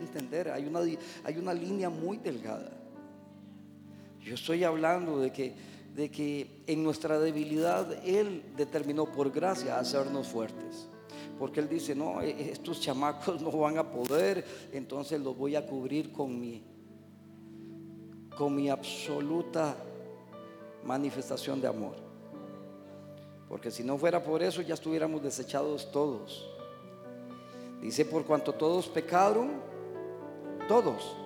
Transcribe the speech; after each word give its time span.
entender, 0.00 0.50
hay 0.50 0.66
una, 0.66 0.80
hay 0.80 1.38
una 1.38 1.54
línea 1.54 1.90
muy 1.90 2.18
delgada. 2.18 2.70
Yo 4.22 4.34
estoy 4.34 4.64
hablando 4.64 5.20
de 5.20 5.32
que, 5.32 5.54
de 5.94 6.10
que 6.10 6.62
en 6.66 6.82
nuestra 6.82 7.18
debilidad 7.18 8.04
Él 8.04 8.42
determinó 8.56 9.06
por 9.06 9.30
gracia 9.30 9.78
hacernos 9.78 10.26
fuertes. 10.26 10.88
Porque 11.38 11.60
Él 11.60 11.68
dice, 11.68 11.94
no, 11.94 12.20
e, 12.20 12.50
estos 12.50 12.80
chamacos 12.80 13.40
no 13.42 13.50
van 13.52 13.78
a 13.78 13.90
poder, 13.90 14.44
entonces 14.72 15.20
los 15.20 15.36
voy 15.36 15.54
a 15.54 15.66
cubrir 15.66 16.10
con 16.10 16.40
mi, 16.40 16.64
con 18.36 18.54
mi 18.54 18.68
absoluta 18.68 19.76
manifestación 20.84 21.60
de 21.60 21.68
amor. 21.68 21.96
Porque 23.48 23.70
si 23.70 23.84
no 23.84 23.96
fuera 23.96 24.22
por 24.22 24.42
eso 24.42 24.62
ya 24.62 24.74
estuviéramos 24.74 25.22
desechados 25.22 25.90
todos. 25.92 26.48
Dice, 27.80 28.04
por 28.04 28.24
cuanto 28.24 28.52
todos 28.52 28.88
pecaron, 28.88 29.75
todos 30.68 31.16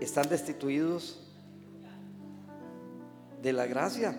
están 0.00 0.28
destituidos 0.28 1.20
de 3.42 3.52
la 3.52 3.66
gracia. 3.66 4.16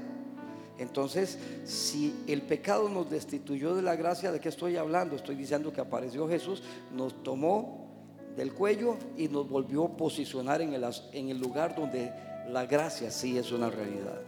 Entonces, 0.77 1.37
si 1.65 2.15
el 2.27 2.41
pecado 2.41 2.87
nos 2.87 3.09
destituyó 3.09 3.75
de 3.75 3.81
la 3.81 3.95
gracia, 3.95 4.31
¿de 4.31 4.39
qué 4.39 4.49
estoy 4.49 4.77
hablando? 4.77 5.15
Estoy 5.15 5.35
diciendo 5.35 5.73
que 5.73 5.81
apareció 5.81 6.27
Jesús, 6.27 6.63
nos 6.95 7.21
tomó 7.23 7.87
del 8.37 8.53
cuello 8.53 8.95
y 9.17 9.27
nos 9.27 9.49
volvió 9.49 9.85
a 9.85 9.97
posicionar 9.97 10.61
en 10.61 10.73
el, 10.73 10.85
en 11.11 11.29
el 11.29 11.37
lugar 11.37 11.75
donde 11.75 12.13
la 12.49 12.65
gracia 12.65 13.11
sí 13.11 13.37
es 13.37 13.51
una 13.51 13.69
realidad. 13.69 14.21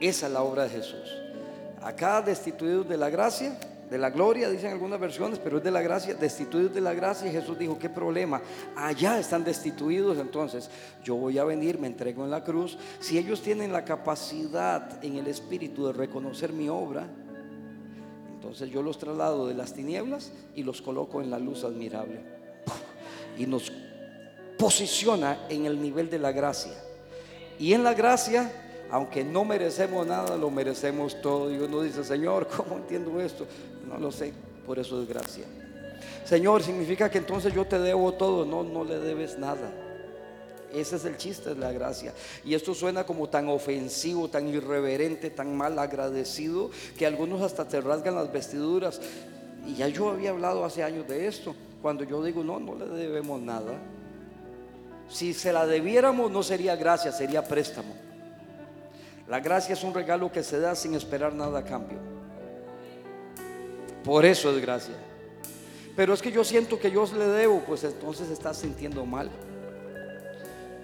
Esa 0.00 0.26
es 0.26 0.32
la 0.32 0.42
obra 0.42 0.64
de 0.64 0.70
Jesús. 0.70 1.10
Acá 1.80 2.20
destituidos 2.20 2.86
de 2.86 2.98
la 2.98 3.08
gracia, 3.08 3.58
de 3.90 3.98
la 3.98 4.10
gloria, 4.10 4.48
dicen 4.48 4.72
algunas 4.72 4.98
versiones, 4.98 5.38
pero 5.38 5.58
es 5.58 5.64
de 5.64 5.70
la 5.70 5.82
gracia, 5.82 6.14
destituidos 6.14 6.74
de 6.74 6.80
la 6.80 6.94
gracia. 6.94 7.28
Y 7.28 7.32
Jesús 7.32 7.58
dijo, 7.58 7.78
¿qué 7.78 7.88
problema? 7.88 8.40
Allá 8.76 9.18
están 9.18 9.44
destituidos, 9.44 10.18
entonces 10.18 10.70
yo 11.02 11.16
voy 11.16 11.38
a 11.38 11.44
venir, 11.44 11.78
me 11.78 11.86
entrego 11.86 12.24
en 12.24 12.30
la 12.30 12.42
cruz. 12.42 12.78
Si 13.00 13.18
ellos 13.18 13.42
tienen 13.42 13.72
la 13.72 13.84
capacidad 13.84 15.04
en 15.04 15.16
el 15.16 15.26
Espíritu 15.26 15.86
de 15.86 15.92
reconocer 15.92 16.52
mi 16.52 16.68
obra, 16.68 17.06
entonces 18.34 18.70
yo 18.70 18.82
los 18.82 18.98
traslado 18.98 19.46
de 19.46 19.54
las 19.54 19.72
tinieblas 19.72 20.32
y 20.54 20.62
los 20.62 20.82
coloco 20.82 21.20
en 21.20 21.30
la 21.30 21.38
luz 21.38 21.64
admirable. 21.64 22.20
Y 23.38 23.46
nos 23.46 23.72
posiciona 24.58 25.46
en 25.48 25.66
el 25.66 25.80
nivel 25.80 26.08
de 26.10 26.18
la 26.18 26.32
gracia. 26.32 26.72
Y 27.58 27.72
en 27.72 27.84
la 27.84 27.94
gracia 27.94 28.63
aunque 28.94 29.24
no 29.24 29.44
merecemos 29.44 30.06
nada, 30.06 30.36
lo 30.36 30.52
merecemos 30.52 31.20
todo. 31.20 31.52
Y 31.52 31.58
uno 31.58 31.82
dice, 31.82 32.04
Señor, 32.04 32.46
¿cómo 32.56 32.76
entiendo 32.76 33.20
esto? 33.20 33.44
No 33.88 33.98
lo 33.98 34.12
sé, 34.12 34.32
por 34.64 34.78
eso 34.78 35.02
es 35.02 35.08
gracia. 35.08 35.44
Señor, 36.24 36.62
significa 36.62 37.10
que 37.10 37.18
entonces 37.18 37.52
yo 37.52 37.66
te 37.66 37.80
debo 37.80 38.12
todo. 38.12 38.46
No, 38.46 38.62
no 38.62 38.84
le 38.84 39.00
debes 39.00 39.36
nada. 39.36 39.68
Ese 40.72 40.94
es 40.94 41.04
el 41.06 41.16
chiste 41.16 41.54
de 41.54 41.60
la 41.60 41.72
gracia. 41.72 42.14
Y 42.44 42.54
esto 42.54 42.72
suena 42.72 43.02
como 43.02 43.28
tan 43.28 43.48
ofensivo, 43.48 44.28
tan 44.28 44.46
irreverente, 44.46 45.28
tan 45.28 45.56
mal 45.56 45.76
agradecido, 45.80 46.70
que 46.96 47.04
algunos 47.04 47.42
hasta 47.42 47.66
te 47.66 47.80
rasgan 47.80 48.14
las 48.14 48.32
vestiduras. 48.32 49.00
Y 49.66 49.74
ya 49.74 49.88
yo 49.88 50.10
había 50.10 50.30
hablado 50.30 50.64
hace 50.64 50.84
años 50.84 51.08
de 51.08 51.26
esto. 51.26 51.56
Cuando 51.82 52.04
yo 52.04 52.22
digo, 52.22 52.44
no, 52.44 52.60
no 52.60 52.76
le 52.76 52.86
debemos 52.86 53.40
nada. 53.40 53.72
Si 55.08 55.34
se 55.34 55.52
la 55.52 55.66
debiéramos, 55.66 56.30
no 56.30 56.44
sería 56.44 56.76
gracia, 56.76 57.10
sería 57.10 57.42
préstamo. 57.42 58.13
La 59.28 59.40
gracia 59.40 59.72
es 59.72 59.82
un 59.82 59.94
regalo 59.94 60.30
que 60.30 60.42
se 60.42 60.60
da 60.60 60.74
sin 60.74 60.94
esperar 60.94 61.32
nada 61.32 61.60
a 61.60 61.64
cambio. 61.64 61.98
Por 64.04 64.24
eso 64.26 64.50
es 64.50 64.60
gracia. 64.60 64.94
Pero 65.96 66.12
es 66.12 66.20
que 66.20 66.30
yo 66.30 66.44
siento 66.44 66.78
que 66.78 66.90
yo 66.90 67.06
le 67.16 67.26
debo, 67.26 67.60
pues 67.60 67.84
entonces 67.84 68.28
estás 68.28 68.58
sintiendo 68.58 69.06
mal. 69.06 69.30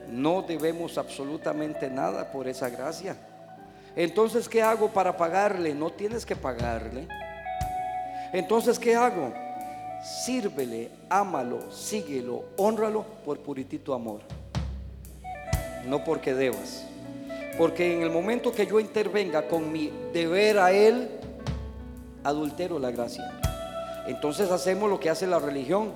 No 0.09 0.43
debemos 0.43 0.97
absolutamente 0.97 1.91
nada 1.91 2.33
por 2.33 2.49
esa 2.49 2.71
gracia. 2.71 3.17
Entonces, 3.95 4.49
¿qué 4.49 4.63
hago 4.63 4.89
para 4.89 5.17
pagarle? 5.17 5.75
No 5.75 5.91
tienes 5.91 6.25
que 6.25 6.37
pagarle. 6.37 7.09
Entonces, 8.33 8.79
¿qué 8.79 8.95
hago? 8.95 9.34
Sírvele, 10.25 10.91
ámalo, 11.11 11.71
síguelo, 11.71 12.45
honralo 12.56 13.05
por 13.25 13.41
puritito 13.41 13.93
amor. 13.93 14.21
No 15.87 16.03
porque 16.05 16.33
debas. 16.33 16.90
Porque 17.56 17.94
en 17.94 18.03
el 18.03 18.11
momento 18.11 18.53
que 18.53 18.66
yo 18.66 18.81
intervenga 18.81 19.47
con 19.47 19.71
mi 19.71 19.93
deber 20.12 20.59
a 20.59 20.72
Él, 20.72 21.09
adultero 22.25 22.78
la 22.78 22.91
gracia. 22.91 23.41
Entonces 24.06 24.50
hacemos 24.50 24.88
lo 24.88 24.99
que 24.99 25.11
hace 25.11 25.27
la 25.27 25.38
religión, 25.38 25.93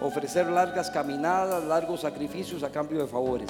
ofrecer 0.00 0.46
largas 0.46 0.90
caminadas, 0.90 1.64
largos 1.64 2.00
sacrificios 2.00 2.62
a 2.62 2.70
cambio 2.70 3.00
de 3.00 3.06
favores. 3.06 3.48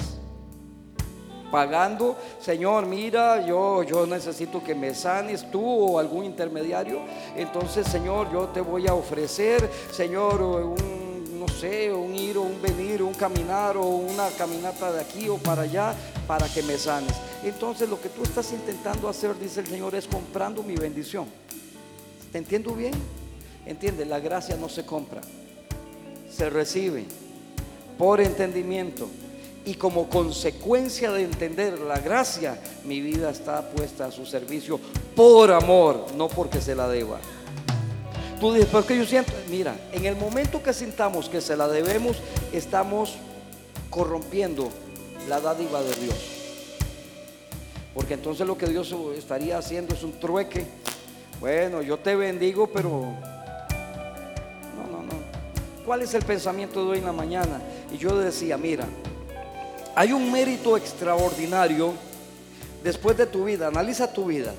Pagando, 1.51 2.17
Señor, 2.39 2.85
mira, 2.85 3.45
yo, 3.45 3.83
yo 3.83 4.05
necesito 4.07 4.63
que 4.63 4.75
me 4.75 4.93
sanes 4.93 5.49
tú 5.51 5.63
o 5.63 5.99
algún 5.99 6.25
intermediario. 6.25 7.01
Entonces, 7.35 7.87
Señor, 7.87 8.31
yo 8.31 8.47
te 8.47 8.61
voy 8.61 8.87
a 8.87 8.93
ofrecer, 8.93 9.69
Señor, 9.91 10.41
un 10.41 11.04
un 11.63 12.13
ir 12.15 12.37
o 12.37 12.41
un 12.41 12.61
venir, 12.61 13.01
un 13.01 13.13
caminar 13.13 13.77
o 13.77 13.85
una 13.85 14.29
caminata 14.29 14.91
de 14.91 15.01
aquí 15.01 15.29
o 15.29 15.37
para 15.37 15.63
allá 15.63 15.95
para 16.27 16.47
que 16.47 16.61
me 16.61 16.77
sanes. 16.77 17.13
Entonces 17.43 17.89
lo 17.89 17.99
que 17.99 18.09
tú 18.09 18.23
estás 18.23 18.51
intentando 18.51 19.07
hacer, 19.07 19.37
dice 19.39 19.61
el 19.61 19.67
Señor, 19.67 19.95
es 19.95 20.05
comprando 20.05 20.61
mi 20.63 20.75
bendición. 20.75 21.25
¿Te 22.31 22.37
entiendo 22.37 22.73
bien? 22.73 22.93
Entiende, 23.65 24.05
la 24.05 24.19
gracia 24.19 24.57
no 24.57 24.69
se 24.69 24.85
compra, 24.85 25.21
se 26.29 26.49
recibe 26.49 27.05
por 27.97 28.21
entendimiento. 28.21 29.07
Y 29.65 29.75
como 29.75 30.09
consecuencia 30.09 31.11
de 31.11 31.23
entender 31.23 31.79
la 31.79 31.99
gracia, 31.99 32.59
mi 32.83 33.01
vida 33.01 33.31
está 33.31 33.67
puesta 33.71 34.05
a 34.05 34.11
su 34.11 34.23
servicio 34.25 34.79
por 35.15 35.51
amor, 35.51 36.05
no 36.15 36.27
porque 36.27 36.61
se 36.61 36.75
la 36.75 36.87
deba. 36.87 37.19
Tú 38.45 38.53
dices, 38.53 38.69
pero 38.71 38.85
que 38.85 38.95
yo 38.95 39.07
siento, 39.07 39.33
mira, 39.49 39.75
en 39.91 40.05
el 40.05 40.15
momento 40.15 40.61
que 40.61 40.71
sintamos 40.71 41.29
que 41.29 41.41
se 41.41 41.57
la 41.57 41.67
debemos, 41.67 42.17
estamos 42.53 43.15
corrompiendo 43.89 44.69
la 45.27 45.41
dádiva 45.41 45.81
de 45.81 45.95
Dios. 45.95 46.15
Porque 47.95 48.13
entonces 48.13 48.45
lo 48.45 48.55
que 48.55 48.67
Dios 48.67 48.95
estaría 49.17 49.57
haciendo 49.57 49.95
es 49.95 50.03
un 50.03 50.19
trueque. 50.19 50.67
Bueno, 51.39 51.81
yo 51.81 51.97
te 51.97 52.15
bendigo, 52.15 52.67
pero 52.67 52.89
no, 52.91 53.15
no, 54.91 55.01
no. 55.01 55.13
¿Cuál 55.83 56.03
es 56.03 56.13
el 56.13 56.23
pensamiento 56.23 56.85
de 56.85 56.91
hoy 56.91 56.97
en 56.99 57.05
la 57.05 57.13
mañana? 57.13 57.59
Y 57.91 57.97
yo 57.97 58.15
decía, 58.15 58.59
mira, 58.59 58.85
hay 59.95 60.13
un 60.13 60.31
mérito 60.31 60.77
extraordinario 60.77 61.93
después 62.83 63.17
de 63.17 63.25
tu 63.25 63.45
vida. 63.45 63.69
Analiza 63.69 64.13
tu 64.13 64.25
vida. 64.25 64.53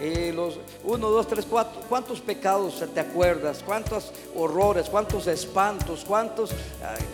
Eh, 0.00 0.32
los 0.34 0.58
1, 0.82 1.08
2, 1.08 1.26
3, 1.28 1.46
4, 1.48 1.82
¿cuántos 1.88 2.20
pecados 2.20 2.82
te 2.92 3.00
acuerdas? 3.00 3.62
¿Cuántos 3.64 4.10
horrores? 4.36 4.88
¿Cuántos 4.90 5.26
espantos? 5.28 6.04
¿Cuántos, 6.06 6.50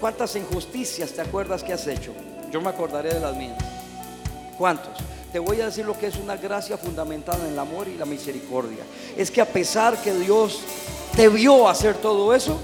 ¿Cuántas 0.00 0.34
injusticias 0.36 1.12
te 1.12 1.20
acuerdas 1.20 1.62
que 1.62 1.74
has 1.74 1.86
hecho? 1.86 2.12
Yo 2.50 2.60
me 2.60 2.70
acordaré 2.70 3.12
de 3.12 3.20
las 3.20 3.36
mías. 3.36 3.58
¿Cuántos? 4.56 4.94
Te 5.30 5.38
voy 5.38 5.60
a 5.60 5.66
decir 5.66 5.84
lo 5.84 5.96
que 5.96 6.06
es 6.06 6.16
una 6.16 6.36
gracia 6.36 6.76
fundamentada 6.76 7.46
en 7.46 7.52
el 7.52 7.58
amor 7.58 7.86
y 7.86 7.96
la 7.96 8.04
misericordia. 8.04 8.82
Es 9.16 9.30
que 9.30 9.40
a 9.40 9.46
pesar 9.46 10.00
que 10.02 10.12
Dios 10.12 10.60
te 11.14 11.28
vio 11.28 11.68
hacer 11.68 11.96
todo 11.96 12.34
eso, 12.34 12.58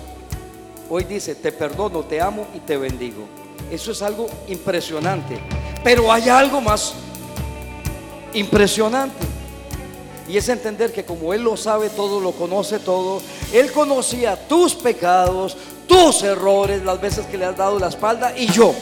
hoy 0.91 1.05
dice, 1.05 1.35
te 1.35 1.53
perdono, 1.53 2.03
te 2.03 2.21
amo 2.21 2.47
y 2.55 2.61
te 2.61 2.77
bendigo. 2.77 3.27
Eso 3.71 3.93
es 3.93 4.03
algo 4.03 4.27
impresionante. 4.49 5.39
Pero 5.85 6.11
hay 6.11 6.29
algo 6.29 6.61
más 6.61 6.95
impresionante. 8.33 9.27
Y 10.29 10.37
es 10.37 10.49
entender 10.49 10.93
que 10.93 11.05
como 11.05 11.33
Él 11.33 11.43
lo 11.43 11.57
sabe 11.57 11.89
todo, 11.89 12.21
lo 12.21 12.33
conoce 12.33 12.79
todo, 12.79 13.23
Él 13.53 13.71
conocía 13.73 14.37
tus 14.49 14.75
pecados, 14.75 15.57
tus 15.87 16.23
errores, 16.23 16.83
las 16.85 17.01
veces 17.01 17.27
que 17.27 17.39
le 17.39 17.45
has 17.45 17.57
dado 17.57 17.79
la 17.79 17.89
espalda 17.89 18.37
y 18.37 18.51
yo, 18.51 18.75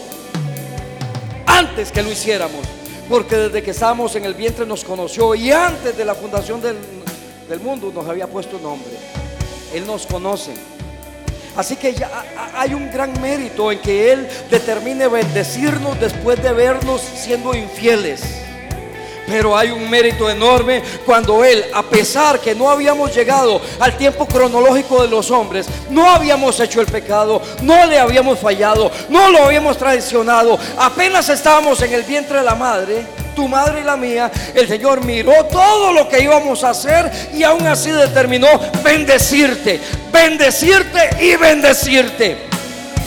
antes 1.47 1.93
que 1.93 2.03
lo 2.03 2.11
hiciéramos, 2.11 2.65
porque 3.09 3.37
desde 3.37 3.63
que 3.63 3.73
estábamos 3.73 4.17
en 4.17 4.25
el 4.25 4.35
vientre 4.35 4.65
nos 4.65 4.85
conoció 4.85 5.35
y 5.35 5.53
antes 5.53 5.97
de 5.97 6.05
la 6.05 6.15
fundación 6.15 6.63
del, 6.63 6.79
del 7.49 7.61
mundo 7.61 7.93
nos 7.95 8.09
había 8.09 8.27
puesto 8.27 8.59
nombre. 8.59 8.93
Él 9.75 9.87
nos 9.87 10.07
conoce. 10.07 10.53
Así 11.57 11.77
que 11.77 11.95
ya 11.95 12.11
hay 12.57 12.75
un 12.75 12.91
gran 12.91 13.21
mérito 13.21 13.71
en 13.71 13.79
que 13.81 14.13
Él 14.13 14.29
determine 14.51 15.07
bendecirnos 15.09 16.01
después 16.01 16.43
de 16.43 16.53
vernos 16.53 17.01
siendo 17.01 17.55
infieles. 17.55 18.44
Pero 19.27 19.57
hay 19.57 19.71
un 19.71 19.89
mérito 19.89 20.29
enorme 20.29 20.83
cuando 21.07 21.45
Él, 21.45 21.65
a 21.73 21.83
pesar 21.83 22.41
que 22.41 22.55
no 22.55 22.71
habíamos 22.71 23.15
llegado 23.15 23.61
al 23.81 23.97
tiempo 23.97 24.27
cronológico 24.27 25.03
de 25.03 25.09
los 25.09 25.31
hombres, 25.31 25.67
no 25.91 26.11
habíamos 26.11 26.59
hecho 26.61 26.81
el 26.81 26.87
pecado, 26.87 27.41
no 27.63 27.87
le 27.87 27.99
habíamos 27.99 28.39
fallado, 28.39 28.91
no 29.09 29.31
lo 29.31 29.45
habíamos 29.45 29.79
traicionado, 29.79 30.59
apenas 30.79 31.29
estábamos 31.29 31.81
en 31.83 31.93
el 31.93 32.03
vientre 32.03 32.39
de 32.39 32.45
la 32.45 32.55
madre, 32.55 33.07
tu 33.35 33.49
madre 33.49 33.81
y 33.81 33.85
la 33.85 33.97
mía, 33.97 34.31
el 34.55 34.69
Señor 34.69 35.05
miró 35.05 35.45
todo 35.47 35.93
lo 35.93 36.09
que 36.09 36.23
íbamos 36.23 36.63
a 36.65 36.71
hacer 36.71 37.11
y 37.35 37.43
aún 37.43 37.67
así 37.67 37.91
determinó 37.91 38.49
bendecirte, 38.83 39.81
bendecirte 40.13 41.11
y 41.21 41.37
bendecirte. 41.37 42.37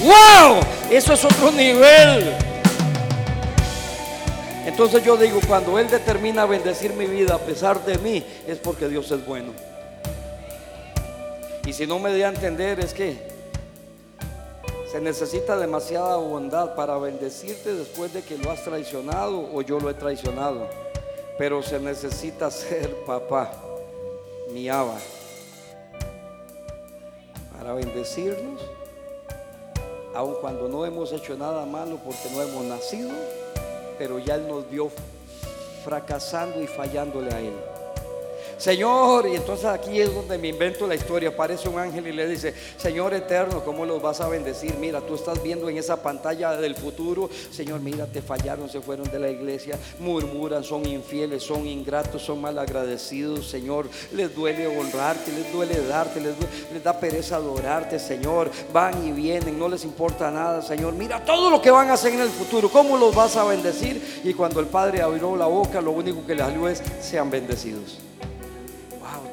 ¡Wow! 0.01 0.59
Eso 0.89 1.13
es 1.13 1.25
otro 1.25 1.51
nivel. 1.51 2.46
Entonces 4.77 5.03
yo 5.03 5.17
digo, 5.17 5.39
cuando 5.47 5.79
Él 5.79 5.89
determina 5.89 6.45
bendecir 6.45 6.93
mi 6.93 7.07
vida 7.07 7.33
a 7.33 7.39
pesar 7.39 7.83
de 7.83 7.97
mí, 7.97 8.23
es 8.45 8.59
porque 8.59 8.87
Dios 8.87 9.09
es 9.09 9.25
bueno. 9.25 9.51
Y 11.65 11.73
si 11.73 11.87
no 11.87 11.97
me 11.97 12.15
da 12.15 12.27
a 12.27 12.29
entender 12.29 12.79
es 12.79 12.93
que 12.93 13.17
se 14.91 15.01
necesita 15.01 15.57
demasiada 15.57 16.17
bondad 16.17 16.75
para 16.75 16.95
bendecirte 16.99 17.73
después 17.73 18.13
de 18.13 18.21
que 18.21 18.37
lo 18.37 18.51
has 18.51 18.63
traicionado 18.63 19.49
o 19.51 19.63
yo 19.63 19.79
lo 19.79 19.89
he 19.89 19.95
traicionado. 19.95 20.67
Pero 21.39 21.63
se 21.63 21.79
necesita 21.79 22.51
ser 22.51 22.97
papá, 22.97 23.51
mi 24.51 24.69
aba, 24.69 24.99
para 27.57 27.73
bendecirnos, 27.73 28.61
aun 30.13 30.35
cuando 30.39 30.67
no 30.67 30.85
hemos 30.85 31.11
hecho 31.13 31.35
nada 31.35 31.65
malo 31.65 31.97
porque 32.05 32.29
no 32.31 32.43
hemos 32.43 32.63
nacido, 32.65 33.09
pero 33.97 34.19
ya 34.19 34.35
Él 34.35 34.47
nos 34.47 34.69
vio 34.69 34.91
fracasando 35.83 36.61
y 36.61 36.67
fallándole 36.67 37.33
a 37.33 37.39
Él. 37.39 37.53
Señor, 38.57 39.27
y 39.27 39.35
entonces 39.35 39.65
aquí 39.65 40.01
es 40.01 40.13
donde 40.13 40.37
me 40.39 40.47
invento 40.47 40.87
la 40.87 40.95
historia. 40.95 41.29
Aparece 41.29 41.69
un 41.69 41.77
ángel 41.77 42.07
y 42.07 42.11
le 42.11 42.27
dice, 42.27 42.55
Señor 42.77 43.13
eterno, 43.13 43.63
¿cómo 43.63 43.85
los 43.85 44.01
vas 44.01 44.19
a 44.19 44.27
bendecir? 44.27 44.75
Mira, 44.79 44.99
tú 45.01 45.13
estás 45.13 45.43
viendo 45.43 45.69
en 45.69 45.77
esa 45.77 46.01
pantalla 46.01 46.57
del 46.57 46.75
futuro, 46.75 47.29
Señor, 47.51 47.81
mira, 47.81 48.07
te 48.07 48.21
fallaron, 48.21 48.67
se 48.67 48.81
fueron 48.81 49.09
de 49.11 49.19
la 49.19 49.29
iglesia, 49.29 49.77
murmuran, 49.99 50.63
son 50.63 50.87
infieles, 50.87 51.43
son 51.43 51.67
ingratos, 51.67 52.23
son 52.23 52.41
malagradecidos, 52.41 53.47
Señor. 53.47 53.87
Les 54.13 54.33
duele 54.33 54.65
honrarte, 54.65 55.31
les 55.31 55.51
duele 55.53 55.79
darte, 55.85 56.19
les, 56.19 56.33
les 56.73 56.83
da 56.83 56.99
pereza 56.99 57.35
adorarte, 57.35 57.99
Señor. 57.99 58.49
Van 58.73 59.07
y 59.07 59.11
vienen, 59.11 59.59
no 59.59 59.69
les 59.69 59.83
importa 59.83 60.31
nada, 60.31 60.63
Señor. 60.63 60.93
Mira 60.93 61.23
todo 61.23 61.51
lo 61.51 61.61
que 61.61 61.69
van 61.69 61.91
a 61.91 61.93
hacer 61.93 62.13
en 62.13 62.21
el 62.21 62.29
futuro, 62.29 62.69
¿cómo 62.69 62.97
los 62.97 63.13
vas 63.13 63.35
a 63.37 63.43
bendecir? 63.43 64.21
Y 64.23 64.33
cuando 64.33 64.59
el 64.59 64.65
Padre 64.65 65.03
abrió 65.03 65.35
la 65.35 65.45
boca, 65.45 65.79
lo 65.79 65.91
único 65.91 66.25
que 66.25 66.33
le 66.33 66.41
salió 66.41 66.67
es, 66.67 66.81
sean 67.01 67.29
bendecidos. 67.29 67.97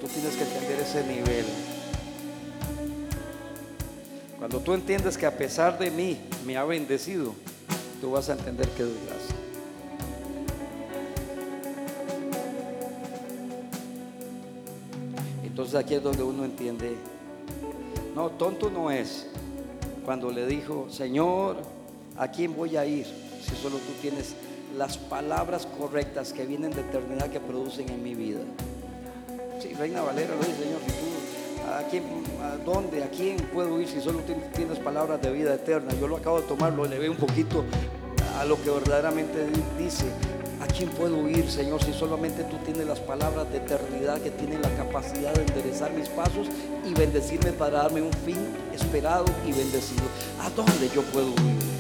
Tú 0.05 0.11
tienes 0.11 0.37
que 0.37 0.43
entender 0.43 0.81
ese 0.81 1.03
nivel. 1.07 1.47
Cuando 4.39 4.61
tú 4.61 4.75
entiendes 4.75 5.17
que 5.17 5.25
a 5.25 5.35
pesar 5.35 5.79
de 5.79 5.91
mí 5.91 6.19
me 6.45 6.59
ha 6.59 6.65
bendecido, 6.65 7.35
tú 8.03 8.11
vas 8.11 8.29
a 8.29 8.35
entender 8.35 8.69
que 8.69 8.83
es 8.83 8.91
gracia. 9.07 9.37
Entonces 15.43 15.75
aquí 15.75 15.95
es 15.95 16.03
donde 16.03 16.23
uno 16.23 16.45
entiende, 16.45 16.97
no, 18.15 18.29
tonto 18.29 18.69
no 18.69 18.91
es 18.91 19.27
cuando 20.05 20.31
le 20.31 20.47
dijo, 20.47 20.87
Señor, 20.91 21.57
¿a 22.19 22.29
quién 22.29 22.55
voy 22.55 22.77
a 22.77 22.85
ir 22.85 23.07
si 23.43 23.57
solo 23.57 23.79
tú 23.79 23.93
tienes 24.03 24.35
las 24.77 24.99
palabras 24.99 25.67
correctas 25.79 26.35
que 26.35 26.45
vienen 26.45 26.73
de 26.73 26.83
eternidad 26.83 27.31
que 27.31 27.41
producen 27.41 27.89
en 27.89 28.03
mi 28.03 28.15
vida? 28.15 28.41
Reina 29.79 30.03
Valera 30.03 30.35
lo 30.35 30.41
dice, 30.41 30.65
Señor, 30.65 30.81
si 30.81 30.93
tú, 30.93 31.71
¿a, 31.71 31.83
quién, 31.89 32.03
¿a 32.43 32.57
dónde, 32.65 33.03
a 33.03 33.09
quién 33.09 33.37
puedo 33.53 33.81
ir 33.81 33.89
si 33.89 34.01
solo 34.01 34.21
tienes 34.55 34.79
palabras 34.79 35.21
de 35.23 35.33
vida 35.33 35.55
eterna? 35.55 35.93
Yo 36.01 36.09
lo 36.09 36.17
acabo 36.17 36.41
de 36.41 36.47
tomar, 36.47 36.73
lo 36.73 36.85
elevé 36.85 37.09
un 37.09 37.17
poquito 37.17 37.65
a 38.39 38.45
lo 38.45 38.61
que 38.63 38.71
verdaderamente 38.71 39.47
dice. 39.79 40.07
¿A 40.61 40.67
quién 40.67 40.89
puedo 40.91 41.29
ir, 41.29 41.51
Señor, 41.51 41.83
si 41.83 41.93
solamente 41.93 42.43
tú 42.45 42.57
tienes 42.65 42.87
las 42.87 43.01
palabras 43.01 43.51
de 43.51 43.59
eternidad 43.59 44.21
que 44.21 44.31
tienen 44.31 44.63
la 44.63 44.75
capacidad 44.77 45.35
de 45.35 45.43
enderezar 45.43 45.93
mis 45.93 46.09
pasos 46.09 46.49
y 46.89 46.95
bendecirme 46.95 47.53
para 47.53 47.83
darme 47.83 48.01
un 48.01 48.13
fin 48.13 48.39
esperado 48.73 49.27
y 49.47 49.53
bendecido? 49.53 50.05
¿A 50.41 50.51
dónde 50.51 50.89
yo 50.95 51.03
puedo 51.03 51.29
ir? 51.29 51.74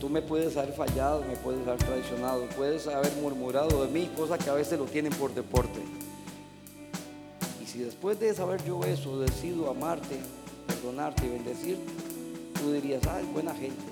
Tú 0.00 0.08
me 0.08 0.22
puedes 0.22 0.56
haber 0.56 0.72
fallado, 0.72 1.22
me 1.22 1.36
puedes 1.36 1.66
haber 1.68 1.84
traicionado, 1.84 2.46
puedes 2.56 2.86
haber 2.88 3.12
murmurado 3.16 3.84
de 3.84 3.92
mí, 3.92 4.10
cosas 4.16 4.42
que 4.42 4.48
a 4.48 4.54
veces 4.54 4.78
lo 4.78 4.86
tienen 4.86 5.12
por 5.12 5.34
deporte. 5.34 5.78
Y 7.62 7.66
si 7.66 7.80
después 7.80 8.18
de 8.18 8.32
saber 8.34 8.64
yo 8.64 8.80
eso 8.82 9.20
decido 9.20 9.70
amarte, 9.70 10.16
perdonarte 10.66 11.26
y 11.26 11.28
bendecirte, 11.28 11.92
tú 12.58 12.72
dirías, 12.72 13.02
ah, 13.06 13.20
es 13.20 13.30
buena 13.30 13.54
gente. 13.54 13.84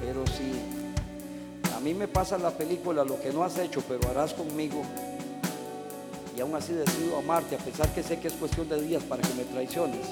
Pero 0.00 0.26
si 0.26 1.72
a 1.72 1.80
mí 1.80 1.94
me 1.94 2.08
pasa 2.08 2.36
la 2.38 2.50
película 2.50 3.04
lo 3.04 3.20
que 3.20 3.32
no 3.32 3.44
has 3.44 3.56
hecho, 3.58 3.80
pero 3.86 4.10
harás 4.10 4.34
conmigo, 4.34 4.82
y 6.36 6.40
aún 6.40 6.54
así 6.56 6.72
decido 6.72 7.16
amarte, 7.16 7.54
a 7.54 7.58
pesar 7.58 7.94
que 7.94 8.02
sé 8.02 8.18
que 8.18 8.26
es 8.26 8.34
cuestión 8.34 8.68
de 8.68 8.82
días 8.82 9.04
para 9.04 9.22
que 9.22 9.32
me 9.34 9.44
traiciones 9.44 10.06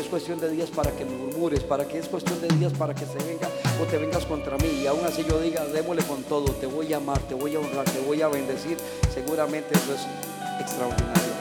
es 0.00 0.06
cuestión 0.06 0.38
de 0.40 0.50
días 0.50 0.70
para 0.70 0.90
que 0.92 1.04
me 1.04 1.16
murmures, 1.16 1.60
para 1.60 1.86
que 1.86 1.98
es 1.98 2.08
cuestión 2.08 2.40
de 2.40 2.48
días 2.56 2.72
para 2.72 2.94
que 2.94 3.04
se 3.06 3.18
venga 3.18 3.48
o 3.80 3.84
te 3.84 3.98
vengas 3.98 4.24
contra 4.24 4.56
mí. 4.58 4.80
Y 4.82 4.86
aún 4.86 5.04
así 5.04 5.24
yo 5.28 5.40
diga, 5.40 5.64
démosle 5.66 6.02
con 6.04 6.22
todo, 6.24 6.52
te 6.52 6.66
voy 6.66 6.92
a 6.92 6.98
amar, 6.98 7.20
te 7.28 7.34
voy 7.34 7.54
a 7.54 7.60
honrar, 7.60 7.84
te 7.84 8.00
voy 8.00 8.22
a 8.22 8.28
bendecir. 8.28 8.76
Seguramente 9.12 9.74
eso 9.74 9.94
es 9.94 10.60
extraordinario. 10.60 11.34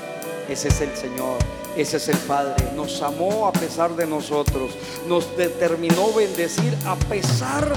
Ese 0.50 0.68
es 0.68 0.82
el 0.82 0.96
Señor, 0.96 1.38
ese 1.78 1.98
es 1.98 2.10
el 2.10 2.18
Padre. 2.18 2.72
Nos 2.76 3.02
amó 3.02 3.48
a 3.48 3.54
pesar 3.54 3.96
de 3.96 4.06
nosotros, 4.06 4.72
nos 5.08 5.36
determinó 5.38 6.12
bendecir 6.14 6.78
a 6.86 6.96
pesar 6.96 7.74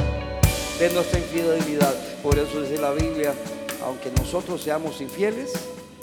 de 0.79 0.91
nuestra 0.91 1.19
infidelidad. 1.19 1.95
Por 2.23 2.39
eso 2.39 2.61
dice 2.61 2.81
la 2.81 2.93
Biblia, 2.93 3.33
aunque 3.85 4.11
nosotros 4.19 4.63
seamos 4.63 5.01
infieles, 5.01 5.53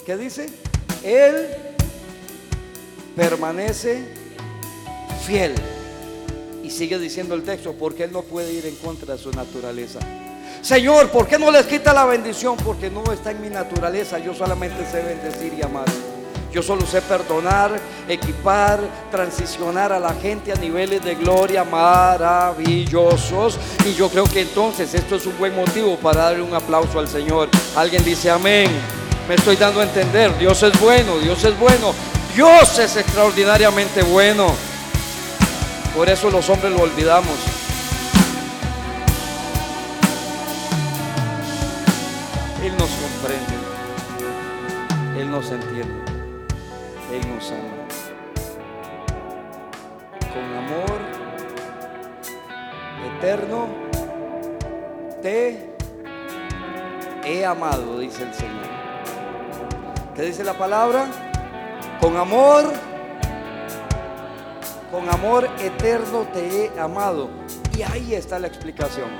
¿qué 0.06 0.16
dice? 0.16 0.48
Él 1.04 1.48
permanece 3.14 4.23
fiel. 5.24 5.54
Y 6.62 6.70
sigue 6.70 6.98
diciendo 6.98 7.34
el 7.34 7.42
texto, 7.42 7.74
porque 7.78 8.04
Él 8.04 8.12
no 8.12 8.22
puede 8.22 8.52
ir 8.52 8.66
en 8.66 8.76
contra 8.76 9.14
de 9.14 9.22
su 9.22 9.30
naturaleza. 9.32 10.00
Señor, 10.62 11.10
¿por 11.10 11.26
qué 11.26 11.38
no 11.38 11.50
les 11.50 11.66
quita 11.66 11.92
la 11.92 12.06
bendición? 12.06 12.56
Porque 12.56 12.88
no 12.90 13.04
está 13.12 13.32
en 13.32 13.42
mi 13.42 13.50
naturaleza. 13.50 14.18
Yo 14.18 14.32
solamente 14.32 14.86
sé 14.90 15.02
bendecir 15.02 15.52
y 15.58 15.62
amar. 15.62 15.84
Yo 16.50 16.62
solo 16.62 16.86
sé 16.86 17.02
perdonar, 17.02 17.72
equipar, 18.08 18.78
transicionar 19.10 19.92
a 19.92 19.98
la 19.98 20.14
gente 20.14 20.52
a 20.52 20.54
niveles 20.54 21.04
de 21.04 21.16
gloria 21.16 21.64
maravillosos. 21.64 23.58
Y 23.84 23.92
yo 23.94 24.08
creo 24.08 24.24
que 24.24 24.42
entonces 24.42 24.94
esto 24.94 25.16
es 25.16 25.26
un 25.26 25.36
buen 25.36 25.54
motivo 25.54 25.96
para 25.96 26.22
darle 26.22 26.42
un 26.42 26.54
aplauso 26.54 26.98
al 26.98 27.08
Señor. 27.08 27.50
Alguien 27.76 28.04
dice 28.04 28.30
amén. 28.30 28.70
Me 29.28 29.34
estoy 29.34 29.56
dando 29.56 29.80
a 29.80 29.84
entender. 29.84 30.38
Dios 30.38 30.62
es 30.62 30.80
bueno, 30.80 31.18
Dios 31.18 31.42
es 31.44 31.58
bueno. 31.58 31.92
Dios 32.34 32.78
es 32.78 32.96
extraordinariamente 32.96 34.02
bueno. 34.02 34.73
Por 35.94 36.08
eso 36.08 36.28
los 36.28 36.50
hombres 36.50 36.72
lo 36.72 36.82
olvidamos. 36.82 37.38
Él 42.64 42.72
nos 42.76 42.90
comprende. 42.90 43.54
Él 45.20 45.30
nos 45.30 45.50
entiende. 45.52 46.04
Él 47.12 47.28
nos 47.32 47.50
ama. 47.52 47.84
Con 50.32 50.56
amor 50.56 51.00
eterno 53.18 53.68
te 55.22 55.74
he 57.24 57.46
amado, 57.46 58.00
dice 58.00 58.24
el 58.24 58.34
Señor. 58.34 58.66
¿Qué 60.16 60.22
dice 60.22 60.42
la 60.42 60.54
palabra? 60.54 61.06
Con 62.00 62.16
amor 62.16 62.64
con 64.94 65.10
amor 65.10 65.50
eterno 65.58 66.20
te 66.32 66.66
he 66.66 66.80
amado. 66.80 67.28
Y 67.76 67.82
ahí 67.82 68.14
está 68.14 68.38
la 68.38 68.46
explicación. 68.46 69.10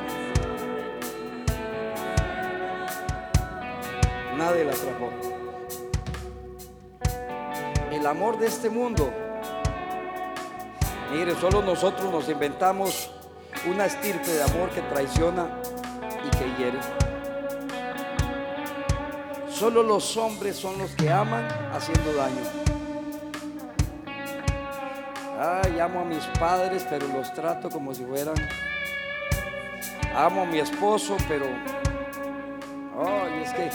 Nadie 4.38 4.64
la 4.64 4.70
atrapó. 4.70 5.10
El 7.90 8.06
amor 8.06 8.38
de 8.38 8.46
este 8.46 8.70
mundo. 8.70 9.12
Mire, 11.10 11.34
solo 11.40 11.60
nosotros 11.60 12.08
nos 12.08 12.28
inventamos 12.28 13.10
una 13.68 13.86
estirpe 13.86 14.30
de 14.30 14.44
amor 14.44 14.70
que 14.70 14.80
traiciona 14.80 15.60
y 16.24 16.30
que 16.36 16.62
hiere. 16.62 16.78
Solo 19.50 19.82
los 19.82 20.16
hombres 20.16 20.54
son 20.54 20.78
los 20.78 20.92
que 20.92 21.10
aman 21.10 21.48
haciendo 21.72 22.12
daño. 22.12 22.63
Ay, 25.38 25.80
amo 25.80 26.00
a 26.00 26.04
mis 26.04 26.24
padres, 26.38 26.86
pero 26.88 27.08
los 27.08 27.32
trato 27.32 27.68
como 27.68 27.92
si 27.92 28.04
fueran. 28.04 28.36
Amo 30.14 30.42
a 30.42 30.46
mi 30.46 30.58
esposo, 30.58 31.16
pero. 31.26 31.46
Ay, 32.96 33.42
es 33.42 33.52
que. 33.52 33.70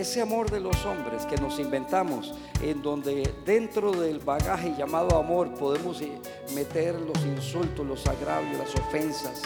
Ese 0.00 0.20
amor 0.20 0.50
de 0.50 0.60
los 0.60 0.84
hombres 0.86 1.24
que 1.26 1.36
nos 1.36 1.58
inventamos, 1.58 2.34
en 2.62 2.82
donde 2.82 3.32
dentro 3.44 3.92
del 3.92 4.18
bagaje 4.18 4.74
llamado 4.76 5.16
amor 5.16 5.54
podemos 5.54 6.00
eh, 6.00 6.18
meter 6.52 7.00
los 7.00 7.24
insultos, 7.24 7.86
los 7.86 8.06
agravios, 8.06 8.58
las 8.58 8.74
ofensas. 8.74 9.42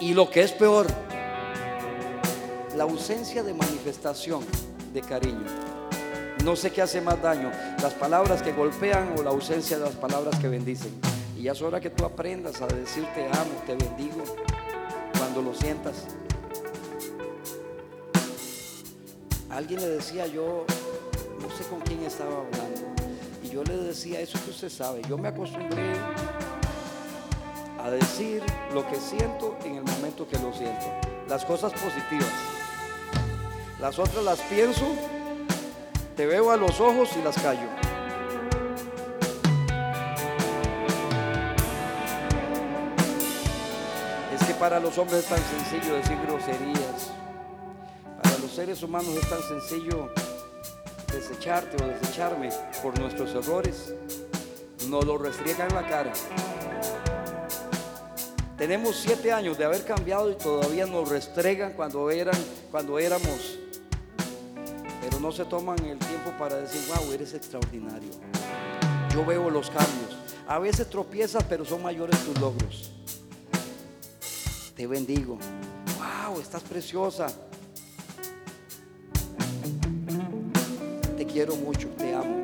Y 0.00 0.14
lo 0.14 0.30
que 0.30 0.42
es 0.42 0.52
peor, 0.52 0.86
la 2.76 2.84
ausencia 2.84 3.42
de 3.42 3.52
manifestación 3.52 4.44
de 4.92 5.00
cariño. 5.02 5.79
No 6.44 6.56
sé 6.56 6.70
qué 6.70 6.80
hace 6.80 7.00
más 7.00 7.20
daño, 7.20 7.50
las 7.82 7.92
palabras 7.94 8.42
que 8.42 8.52
golpean 8.52 9.14
o 9.18 9.22
la 9.22 9.30
ausencia 9.30 9.78
de 9.78 9.84
las 9.84 9.94
palabras 9.94 10.38
que 10.38 10.48
bendicen. 10.48 10.90
Y 11.36 11.42
ya 11.42 11.52
es 11.52 11.60
hora 11.60 11.80
que 11.80 11.90
tú 11.90 12.04
aprendas 12.04 12.62
a 12.62 12.66
decir 12.66 13.06
te 13.14 13.26
amo, 13.26 13.62
te 13.66 13.74
bendigo, 13.74 14.24
cuando 15.18 15.42
lo 15.42 15.54
sientas. 15.54 16.06
Alguien 19.50 19.80
le 19.80 19.88
decía 19.88 20.26
yo, 20.26 20.64
no 21.42 21.50
sé 21.50 21.64
con 21.64 21.80
quién 21.80 22.02
estaba 22.04 22.30
hablando, 22.30 22.80
y 23.42 23.50
yo 23.50 23.62
le 23.62 23.76
decía 23.76 24.20
eso 24.20 24.38
que 24.44 24.50
usted 24.50 24.70
sabe, 24.70 25.02
yo 25.08 25.18
me 25.18 25.28
acostumbré 25.28 25.92
a 27.78 27.90
decir 27.90 28.42
lo 28.72 28.86
que 28.88 28.96
siento 28.96 29.58
en 29.64 29.76
el 29.76 29.82
momento 29.82 30.26
que 30.26 30.38
lo 30.38 30.52
siento, 30.52 30.86
las 31.28 31.44
cosas 31.44 31.72
positivas. 31.72 32.32
Las 33.78 33.98
otras 33.98 34.24
las 34.24 34.40
pienso, 34.42 34.86
te 36.20 36.26
veo 36.26 36.50
a 36.50 36.56
los 36.58 36.78
ojos 36.82 37.08
y 37.18 37.22
las 37.22 37.34
callo. 37.36 37.66
Es 44.34 44.46
que 44.46 44.52
para 44.52 44.78
los 44.80 44.98
hombres 44.98 45.20
es 45.20 45.24
tan 45.30 45.38
sencillo 45.38 45.94
decir 45.94 46.18
groserías. 46.26 47.12
Para 48.22 48.36
los 48.36 48.50
seres 48.50 48.82
humanos 48.82 49.14
es 49.16 49.30
tan 49.30 49.40
sencillo 49.40 50.12
desecharte 51.10 51.82
o 51.82 51.86
desecharme 51.86 52.50
por 52.82 52.98
nuestros 52.98 53.34
errores. 53.34 53.94
Nos 54.88 55.06
lo 55.06 55.16
restriegan 55.16 55.74
la 55.74 55.86
cara. 55.86 56.12
Tenemos 58.58 58.94
siete 58.96 59.32
años 59.32 59.56
de 59.56 59.64
haber 59.64 59.86
cambiado 59.86 60.30
y 60.30 60.34
todavía 60.34 60.84
nos 60.84 61.08
restregan 61.08 61.72
cuando, 61.72 62.10
eran, 62.10 62.36
cuando 62.70 62.98
éramos 62.98 63.49
no 65.20 65.30
se 65.30 65.44
toman 65.44 65.78
el 65.84 65.98
tiempo 65.98 66.32
para 66.38 66.56
decir, 66.56 66.80
wow, 66.88 67.12
eres 67.12 67.34
extraordinario. 67.34 68.10
Yo 69.12 69.24
veo 69.24 69.50
los 69.50 69.68
cambios. 69.68 70.16
A 70.48 70.58
veces 70.58 70.88
tropiezas, 70.88 71.44
pero 71.44 71.64
son 71.64 71.82
mayores 71.82 72.18
tus 72.24 72.40
logros. 72.40 72.90
Te 74.74 74.86
bendigo. 74.86 75.38
Wow, 75.98 76.40
estás 76.40 76.62
preciosa. 76.62 77.26
Te 81.16 81.26
quiero 81.26 81.54
mucho, 81.56 81.88
te 81.98 82.14
amo. 82.14 82.40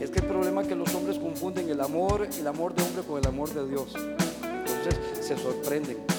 Es 0.00 0.10
que 0.10 0.20
el 0.20 0.26
problema 0.26 0.62
es 0.62 0.68
que 0.68 0.76
los 0.76 0.94
hombres 0.94 1.18
confunden 1.18 1.68
el 1.68 1.80
amor, 1.80 2.28
el 2.38 2.46
amor 2.46 2.74
de 2.74 2.82
hombre 2.84 3.02
con 3.02 3.18
el 3.18 3.26
amor 3.26 3.52
de 3.52 3.68
Dios. 3.68 3.94
Entonces 3.96 5.26
se 5.26 5.36
sorprenden. 5.36 6.13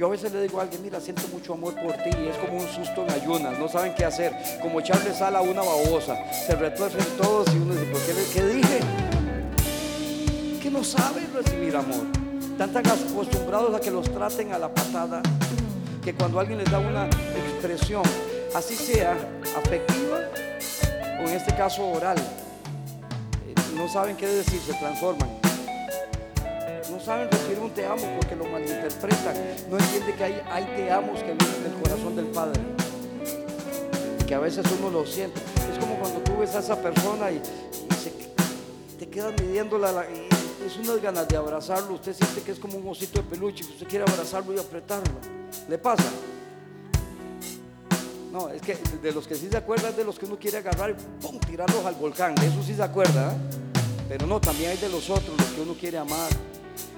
Yo 0.00 0.06
a 0.06 0.08
veces 0.08 0.32
le 0.32 0.40
digo 0.40 0.58
a 0.58 0.62
alguien, 0.62 0.80
mira, 0.82 0.98
siento 0.98 1.28
mucho 1.28 1.52
amor 1.52 1.74
por 1.74 1.92
ti 1.92 2.08
y 2.08 2.28
es 2.28 2.36
como 2.38 2.58
un 2.58 2.66
susto 2.66 3.04
en 3.06 3.10
ayunas, 3.10 3.58
no 3.58 3.68
saben 3.68 3.94
qué 3.94 4.06
hacer, 4.06 4.32
como 4.62 4.80
echarle 4.80 5.12
sal 5.12 5.36
a 5.36 5.42
una 5.42 5.60
babosa, 5.60 6.16
se 6.32 6.56
retuercen 6.56 7.04
todos 7.18 7.54
y 7.54 7.58
uno 7.58 7.74
dice, 7.74 7.84
¿por 7.84 8.00
qué, 8.00 8.14
qué 8.32 8.46
dije? 8.46 8.80
Que 10.62 10.70
no 10.70 10.82
saben 10.82 11.28
recibir 11.34 11.76
amor, 11.76 12.06
están 12.50 12.72
tan 12.72 12.86
acostumbrados 12.86 13.74
a 13.74 13.78
que 13.78 13.90
los 13.90 14.10
traten 14.10 14.54
a 14.54 14.58
la 14.58 14.72
patada, 14.72 15.20
que 16.02 16.14
cuando 16.14 16.40
alguien 16.40 16.60
les 16.60 16.70
da 16.70 16.78
una 16.78 17.04
expresión, 17.04 18.02
así 18.54 18.76
sea 18.76 19.12
afectiva 19.54 20.20
o 21.22 21.28
en 21.28 21.34
este 21.34 21.54
caso 21.54 21.86
oral, 21.86 22.16
eh, 22.16 23.54
no 23.76 23.86
saben 23.86 24.16
qué 24.16 24.26
decir, 24.28 24.60
se 24.60 24.72
transforman 24.72 25.39
saben 27.00 27.30
recibir 27.30 27.58
un 27.58 27.70
te 27.70 27.86
amo 27.86 28.02
porque 28.16 28.36
lo 28.36 28.44
malinterpretan. 28.44 29.34
No 29.70 29.78
entiende 29.78 30.14
que 30.14 30.24
hay, 30.24 30.42
hay 30.50 30.64
te 30.76 30.90
amos 30.90 31.20
que 31.20 31.34
vienen 31.34 31.62
del 31.62 31.72
corazón 31.82 32.16
del 32.16 32.26
Padre. 32.26 32.60
Y 34.20 34.24
que 34.24 34.34
a 34.34 34.38
veces 34.38 34.64
uno 34.78 34.90
lo 34.90 35.06
siente. 35.06 35.40
Es 35.72 35.78
como 35.78 35.96
cuando 35.98 36.20
tú 36.20 36.36
ves 36.38 36.54
a 36.54 36.60
esa 36.60 36.80
persona 36.80 37.30
y, 37.30 37.40
te 38.98 39.08
quedas 39.08 39.32
midiéndola. 39.40 40.06
Y 40.10 40.66
es 40.66 40.76
unas 40.76 41.00
ganas 41.00 41.26
de 41.28 41.36
abrazarlo. 41.36 41.94
Usted 41.94 42.14
siente 42.14 42.42
que 42.42 42.52
es 42.52 42.58
como 42.58 42.78
un 42.78 42.88
osito 42.88 43.22
de 43.22 43.28
peluche. 43.28 43.64
Usted 43.64 43.86
quiere 43.86 44.04
abrazarlo 44.04 44.54
y 44.54 44.58
apretarlo. 44.58 45.14
¿Le 45.68 45.78
pasa? 45.78 46.04
No, 48.30 48.48
es 48.48 48.62
que 48.62 48.76
de 49.02 49.12
los 49.12 49.26
que 49.26 49.34
sí 49.34 49.48
se 49.50 49.56
acuerdan 49.56 49.96
de 49.96 50.04
los 50.04 50.16
que 50.16 50.26
uno 50.26 50.38
quiere 50.38 50.58
agarrar 50.58 50.90
y 50.90 50.94
¡pum! 51.20 51.40
tirarlos 51.40 51.84
al 51.84 51.94
volcán. 51.94 52.34
De 52.36 52.46
eso 52.46 52.62
sí 52.62 52.74
se 52.74 52.82
acuerda. 52.82 53.32
¿eh? 53.32 53.36
Pero 54.08 54.26
no, 54.26 54.40
también 54.40 54.70
hay 54.70 54.76
de 54.76 54.88
los 54.88 55.10
otros, 55.10 55.36
los 55.36 55.48
que 55.48 55.60
uno 55.62 55.74
quiere 55.74 55.98
amar. 55.98 56.30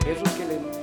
Esos 0.07 0.29
que 0.31 0.45
le... 0.45 0.83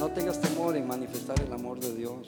no 0.00 0.08
tengas 0.08 0.40
temor 0.40 0.74
en 0.78 0.86
manifestar 0.88 1.38
el 1.42 1.52
amor 1.52 1.78
de 1.78 1.94
Dios. 1.94 2.20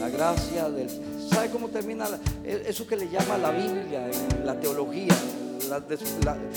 La 0.00 0.08
gracia 0.08 0.68
del... 0.68 0.90
¿Sabe 1.30 1.48
cómo 1.50 1.68
termina 1.68 2.08
e, 2.44 2.64
eso 2.66 2.84
que 2.88 2.96
le 2.96 3.08
llama 3.08 3.38
la 3.38 3.52
Biblia, 3.52 4.10
la 4.44 4.58
teología? 4.58 5.14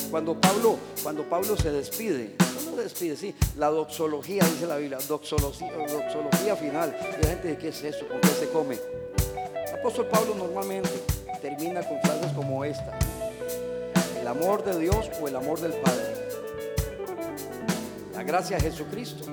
Cuando, 0.09 0.39
Pablo, 0.39 0.77
cuando 1.03 1.23
Pablo 1.23 1.55
se 1.55 1.71
despide, 1.71 2.35
despide, 2.75 3.15
sí, 3.15 3.35
la 3.57 3.69
doxología, 3.69 4.43
dice 4.43 4.65
la 4.65 4.77
Biblia, 4.77 4.97
doxología, 5.07 6.55
final. 6.55 6.95
Y 6.99 7.21
la 7.21 7.29
gente 7.29 7.49
dice, 7.49 7.59
¿qué 7.59 7.67
es 7.69 7.83
eso? 7.83 8.07
¿Con 8.07 8.19
qué 8.21 8.27
se 8.29 8.49
come? 8.49 8.79
El 9.67 9.75
apóstol 9.75 10.07
Pablo 10.07 10.33
normalmente 10.35 10.89
termina 11.41 11.87
con 11.87 11.99
frases 12.01 12.31
como 12.33 12.65
esta. 12.65 12.97
El 14.19 14.27
amor 14.27 14.63
de 14.63 14.79
Dios 14.79 15.09
o 15.21 15.27
el 15.27 15.35
amor 15.35 15.59
del 15.59 15.73
Padre. 15.73 16.13
La 18.13 18.23
gracia 18.23 18.57
de 18.57 18.63
Jesucristo 18.63 19.25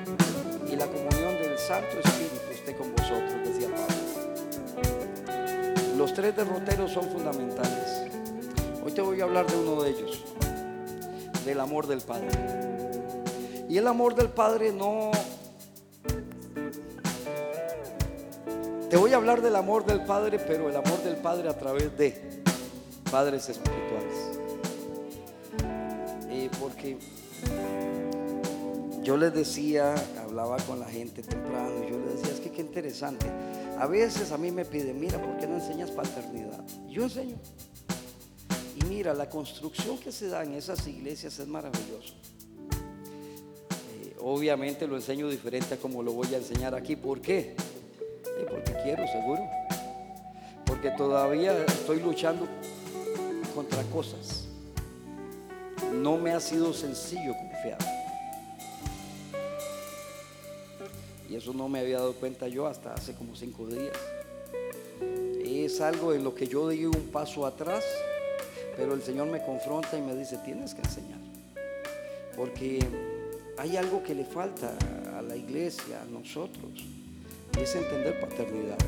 y 0.70 0.76
la 0.76 0.86
comunión 0.86 1.34
del 1.40 1.58
Santo 1.58 1.98
Espíritu 2.04 2.36
esté 2.52 2.74
con 2.74 2.94
vosotros, 2.94 3.32
decía 3.44 3.68
Pablo. 3.68 3.96
Los 5.96 6.12
tres 6.14 6.36
derroteros 6.36 6.92
son 6.92 7.08
fundamentales. 7.10 8.09
Voy 9.02 9.20
a 9.20 9.24
hablar 9.24 9.46
de 9.46 9.56
uno 9.56 9.82
de 9.82 9.90
ellos, 9.90 10.24
del 11.44 11.60
amor 11.60 11.86
del 11.86 12.00
Padre. 12.00 12.28
Y 13.68 13.76
el 13.78 13.86
amor 13.86 14.14
del 14.14 14.28
Padre 14.28 14.72
no... 14.72 15.10
Te 18.88 18.96
voy 18.96 19.12
a 19.12 19.16
hablar 19.16 19.40
del 19.40 19.56
amor 19.56 19.86
del 19.86 20.02
Padre, 20.04 20.38
pero 20.38 20.68
el 20.68 20.76
amor 20.76 21.02
del 21.02 21.16
Padre 21.16 21.48
a 21.48 21.56
través 21.56 21.96
de 21.96 22.42
padres 23.10 23.48
espirituales. 23.48 24.40
porque 26.60 26.96
yo 29.02 29.16
les 29.16 29.32
decía, 29.32 29.94
hablaba 30.22 30.56
con 30.58 30.78
la 30.78 30.86
gente 30.86 31.22
temprano, 31.22 31.84
y 31.84 31.90
yo 31.90 31.98
les 31.98 32.16
decía, 32.16 32.34
es 32.34 32.40
que 32.40 32.50
qué 32.50 32.60
interesante. 32.60 33.26
A 33.78 33.86
veces 33.86 34.30
a 34.30 34.38
mí 34.38 34.50
me 34.50 34.64
piden, 34.64 35.00
mira, 35.00 35.20
¿por 35.20 35.38
qué 35.38 35.46
no 35.46 35.54
enseñas 35.56 35.90
paternidad? 35.90 36.62
Yo 36.88 37.04
enseño. 37.04 37.36
Mira, 38.90 39.14
la 39.14 39.30
construcción 39.30 39.98
que 39.98 40.10
se 40.10 40.26
da 40.26 40.42
en 40.42 40.54
esas 40.54 40.84
iglesias 40.88 41.38
es 41.38 41.46
maravillosa. 41.46 42.12
Obviamente 44.18 44.84
lo 44.88 44.96
enseño 44.96 45.28
diferente 45.28 45.74
a 45.74 45.76
como 45.76 46.02
lo 46.02 46.12
voy 46.12 46.34
a 46.34 46.38
enseñar 46.38 46.74
aquí. 46.74 46.96
¿Por 46.96 47.20
qué? 47.20 47.54
porque 48.50 48.74
quiero, 48.82 49.06
seguro. 49.06 49.42
Porque 50.66 50.90
todavía 50.90 51.64
estoy 51.66 52.00
luchando 52.00 52.48
contra 53.54 53.80
cosas. 53.84 54.48
No 55.92 56.18
me 56.18 56.32
ha 56.32 56.40
sido 56.40 56.74
sencillo 56.74 57.32
confiar. 57.36 57.78
Y 61.28 61.36
eso 61.36 61.52
no 61.52 61.68
me 61.68 61.78
había 61.78 61.98
dado 61.98 62.14
cuenta 62.14 62.48
yo 62.48 62.66
hasta 62.66 62.92
hace 62.92 63.14
como 63.14 63.36
cinco 63.36 63.68
días. 63.68 63.96
Es 65.44 65.80
algo 65.80 66.12
en 66.12 66.24
lo 66.24 66.34
que 66.34 66.48
yo 66.48 66.68
di 66.68 66.86
un 66.86 67.08
paso 67.12 67.46
atrás, 67.46 67.84
pero 68.80 68.94
el 68.94 69.02
Señor 69.02 69.26
me 69.26 69.44
confronta 69.44 69.98
y 69.98 70.00
me 70.00 70.16
dice, 70.16 70.38
tienes 70.38 70.74
que 70.74 70.80
enseñar. 70.80 71.18
Porque 72.34 72.78
hay 73.58 73.76
algo 73.76 74.02
que 74.02 74.14
le 74.14 74.24
falta 74.24 74.72
a 75.18 75.20
la 75.20 75.36
iglesia, 75.36 76.00
a 76.00 76.06
nosotros, 76.06 76.72
y 77.58 77.60
es 77.60 77.76
entender 77.76 78.18
paternidad. 78.18 78.78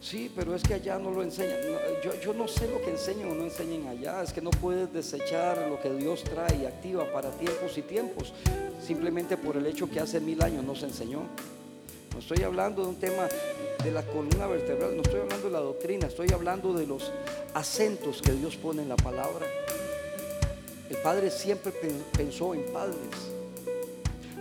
Sí, 0.00 0.32
pero 0.34 0.54
es 0.54 0.62
que 0.62 0.72
allá 0.72 0.98
no 0.98 1.10
lo 1.10 1.22
enseñan. 1.22 1.58
yo, 2.24 2.32
no 2.32 2.48
sé 2.48 2.66
lo 2.66 2.80
que 2.80 2.92
enseñan 2.92 3.30
o 3.30 3.34
no 3.34 3.44
enseñan 3.44 3.88
allá. 3.88 4.22
Es 4.22 4.32
que 4.32 4.40
no 4.40 4.50
puedes 4.50 4.90
desechar 4.90 5.68
lo 5.68 5.78
que 5.78 5.90
Dios 5.90 6.24
trae 6.24 6.62
y 6.62 6.64
activa 6.64 7.04
para 7.12 7.30
tiempos 7.30 7.76
y 7.76 7.82
tiempos, 7.82 8.32
simplemente 8.82 9.36
por 9.36 9.58
el 9.58 9.66
hecho 9.66 9.88
que 9.88 10.00
hace 10.00 10.18
mil 10.18 10.42
años 10.42 10.64
no 10.64 10.74
se 10.74 10.86
enseñó. 10.86 11.20
No 12.14 12.18
estoy 12.18 12.42
hablando 12.42 12.82
de 12.84 12.88
un 12.88 12.96
tema 12.96 13.28
de 13.82 13.90
la 13.90 14.02
columna 14.02 14.46
vertebral, 14.46 14.96
no 14.96 15.02
estoy 15.02 15.20
hablando 15.20 15.46
de 15.46 15.52
la 15.52 15.60
doctrina, 15.60 16.06
estoy 16.06 16.32
hablando 16.32 16.72
de 16.72 16.86
los 16.86 17.10
acentos 17.54 18.22
que 18.22 18.32
Dios 18.32 18.56
pone 18.56 18.82
en 18.82 18.88
la 18.88 18.96
palabra. 18.96 19.46
El 20.88 20.96
Padre 20.98 21.30
siempre 21.30 21.72
pensó 22.16 22.54
en 22.54 22.64
padres. 22.72 22.96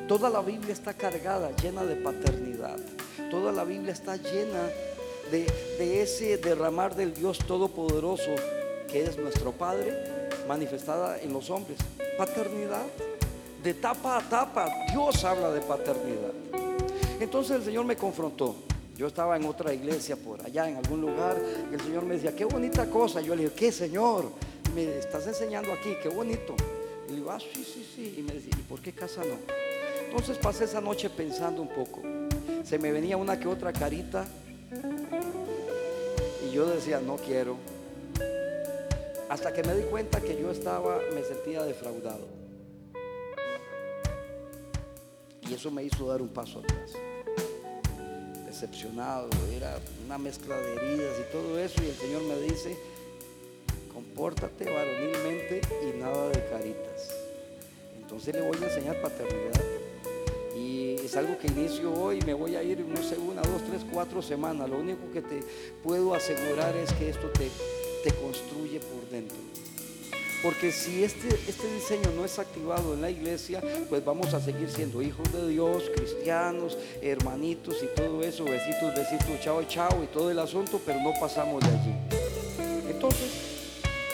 Toda 0.07 0.29
la 0.29 0.41
Biblia 0.41 0.73
está 0.73 0.93
cargada, 0.93 1.55
llena 1.55 1.85
de 1.85 1.95
paternidad. 1.95 2.77
Toda 3.31 3.51
la 3.51 3.63
Biblia 3.63 3.93
está 3.93 4.17
llena 4.17 4.69
de, 5.31 5.45
de 5.77 6.01
ese 6.01 6.37
derramar 6.37 6.95
del 6.95 7.13
Dios 7.13 7.39
Todopoderoso 7.39 8.35
que 8.91 9.03
es 9.03 9.17
nuestro 9.17 9.53
Padre 9.53 9.97
manifestada 10.47 11.19
en 11.19 11.33
los 11.33 11.49
hombres. 11.49 11.79
Paternidad. 12.17 12.85
De 13.63 13.75
tapa 13.75 14.17
a 14.17 14.21
tapa, 14.21 14.67
Dios 14.91 15.23
habla 15.23 15.51
de 15.51 15.61
paternidad. 15.61 16.31
Entonces 17.19 17.57
el 17.57 17.63
Señor 17.63 17.85
me 17.85 17.95
confrontó. 17.95 18.70
Yo 18.97 19.07
estaba 19.07 19.35
en 19.35 19.45
otra 19.45 19.73
iglesia 19.73 20.15
por 20.15 20.45
allá, 20.45 20.69
en 20.69 20.77
algún 20.77 21.01
lugar, 21.01 21.41
y 21.71 21.73
el 21.73 21.81
Señor 21.81 22.05
me 22.05 22.15
decía, 22.15 22.35
qué 22.35 22.45
bonita 22.45 22.89
cosa. 22.89 23.21
Yo 23.21 23.35
le 23.35 23.43
dije, 23.43 23.55
¿qué 23.55 23.71
Señor? 23.71 24.31
Me 24.75 24.97
estás 24.97 25.25
enseñando 25.27 25.71
aquí, 25.73 25.95
qué 26.01 26.09
bonito. 26.09 26.55
Y 27.07 27.11
le 27.11 27.15
digo, 27.17 27.31
ah, 27.31 27.39
sí, 27.39 27.63
sí, 27.63 27.87
sí. 27.95 28.15
Y 28.17 28.21
me 28.21 28.33
decía, 28.33 28.51
¿y 28.57 28.61
por 28.63 28.79
qué 28.81 28.91
casa 28.91 29.21
no? 29.23 29.35
Entonces 30.05 30.37
pasé 30.37 30.65
esa 30.65 30.81
noche 30.81 31.09
pensando 31.09 31.61
un 31.61 31.69
poco. 31.69 32.01
Se 32.63 32.77
me 32.77 32.91
venía 32.91 33.17
una 33.17 33.39
que 33.39 33.47
otra 33.47 33.73
carita. 33.73 34.25
Y 36.45 36.53
yo 36.53 36.65
decía, 36.65 36.99
no 36.99 37.15
quiero. 37.15 37.55
Hasta 39.29 39.53
que 39.53 39.63
me 39.63 39.73
di 39.73 39.83
cuenta 39.83 40.19
que 40.19 40.39
yo 40.39 40.51
estaba, 40.51 40.99
me 41.13 41.23
sentía 41.23 41.63
defraudado. 41.63 42.27
Y 45.49 45.53
eso 45.53 45.71
me 45.71 45.83
hizo 45.83 46.07
dar 46.07 46.21
un 46.21 46.29
paso 46.29 46.59
atrás. 46.59 46.91
Decepcionado, 48.61 49.27
era 49.51 49.75
una 50.05 50.19
mezcla 50.19 50.55
de 50.55 50.75
heridas 50.75 51.17
y 51.19 51.31
todo 51.31 51.57
eso. 51.57 51.81
Y 51.81 51.87
el 51.87 51.95
Señor 51.95 52.21
me 52.21 52.39
dice, 52.41 52.77
compórtate 53.91 54.65
varonilmente 54.65 55.61
y 55.81 55.99
nada 55.99 56.29
de 56.29 56.47
caritas. 56.47 57.09
Entonces 57.99 58.35
le 58.35 58.41
voy 58.41 58.57
a 58.61 58.67
enseñar 58.67 59.01
paternidad. 59.01 59.63
Y 60.55 60.93
es 61.03 61.15
algo 61.15 61.39
que 61.39 61.47
inicio 61.47 61.91
hoy, 61.91 62.19
me 62.21 62.35
voy 62.35 62.55
a 62.55 62.61
ir, 62.61 62.81
no 62.81 63.01
sé, 63.01 63.17
una, 63.17 63.41
dos, 63.41 63.63
tres, 63.67 63.81
cuatro 63.91 64.21
semanas. 64.21 64.69
Lo 64.69 64.77
único 64.77 65.11
que 65.11 65.23
te 65.23 65.39
puedo 65.83 66.13
asegurar 66.13 66.75
es 66.75 66.93
que 66.93 67.09
esto 67.09 67.29
te 67.31 67.49
te 68.03 68.11
construye 68.13 68.79
por 68.79 69.09
dentro. 69.09 69.37
Porque 70.41 70.71
si 70.71 71.03
este, 71.03 71.27
este 71.47 71.71
diseño 71.71 72.09
no 72.15 72.25
es 72.25 72.39
activado 72.39 72.95
en 72.95 73.01
la 73.01 73.11
iglesia, 73.11 73.61
pues 73.89 74.03
vamos 74.03 74.33
a 74.33 74.39
seguir 74.39 74.69
siendo 74.71 75.01
hijos 75.01 75.31
de 75.31 75.47
Dios, 75.49 75.83
cristianos, 75.95 76.77
hermanitos 77.01 77.75
y 77.83 77.95
todo 77.95 78.23
eso, 78.23 78.45
besitos, 78.45 78.95
besitos, 78.95 79.39
chao, 79.41 79.63
chao 79.65 80.03
y 80.03 80.07
todo 80.07 80.31
el 80.31 80.39
asunto, 80.39 80.81
pero 80.83 80.99
no 80.99 81.13
pasamos 81.19 81.61
de 81.61 81.69
allí. 81.69 81.93
Entonces, 82.89 83.29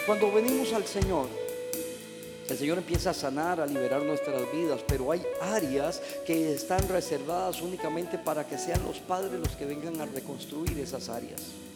cuando 0.04 0.30
venimos 0.30 0.72
al 0.74 0.84
Señor, 0.84 1.28
el 2.46 2.58
Señor 2.58 2.78
empieza 2.78 3.10
a 3.10 3.14
sanar, 3.14 3.60
a 3.60 3.66
liberar 3.66 4.02
nuestras 4.02 4.40
vidas, 4.52 4.80
pero 4.86 5.12
hay 5.12 5.22
áreas 5.40 6.02
que 6.26 6.52
están 6.52 6.86
reservadas 6.88 7.62
únicamente 7.62 8.18
para 8.18 8.46
que 8.46 8.58
sean 8.58 8.82
los 8.84 8.98
padres 8.98 9.32
los 9.32 9.56
que 9.56 9.64
vengan 9.64 9.98
a 10.00 10.06
reconstruir 10.06 10.78
esas 10.78 11.08
áreas 11.08 11.67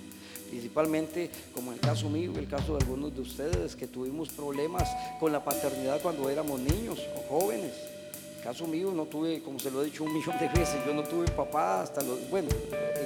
principalmente 0.52 1.30
como 1.54 1.72
el 1.72 1.80
caso 1.80 2.10
mío 2.10 2.30
y 2.34 2.38
el 2.38 2.46
caso 2.46 2.76
de 2.76 2.84
algunos 2.84 3.14
de 3.14 3.22
ustedes 3.22 3.74
que 3.74 3.86
tuvimos 3.86 4.28
problemas 4.28 4.86
con 5.18 5.32
la 5.32 5.42
paternidad 5.42 6.02
cuando 6.02 6.28
éramos 6.28 6.60
niños 6.60 7.00
o 7.16 7.26
jóvenes. 7.26 7.72
En 7.72 8.36
el 8.36 8.44
caso 8.44 8.66
mío 8.66 8.92
no 8.94 9.06
tuve, 9.06 9.40
como 9.40 9.58
se 9.58 9.70
lo 9.70 9.80
he 9.80 9.86
dicho 9.86 10.04
un 10.04 10.12
millón 10.14 10.38
de 10.38 10.48
veces, 10.48 10.76
yo 10.84 10.92
no 10.92 11.04
tuve 11.04 11.26
papá 11.30 11.80
hasta 11.80 12.02
los, 12.02 12.28
bueno, 12.28 12.50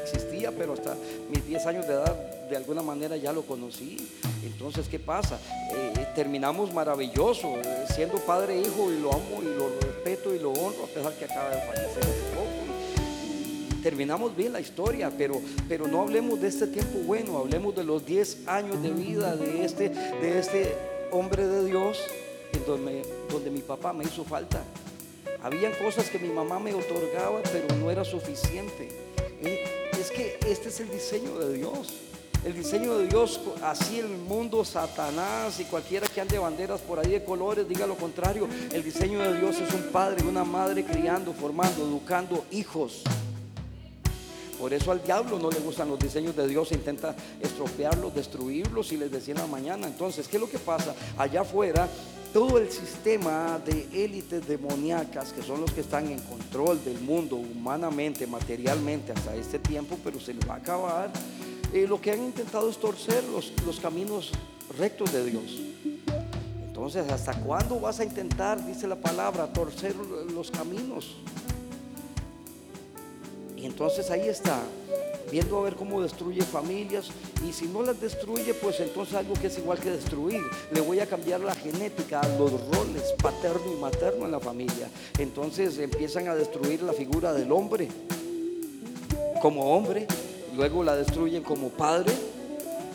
existía, 0.02 0.50
pero 0.50 0.72
hasta 0.72 0.96
mis 1.30 1.46
10 1.46 1.66
años 1.66 1.86
de 1.86 1.92
edad 1.92 2.16
de 2.50 2.56
alguna 2.56 2.82
manera 2.82 3.16
ya 3.16 3.32
lo 3.32 3.42
conocí. 3.42 4.08
Entonces, 4.42 4.88
¿qué 4.88 4.98
pasa? 4.98 5.38
Eh, 5.72 6.04
terminamos 6.16 6.74
maravilloso, 6.74 7.58
eh, 7.58 7.84
siendo 7.94 8.18
padre 8.18 8.56
e 8.56 8.62
hijo 8.62 8.90
y 8.90 8.98
lo 8.98 9.12
amo 9.12 9.40
y 9.40 9.44
lo 9.44 9.68
respeto 9.80 10.34
y 10.34 10.40
lo 10.40 10.50
honro 10.50 10.82
a 10.82 10.88
pesar 10.88 11.12
que 11.12 11.26
acaba 11.26 11.50
de 11.50 11.60
fallecer 11.60 12.55
terminamos 13.86 14.34
bien 14.34 14.52
la 14.52 14.58
historia, 14.58 15.12
pero, 15.16 15.40
pero 15.68 15.86
no 15.86 16.00
hablemos 16.00 16.40
de 16.40 16.48
este 16.48 16.66
tiempo 16.66 16.98
bueno, 17.06 17.38
hablemos 17.38 17.72
de 17.76 17.84
los 17.84 18.04
10 18.04 18.48
años 18.48 18.82
de 18.82 18.90
vida 18.90 19.36
de 19.36 19.64
este, 19.64 19.90
de 19.90 20.40
este 20.40 20.74
hombre 21.12 21.46
de 21.46 21.66
Dios 21.66 22.00
donde, 22.66 23.04
donde 23.30 23.49
mi 23.49 23.60
papá 23.60 23.92
me 23.92 24.02
hizo 24.02 24.25
falta. 24.25 24.60
Habían 25.40 25.72
cosas 25.75 26.10
que 26.10 26.18
mi 26.18 26.30
mamá 26.30 26.58
me 26.58 26.75
otorgaba, 26.75 27.40
pero 27.44 27.76
no 27.76 27.88
era 27.88 28.04
suficiente. 28.04 28.88
Es 30.00 30.10
que 30.10 30.36
este 30.49 30.70
es 30.70 30.80
el 30.80 30.90
diseño 30.90 31.38
de 31.38 31.56
Dios. 31.56 31.94
El 32.44 32.54
diseño 32.54 32.99
de 32.99 33.06
Dios, 33.06 33.40
así 33.62 34.00
el 34.00 34.08
mundo, 34.08 34.64
Satanás 34.64 35.60
y 35.60 35.64
cualquiera 35.64 36.08
que 36.08 36.20
ande 36.20 36.40
banderas 36.40 36.80
por 36.80 36.99
ahí 36.99 37.12
de 37.12 37.22
colores, 37.22 37.68
diga 37.68 37.86
lo 37.86 37.94
contrario. 37.94 38.49
El 38.72 38.82
diseño 38.82 39.20
de 39.20 39.38
Dios 39.38 39.60
es 39.60 39.72
un 39.72 39.92
padre 39.92 40.25
y 40.25 40.26
una 40.26 40.42
madre 40.42 40.84
criando, 40.84 41.32
formando, 41.32 41.84
educando 41.84 42.44
hijos. 42.50 43.04
Por 44.58 44.73
eso 44.73 44.90
al 44.90 45.02
diablo 45.02 45.38
no 45.38 45.50
le 45.50 45.58
gustan 45.60 45.88
los 45.88 45.99
diseños 45.99 46.34
de 46.34 46.49
Dios, 46.49 46.73
intenta 46.73 47.14
estropearlos, 47.40 48.14
destruirlos 48.14 48.90
y 48.92 48.97
les 48.97 49.10
decía 49.10 49.34
en 49.34 49.40
la 49.40 49.47
mañana. 49.47 49.86
Entonces, 49.86 50.28
¿qué 50.28 50.36
es 50.36 50.40
lo 50.40 50.49
que 50.49 50.58
pasa? 50.58 50.95
Allá 51.19 51.42
afuera, 51.42 51.88
todo 52.32 52.58
el 52.58 52.71
sistema 52.71 53.58
de 53.64 53.88
élites 53.92 54.47
demoníacas, 54.47 55.32
que 55.32 55.42
son 55.42 55.60
los 55.60 55.73
que 55.73 55.80
están 55.80 56.10
en 56.10 56.21
control 56.21 56.82
del 56.84 57.00
mundo 57.00 57.36
humanamente, 57.36 58.26
materialmente, 58.26 59.12
hasta 59.12 59.34
este 59.34 59.58
tiempo, 59.58 59.99
pero 60.02 60.21
se 60.21 60.34
les 60.34 60.49
va 60.49 60.54
a 60.54 60.58
acabar, 60.58 61.10
eh, 61.73 61.86
lo 61.88 62.00
que 62.00 62.12
han 62.12 62.23
intentado 62.23 62.71
es 62.71 62.78
torcer 62.78 63.25
los, 63.25 63.52
los 63.64 63.80
caminos 63.80 64.32
rectos 64.78 65.12
de 65.12 65.25
Dios. 65.25 65.60
Entonces, 66.66 67.10
¿hasta 67.10 67.32
cuándo 67.40 67.80
vas 67.80 68.00
a 68.00 68.04
intentar, 68.04 68.64
dice 68.66 68.86
la 68.86 68.97
palabra, 68.97 69.50
torcer 69.52 69.97
los 69.97 70.50
caminos? 70.50 71.16
Entonces 73.66 74.10
ahí 74.10 74.28
está, 74.28 74.60
viendo 75.30 75.58
a 75.58 75.62
ver 75.62 75.74
cómo 75.74 76.00
destruye 76.02 76.42
familias. 76.42 77.08
Y 77.46 77.52
si 77.52 77.66
no 77.66 77.82
las 77.82 78.00
destruye, 78.00 78.54
pues 78.54 78.80
entonces 78.80 79.14
algo 79.14 79.34
que 79.34 79.48
es 79.48 79.58
igual 79.58 79.78
que 79.78 79.90
destruir. 79.90 80.42
Le 80.72 80.80
voy 80.80 81.00
a 81.00 81.06
cambiar 81.06 81.40
la 81.40 81.54
genética, 81.54 82.22
los 82.38 82.52
roles 82.52 83.14
paterno 83.22 83.72
y 83.72 83.80
materno 83.80 84.24
en 84.24 84.32
la 84.32 84.40
familia. 84.40 84.88
Entonces 85.18 85.78
empiezan 85.78 86.28
a 86.28 86.34
destruir 86.34 86.82
la 86.82 86.92
figura 86.92 87.32
del 87.32 87.52
hombre 87.52 87.88
como 89.42 89.76
hombre, 89.76 90.06
luego 90.56 90.82
la 90.82 90.96
destruyen 90.96 91.42
como 91.42 91.68
padre. 91.68 92.12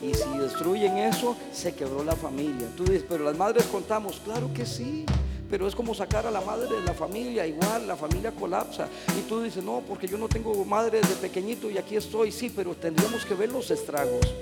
Y 0.01 0.15
si 0.15 0.37
destruyen 0.39 0.97
eso, 0.97 1.35
se 1.53 1.75
quebró 1.75 2.03
la 2.03 2.15
familia. 2.15 2.67
Tú 2.75 2.83
dices, 2.85 3.05
pero 3.07 3.23
las 3.23 3.37
madres 3.37 3.65
contamos, 3.65 4.19
claro 4.25 4.51
que 4.51 4.65
sí 4.65 5.05
pero 5.51 5.67
es 5.67 5.75
como 5.75 5.93
sacar 5.93 6.25
a 6.25 6.31
la 6.31 6.39
madre 6.39 6.73
de 6.73 6.81
la 6.81 6.93
familia, 6.93 7.45
igual 7.45 7.85
la 7.85 7.97
familia 7.97 8.31
colapsa. 8.31 8.87
Y 9.19 9.27
tú 9.27 9.41
dices, 9.41 9.61
no, 9.61 9.83
porque 9.85 10.07
yo 10.07 10.17
no 10.17 10.29
tengo 10.29 10.63
madre 10.63 11.01
desde 11.01 11.15
pequeñito 11.15 11.69
y 11.69 11.77
aquí 11.77 11.97
estoy, 11.97 12.31
sí, 12.31 12.49
pero 12.55 12.73
tendríamos 12.73 13.25
que 13.25 13.33
ver 13.33 13.51
los 13.51 13.69
estragos, 13.69 14.33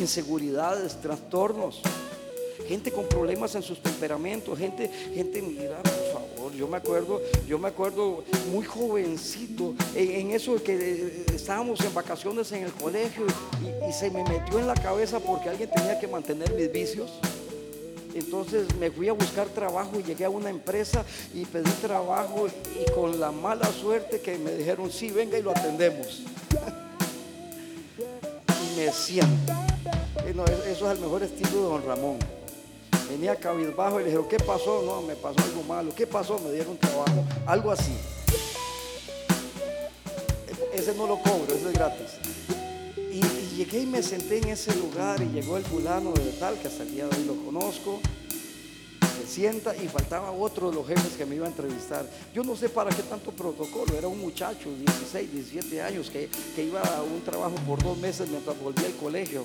inseguridades, 0.00 1.00
trastornos. 1.00 1.80
Gente 2.66 2.90
con 2.90 3.06
problemas 3.06 3.54
en 3.54 3.62
sus 3.62 3.80
temperamentos, 3.80 4.58
gente, 4.58 4.88
gente, 5.14 5.42
mira, 5.42 5.80
por 5.82 6.12
favor, 6.12 6.52
yo 6.52 6.66
me 6.66 6.76
acuerdo, 6.76 7.20
yo 7.46 7.58
me 7.58 7.68
acuerdo 7.68 8.24
muy 8.50 8.64
jovencito, 8.64 9.74
en, 9.94 10.30
eso 10.30 10.62
que 10.62 10.74
eh, 10.74 11.26
estábamos 11.34 11.80
en 11.80 11.92
vacaciones 11.92 12.50
en 12.52 12.64
el 12.64 12.72
colegio 12.72 13.26
y 13.88 13.92
se 13.92 14.10
me 14.10 14.22
metió 14.24 14.58
en 14.58 14.66
la 14.66 14.74
cabeza 14.74 15.20
porque 15.20 15.48
alguien 15.48 15.70
tenía 15.70 15.98
que 15.98 16.08
mantener 16.08 16.52
mis 16.54 16.70
vicios. 16.72 17.10
Entonces 18.14 18.74
me 18.76 18.90
fui 18.90 19.08
a 19.08 19.12
buscar 19.12 19.48
trabajo 19.48 19.98
y 19.98 20.02
llegué 20.02 20.24
a 20.24 20.30
una 20.30 20.50
empresa 20.50 21.04
y 21.34 21.44
pedí 21.44 21.70
trabajo 21.80 22.46
y 22.78 22.90
con 22.92 23.18
la 23.18 23.32
mala 23.32 23.66
suerte 23.72 24.20
que 24.20 24.38
me 24.38 24.52
dijeron, 24.52 24.90
sí, 24.90 25.10
venga 25.10 25.38
y 25.38 25.42
lo 25.42 25.50
atendemos. 25.50 26.22
y 28.48 28.76
me 28.78 28.92
siento. 28.92 29.52
eso 30.66 30.90
es 30.90 30.96
el 30.96 30.98
mejor 31.00 31.22
estilo 31.22 31.50
de 31.50 31.56
don 31.56 31.86
Ramón. 31.86 32.18
Venía 33.08 33.36
cabizbajo 33.36 34.00
y 34.00 34.04
le 34.04 34.10
dijeron, 34.10 34.28
¿qué 34.28 34.38
pasó? 34.38 34.82
No, 34.86 35.02
me 35.02 35.14
pasó 35.14 35.36
algo 35.42 35.62
malo. 35.64 35.94
¿Qué 35.94 36.06
pasó? 36.06 36.38
Me 36.38 36.52
dieron 36.52 36.76
trabajo. 36.78 37.24
Algo 37.46 37.70
así. 37.70 37.92
Ese 40.72 40.94
no 40.94 41.06
lo 41.06 41.18
cobro, 41.18 41.54
ese 41.54 41.68
es 41.68 41.72
gratis. 41.74 42.31
Llegué 43.56 43.82
y 43.82 43.86
me 43.86 44.02
senté 44.02 44.38
en 44.38 44.48
ese 44.48 44.74
lugar 44.76 45.20
y 45.20 45.26
llegó 45.26 45.58
el 45.58 45.64
fulano 45.64 46.12
de 46.12 46.32
tal, 46.32 46.58
que 46.58 46.68
hasta 46.68 46.84
el 46.84 46.92
día 46.92 47.06
de 47.06 47.16
hoy 47.16 47.24
lo 47.26 47.36
conozco, 47.44 48.00
se 49.20 49.26
sienta 49.26 49.76
y 49.76 49.88
faltaba 49.88 50.30
otro 50.30 50.70
de 50.70 50.76
los 50.76 50.86
jefes 50.86 51.12
que 51.18 51.26
me 51.26 51.36
iba 51.36 51.44
a 51.44 51.50
entrevistar. 51.50 52.08
Yo 52.32 52.44
no 52.44 52.56
sé 52.56 52.70
para 52.70 52.88
qué 52.88 53.02
tanto 53.02 53.30
protocolo, 53.30 53.94
era 53.96 54.08
un 54.08 54.18
muchacho, 54.20 54.70
16, 54.74 55.32
17 55.32 55.82
años, 55.82 56.08
que, 56.08 56.30
que 56.56 56.64
iba 56.64 56.80
a 56.80 57.02
un 57.02 57.20
trabajo 57.20 57.56
por 57.66 57.82
dos 57.82 57.98
meses 57.98 58.26
mientras 58.30 58.58
volvía 58.58 58.86
al 58.86 58.96
colegio. 58.96 59.44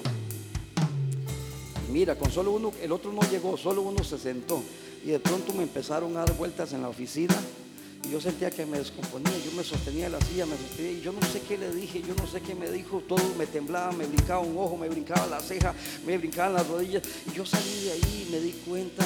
Mira, 1.91 2.15
con 2.15 2.31
solo 2.31 2.51
uno, 2.53 2.71
el 2.81 2.93
otro 2.93 3.11
no 3.11 3.21
llegó, 3.29 3.57
solo 3.57 3.81
uno 3.81 4.05
se 4.05 4.17
sentó. 4.17 4.63
Y 5.03 5.09
de 5.09 5.19
pronto 5.19 5.53
me 5.53 5.63
empezaron 5.63 6.15
a 6.15 6.21
dar 6.21 6.33
vueltas 6.37 6.71
en 6.71 6.81
la 6.81 6.89
oficina 6.89 7.35
yo 8.09 8.21
sentía 8.21 8.49
que 8.49 8.65
me 8.65 8.77
descomponía, 8.77 9.31
yo 9.43 9.51
me 9.51 9.63
sostenía 9.63 10.05
de 10.05 10.11
la 10.11 10.21
silla, 10.21 10.45
me 10.45 10.55
sostenía 10.55 10.91
y 10.91 11.01
yo 11.01 11.11
no 11.11 11.21
sé 11.21 11.41
qué 11.41 11.57
le 11.57 11.73
dije, 11.73 12.01
yo 12.01 12.15
no 12.15 12.25
sé 12.27 12.41
qué 12.41 12.55
me 12.55 12.71
dijo, 12.71 13.01
todo 13.07 13.23
me 13.37 13.45
temblaba, 13.45 13.91
me 13.91 14.05
brincaba 14.05 14.39
un 14.39 14.57
ojo, 14.57 14.77
me 14.77 14.87
brincaba 14.87 15.25
la 15.27 15.39
ceja, 15.39 15.73
me 16.05 16.17
brincaban 16.17 16.53
las 16.53 16.67
rodillas 16.67 17.03
y 17.29 17.35
yo 17.35 17.45
salí 17.45 17.83
de 17.83 17.91
ahí 17.91 18.25
y 18.27 18.31
me 18.31 18.39
di 18.39 18.51
cuenta, 18.65 19.03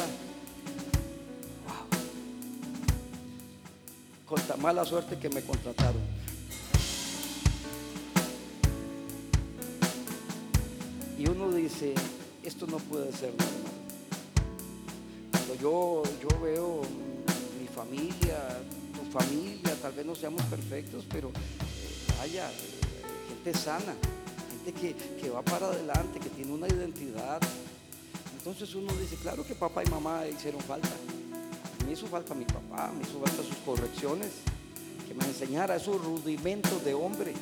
wow, 1.65 1.87
con 4.25 4.41
tan 4.41 4.61
mala 4.61 4.85
suerte 4.85 5.17
que 5.17 5.29
me 5.29 5.41
contrataron. 5.41 6.01
Y 11.17 11.29
uno 11.29 11.51
dice, 11.51 11.93
esto 12.43 12.65
no 12.67 12.77
puede 12.77 13.11
ser 13.13 13.29
normal. 13.29 13.71
Cuando 15.31 15.55
yo, 15.55 16.03
yo 16.21 16.41
veo 16.41 16.81
mi 17.59 17.67
familia, 17.67 18.37
familia, 19.11 19.75
tal 19.81 19.91
vez 19.91 20.05
no 20.05 20.15
seamos 20.15 20.41
perfectos, 20.43 21.05
pero 21.11 21.29
eh, 21.29 22.13
vaya, 22.17 22.49
gente 23.27 23.57
sana, 23.57 23.93
gente 24.49 24.79
que, 24.79 24.95
que 25.21 25.29
va 25.29 25.41
para 25.41 25.67
adelante, 25.67 26.19
que 26.19 26.29
tiene 26.29 26.53
una 26.53 26.67
identidad. 26.67 27.41
Entonces 28.37 28.73
uno 28.73 28.91
dice, 28.93 29.17
claro 29.17 29.45
que 29.45 29.53
papá 29.53 29.83
y 29.83 29.89
mamá 29.89 30.25
hicieron 30.27 30.61
falta. 30.61 30.89
Me 31.85 31.91
hizo 31.93 32.07
falta 32.07 32.33
mi 32.33 32.45
papá, 32.45 32.91
me 32.95 33.03
hizo 33.03 33.19
falta 33.19 33.43
sus 33.43 33.57
correcciones, 33.65 34.29
que 35.07 35.13
me 35.13 35.25
enseñara 35.25 35.75
esos 35.75 36.03
rudimentos 36.03 36.83
de 36.85 36.93
hombre. 36.93 37.33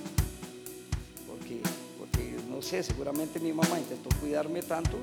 Porque, 1.28 1.62
porque 2.00 2.36
no 2.50 2.62
sé, 2.62 2.82
seguramente 2.82 3.40
mi 3.40 3.54
mamá 3.54 3.80
intentó 3.80 4.10
cuidarme 4.20 4.64
tanto 4.64 4.98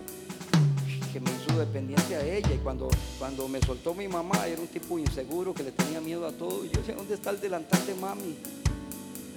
dependiente 1.58 2.16
a 2.16 2.24
ella. 2.24 2.52
Y 2.54 2.58
cuando, 2.58 2.88
cuando 3.18 3.48
me 3.48 3.60
soltó 3.60 3.94
mi 3.94 4.08
mamá, 4.08 4.46
era 4.46 4.60
un 4.60 4.68
tipo 4.68 4.98
inseguro 4.98 5.54
que 5.54 5.62
le 5.62 5.72
tenía 5.72 6.00
miedo 6.00 6.26
a 6.26 6.32
todo. 6.32 6.64
Y 6.64 6.70
yo 6.70 6.80
decía, 6.80 6.94
¿dónde 6.94 7.14
está 7.14 7.30
el 7.30 7.40
delantal 7.40 7.86
de 7.86 7.94
mami? 7.94 8.36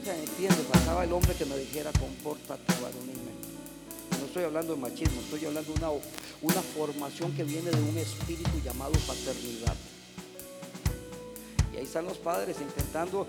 O 0.01 0.05
sea, 0.05 0.17
entiende, 0.17 0.55
el 1.03 1.13
hombre 1.13 1.34
que 1.34 1.45
me 1.45 1.58
dijera, 1.58 1.91
compórtate 1.99 2.73
varonilmente. 2.82 3.29
No 4.19 4.25
estoy 4.25 4.43
hablando 4.43 4.75
de 4.75 4.82
machismo, 4.82 5.21
estoy 5.21 5.45
hablando 5.45 5.73
de 5.73 5.79
una, 5.79 5.89
una 6.41 6.62
formación 6.62 7.34
que 7.34 7.43
viene 7.43 7.69
de 7.69 7.82
un 7.82 7.97
espíritu 7.97 8.60
llamado 8.63 8.93
paternidad. 9.08 9.75
Y 11.73 11.77
ahí 11.77 11.84
están 11.84 12.05
los 12.05 12.17
padres 12.17 12.58
intentando 12.62 13.27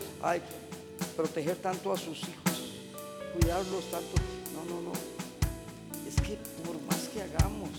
proteger 1.17 1.57
tanto 1.57 1.93
a 1.93 1.97
sus 1.97 2.19
hijos, 2.19 2.73
cuidarlos 3.35 3.85
tanto. 3.91 4.15
No, 4.55 4.75
no, 4.75 4.83
no. 4.83 4.93
Es 6.09 6.17
que 6.27 6.37
por 6.65 6.81
más 6.83 7.09
que 7.09 7.23
hagamos, 7.23 7.71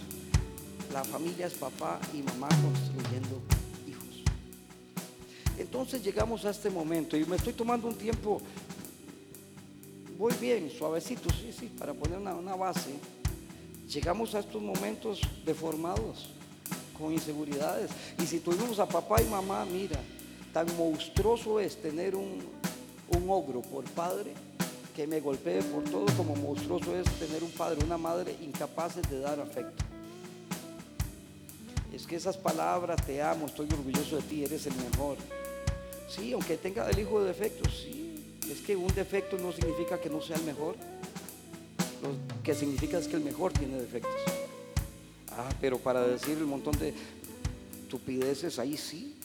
la 0.91 1.03
familia 1.03 1.47
es 1.47 1.53
papá 1.53 1.99
y 2.13 2.21
mamá 2.21 2.49
construyendo 2.49 3.41
hijos. 3.87 4.23
Entonces 5.57 6.03
llegamos 6.03 6.43
a 6.45 6.49
este 6.49 6.69
momento 6.69 7.15
y 7.15 7.25
me 7.25 7.37
estoy 7.37 7.53
tomando 7.53 7.87
un 7.87 7.95
tiempo, 7.95 8.41
voy 10.17 10.33
bien, 10.39 10.69
suavecito, 10.69 11.29
sí, 11.29 11.53
sí, 11.57 11.67
para 11.77 11.93
poner 11.93 12.17
una, 12.17 12.55
base. 12.55 12.91
Llegamos 13.87 14.35
a 14.35 14.39
estos 14.39 14.61
momentos 14.61 15.21
deformados, 15.45 16.29
con 16.97 17.13
inseguridades. 17.13 17.91
Y 18.21 18.25
si 18.25 18.39
tuvimos 18.39 18.79
a 18.79 18.85
papá 18.85 19.21
y 19.21 19.25
mamá, 19.25 19.65
mira, 19.65 19.99
tan 20.53 20.67
monstruoso 20.77 21.59
es 21.59 21.81
tener 21.81 22.15
un, 22.15 22.39
un 23.09 23.29
ogro 23.29 23.61
por 23.61 23.83
padre 23.85 24.33
que 24.95 25.07
me 25.07 25.19
golpee 25.19 25.61
por 25.63 25.83
todo, 25.85 26.05
como 26.17 26.35
monstruoso 26.35 26.95
es 26.95 27.05
tener 27.17 27.43
un 27.43 27.51
padre, 27.51 27.83
una 27.83 27.97
madre 27.97 28.35
incapaces 28.41 29.09
de 29.09 29.19
dar 29.19 29.39
afecto. 29.39 29.90
Es 32.01 32.07
que 32.07 32.15
esas 32.15 32.35
palabras, 32.35 33.05
te 33.05 33.21
amo, 33.21 33.45
estoy 33.45 33.67
orgulloso 33.71 34.15
de 34.15 34.23
ti, 34.23 34.43
eres 34.43 34.65
el 34.65 34.73
mejor. 34.73 35.17
Sí, 36.09 36.33
aunque 36.33 36.57
tenga 36.57 36.89
el 36.89 36.97
hijo 36.97 37.21
de 37.21 37.27
defectos, 37.27 37.83
sí. 37.83 38.39
Es 38.51 38.61
que 38.61 38.75
un 38.75 38.91
defecto 38.95 39.37
no 39.37 39.51
significa 39.51 40.01
que 40.01 40.09
no 40.09 40.19
sea 40.19 40.35
el 40.37 40.43
mejor. 40.43 40.75
Lo 42.01 42.09
que 42.41 42.55
significa 42.55 42.97
es 42.97 43.07
que 43.07 43.17
el 43.17 43.23
mejor 43.23 43.53
tiene 43.53 43.79
defectos. 43.79 44.15
Ah, 45.29 45.47
pero 45.61 45.77
para 45.77 46.01
decir 46.01 46.39
el 46.39 46.47
montón 46.47 46.75
de 46.79 46.91
estupideces, 47.83 48.57
ahí 48.57 48.77
sí. 48.77 49.15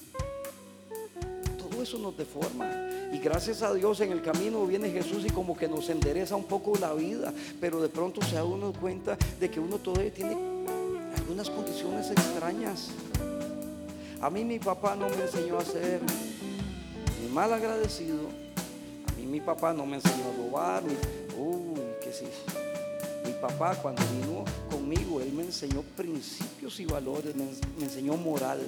Todo 1.56 1.82
eso 1.82 1.98
nos 1.98 2.14
deforma. 2.14 2.70
Y 3.10 3.18
gracias 3.20 3.62
a 3.62 3.72
Dios 3.72 4.02
en 4.02 4.12
el 4.12 4.20
camino 4.20 4.66
viene 4.66 4.90
Jesús 4.90 5.24
y 5.24 5.30
como 5.30 5.56
que 5.56 5.66
nos 5.66 5.88
endereza 5.88 6.36
un 6.36 6.44
poco 6.44 6.76
la 6.78 6.92
vida. 6.92 7.32
Pero 7.58 7.80
de 7.80 7.88
pronto 7.88 8.20
se 8.20 8.34
da 8.34 8.44
uno 8.44 8.70
cuenta 8.74 9.16
de 9.40 9.50
que 9.50 9.60
uno 9.60 9.78
todavía 9.78 10.12
tiene 10.12 10.55
algunas 11.26 11.50
condiciones 11.50 12.08
extrañas. 12.08 12.90
A 14.20 14.30
mí 14.30 14.44
mi 14.44 14.60
papá 14.60 14.94
no 14.94 15.08
me 15.08 15.22
enseñó 15.22 15.58
a 15.58 15.64
ser 15.64 16.00
ni 17.20 17.28
mal 17.28 17.52
agradecido. 17.52 18.28
A 19.08 19.12
mí 19.18 19.26
mi 19.26 19.40
papá 19.40 19.72
no 19.72 19.84
me 19.86 19.96
enseñó 19.96 20.22
a 20.22 20.36
robar. 20.36 20.84
Ni, 20.84 20.94
uy, 21.36 21.80
que 22.00 22.12
sí. 22.12 22.26
Mi 23.24 23.32
papá 23.32 23.74
cuando 23.74 24.02
vino 24.12 24.44
conmigo, 24.70 25.20
él 25.20 25.32
me 25.32 25.42
enseñó 25.42 25.82
principios 25.96 26.78
y 26.78 26.86
valores, 26.86 27.34
me, 27.34 27.46
me 27.76 27.86
enseñó 27.86 28.16
moral. 28.16 28.60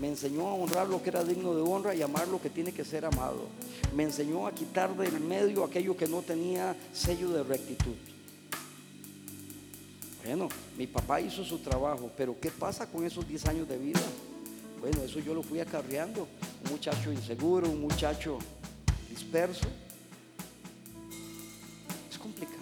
Me 0.00 0.08
enseñó 0.08 0.48
a 0.48 0.54
honrar 0.54 0.88
lo 0.88 1.02
que 1.02 1.10
era 1.10 1.22
digno 1.22 1.54
de 1.54 1.60
honra 1.60 1.94
y 1.94 2.00
amar 2.00 2.26
lo 2.28 2.40
que 2.40 2.48
tiene 2.48 2.72
que 2.72 2.86
ser 2.86 3.04
amado. 3.04 3.48
Me 3.94 4.04
enseñó 4.04 4.46
a 4.46 4.52
quitar 4.52 4.96
del 4.96 5.20
medio 5.20 5.62
aquello 5.62 5.94
que 5.94 6.06
no 6.06 6.22
tenía 6.22 6.74
sello 6.94 7.28
de 7.28 7.42
rectitud. 7.42 7.96
Bueno, 10.24 10.48
mi 10.76 10.86
papá 10.86 11.20
hizo 11.20 11.44
su 11.44 11.58
trabajo, 11.58 12.10
pero 12.16 12.38
¿qué 12.38 12.50
pasa 12.50 12.86
con 12.86 13.04
esos 13.04 13.26
10 13.26 13.46
años 13.46 13.68
de 13.68 13.78
vida? 13.78 14.00
Bueno, 14.80 15.02
eso 15.02 15.18
yo 15.18 15.34
lo 15.34 15.42
fui 15.42 15.60
acarreando. 15.60 16.28
Un 16.64 16.72
muchacho 16.72 17.12
inseguro, 17.12 17.68
un 17.68 17.80
muchacho 17.80 18.38
disperso. 19.08 19.66
Es 22.10 22.18
complicado. 22.18 22.58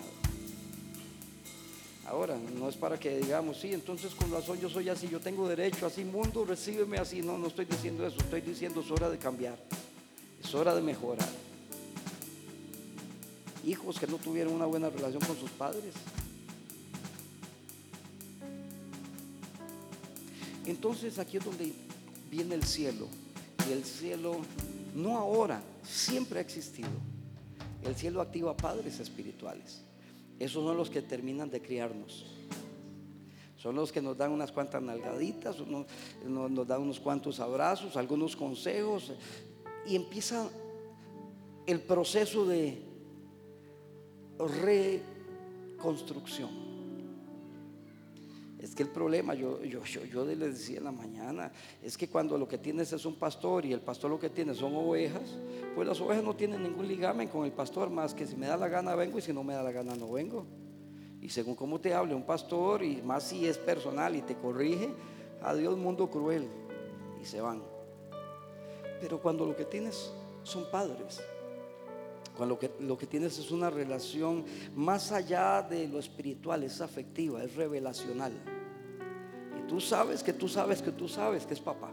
Ahora, 2.06 2.36
no 2.58 2.68
es 2.68 2.76
para 2.76 2.98
que 2.98 3.18
digamos, 3.18 3.58
sí, 3.58 3.72
entonces 3.72 4.14
con 4.14 4.32
razón 4.32 4.58
yo 4.58 4.70
soy 4.70 4.88
así, 4.88 5.08
yo 5.08 5.20
tengo 5.20 5.46
derecho, 5.46 5.84
así 5.84 6.04
mundo, 6.04 6.44
recíbeme 6.44 6.98
así. 6.98 7.20
No, 7.22 7.36
no 7.36 7.48
estoy 7.48 7.66
diciendo 7.66 8.06
eso, 8.06 8.16
estoy 8.18 8.40
diciendo 8.40 8.80
es 8.80 8.90
hora 8.90 9.10
de 9.10 9.18
cambiar, 9.18 9.58
es 10.42 10.54
hora 10.54 10.74
de 10.74 10.80
mejorar. 10.80 11.28
Hijos 13.66 13.98
que 13.98 14.06
no 14.06 14.16
tuvieron 14.16 14.54
una 14.54 14.64
buena 14.64 14.88
relación 14.88 15.22
con 15.22 15.36
sus 15.36 15.50
padres. 15.50 15.92
Entonces 20.68 21.18
aquí 21.18 21.38
es 21.38 21.44
donde 21.44 21.72
viene 22.30 22.54
el 22.54 22.62
cielo. 22.62 23.08
Y 23.68 23.72
el 23.72 23.84
cielo, 23.84 24.36
no 24.94 25.16
ahora, 25.16 25.62
siempre 25.82 26.38
ha 26.38 26.42
existido. 26.42 26.90
El 27.82 27.96
cielo 27.96 28.20
activa 28.20 28.56
padres 28.56 29.00
espirituales. 29.00 29.80
Esos 30.38 30.62
son 30.62 30.76
los 30.76 30.90
que 30.90 31.00
terminan 31.00 31.50
de 31.50 31.62
criarnos. 31.62 32.26
Son 33.56 33.74
los 33.74 33.90
que 33.90 34.02
nos 34.02 34.16
dan 34.16 34.30
unas 34.30 34.52
cuantas 34.52 34.82
nalgaditas, 34.82 35.58
nos, 35.66 35.86
nos 36.24 36.68
dan 36.68 36.82
unos 36.82 37.00
cuantos 37.00 37.40
abrazos, 37.40 37.96
algunos 37.96 38.36
consejos. 38.36 39.12
Y 39.86 39.96
empieza 39.96 40.48
el 41.66 41.80
proceso 41.80 42.46
de 42.46 42.82
reconstrucción. 44.38 46.67
Es 48.58 48.74
que 48.74 48.82
el 48.82 48.88
problema, 48.88 49.34
yo, 49.34 49.62
yo, 49.62 49.84
yo, 49.84 50.04
yo 50.04 50.24
les 50.24 50.38
decía 50.58 50.78
en 50.78 50.84
la 50.84 50.92
mañana, 50.92 51.52
es 51.80 51.96
que 51.96 52.08
cuando 52.08 52.36
lo 52.36 52.48
que 52.48 52.58
tienes 52.58 52.92
es 52.92 53.04
un 53.06 53.14
pastor 53.14 53.64
y 53.64 53.72
el 53.72 53.80
pastor 53.80 54.10
lo 54.10 54.18
que 54.18 54.30
tiene 54.30 54.52
son 54.52 54.74
ovejas, 54.74 55.36
pues 55.76 55.86
las 55.86 56.00
ovejas 56.00 56.24
no 56.24 56.34
tienen 56.34 56.64
ningún 56.64 56.88
ligamen 56.88 57.28
con 57.28 57.44
el 57.44 57.52
pastor 57.52 57.88
más 57.88 58.14
que 58.14 58.26
si 58.26 58.34
me 58.34 58.48
da 58.48 58.56
la 58.56 58.68
gana 58.68 58.96
vengo 58.96 59.18
y 59.18 59.22
si 59.22 59.32
no 59.32 59.44
me 59.44 59.54
da 59.54 59.62
la 59.62 59.70
gana 59.70 59.94
no 59.94 60.10
vengo. 60.10 60.44
Y 61.20 61.28
según 61.28 61.54
cómo 61.54 61.80
te 61.80 61.94
hable 61.94 62.14
un 62.14 62.24
pastor 62.24 62.82
y 62.82 63.00
más 63.02 63.24
si 63.24 63.46
es 63.46 63.58
personal 63.58 64.16
y 64.16 64.22
te 64.22 64.34
corrige, 64.34 64.88
adiós 65.40 65.76
mundo 65.76 66.10
cruel 66.10 66.48
y 67.22 67.24
se 67.24 67.40
van. 67.40 67.62
Pero 69.00 69.20
cuando 69.20 69.46
lo 69.46 69.54
que 69.54 69.64
tienes 69.64 70.12
son 70.42 70.68
padres, 70.70 71.20
lo 72.46 72.58
que, 72.58 72.70
lo 72.80 72.96
que 72.96 73.06
tienes 73.06 73.38
es 73.38 73.50
una 73.50 73.70
relación 73.70 74.44
más 74.74 75.12
allá 75.12 75.62
de 75.62 75.88
lo 75.88 75.98
espiritual, 75.98 76.62
es 76.62 76.80
afectiva, 76.80 77.42
es 77.42 77.54
revelacional. 77.56 78.32
Y 79.58 79.66
tú 79.68 79.80
sabes 79.80 80.22
que 80.22 80.32
tú 80.32 80.48
sabes 80.48 80.82
que 80.82 80.92
tú 80.92 81.08
sabes 81.08 81.46
que 81.46 81.54
es 81.54 81.60
papá. 81.60 81.92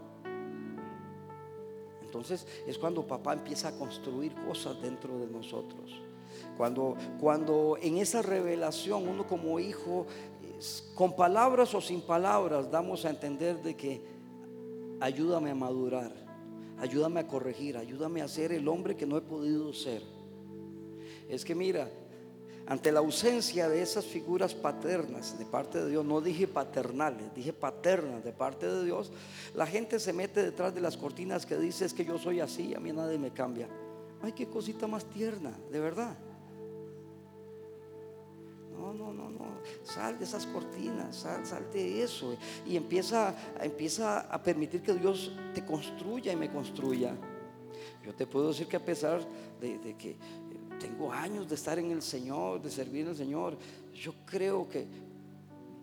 Entonces 2.02 2.46
es 2.66 2.78
cuando 2.78 3.06
papá 3.06 3.32
empieza 3.34 3.68
a 3.68 3.72
construir 3.72 4.32
cosas 4.46 4.80
dentro 4.80 5.18
de 5.18 5.26
nosotros. 5.26 6.00
Cuando, 6.56 6.96
cuando 7.20 7.76
en 7.80 7.98
esa 7.98 8.22
revelación 8.22 9.06
uno 9.06 9.26
como 9.26 9.60
hijo, 9.60 10.06
con 10.94 11.14
palabras 11.14 11.74
o 11.74 11.80
sin 11.80 12.00
palabras, 12.00 12.70
damos 12.70 13.04
a 13.04 13.10
entender 13.10 13.62
de 13.62 13.76
que 13.76 14.00
ayúdame 15.00 15.50
a 15.50 15.54
madurar, 15.54 16.12
ayúdame 16.78 17.20
a 17.20 17.26
corregir, 17.26 17.76
ayúdame 17.76 18.22
a 18.22 18.28
ser 18.28 18.52
el 18.52 18.66
hombre 18.68 18.96
que 18.96 19.06
no 19.06 19.18
he 19.18 19.22
podido 19.22 19.72
ser. 19.72 20.15
Es 21.28 21.44
que 21.44 21.54
mira, 21.54 21.88
ante 22.66 22.90
la 22.90 22.98
ausencia 22.98 23.68
de 23.68 23.80
esas 23.80 24.04
figuras 24.04 24.54
paternas 24.54 25.38
de 25.38 25.44
parte 25.44 25.78
de 25.82 25.90
Dios, 25.90 26.04
no 26.04 26.20
dije 26.20 26.48
paternales, 26.48 27.32
dije 27.34 27.52
paternas 27.52 28.24
de 28.24 28.32
parte 28.32 28.66
de 28.66 28.84
Dios, 28.84 29.12
la 29.54 29.66
gente 29.66 30.00
se 30.00 30.12
mete 30.12 30.42
detrás 30.42 30.74
de 30.74 30.80
las 30.80 30.96
cortinas 30.96 31.46
que 31.46 31.56
dice 31.56 31.84
es 31.84 31.94
que 31.94 32.04
yo 32.04 32.18
soy 32.18 32.40
así, 32.40 32.74
a 32.74 32.80
mí 32.80 32.92
nadie 32.92 33.18
me 33.18 33.32
cambia. 33.32 33.68
Ay, 34.20 34.32
qué 34.32 34.46
cosita 34.48 34.88
más 34.88 35.04
tierna, 35.04 35.56
de 35.70 35.78
verdad. 35.78 36.16
No, 38.72 38.92
no, 38.92 39.12
no, 39.12 39.30
no. 39.30 39.46
Sal 39.84 40.18
de 40.18 40.24
esas 40.24 40.46
cortinas, 40.46 41.16
sal, 41.16 41.46
sal 41.46 41.70
de 41.72 42.02
eso. 42.02 42.36
Y 42.66 42.76
empieza, 42.76 43.34
empieza 43.60 44.20
a 44.20 44.42
permitir 44.42 44.82
que 44.82 44.94
Dios 44.94 45.32
te 45.54 45.64
construya 45.64 46.32
y 46.32 46.36
me 46.36 46.50
construya. 46.50 47.16
Yo 48.04 48.14
te 48.14 48.26
puedo 48.26 48.48
decir 48.48 48.66
que 48.66 48.76
a 48.76 48.84
pesar 48.84 49.20
de, 49.60 49.78
de 49.78 49.96
que 49.96 50.16
tengo 50.78 51.12
años 51.12 51.48
de 51.48 51.54
estar 51.54 51.78
en 51.78 51.90
el 51.90 52.02
Señor, 52.02 52.62
de 52.62 52.70
servir 52.70 53.06
al 53.08 53.16
Señor. 53.16 53.56
Yo 53.94 54.12
creo 54.24 54.68
que 54.68 54.86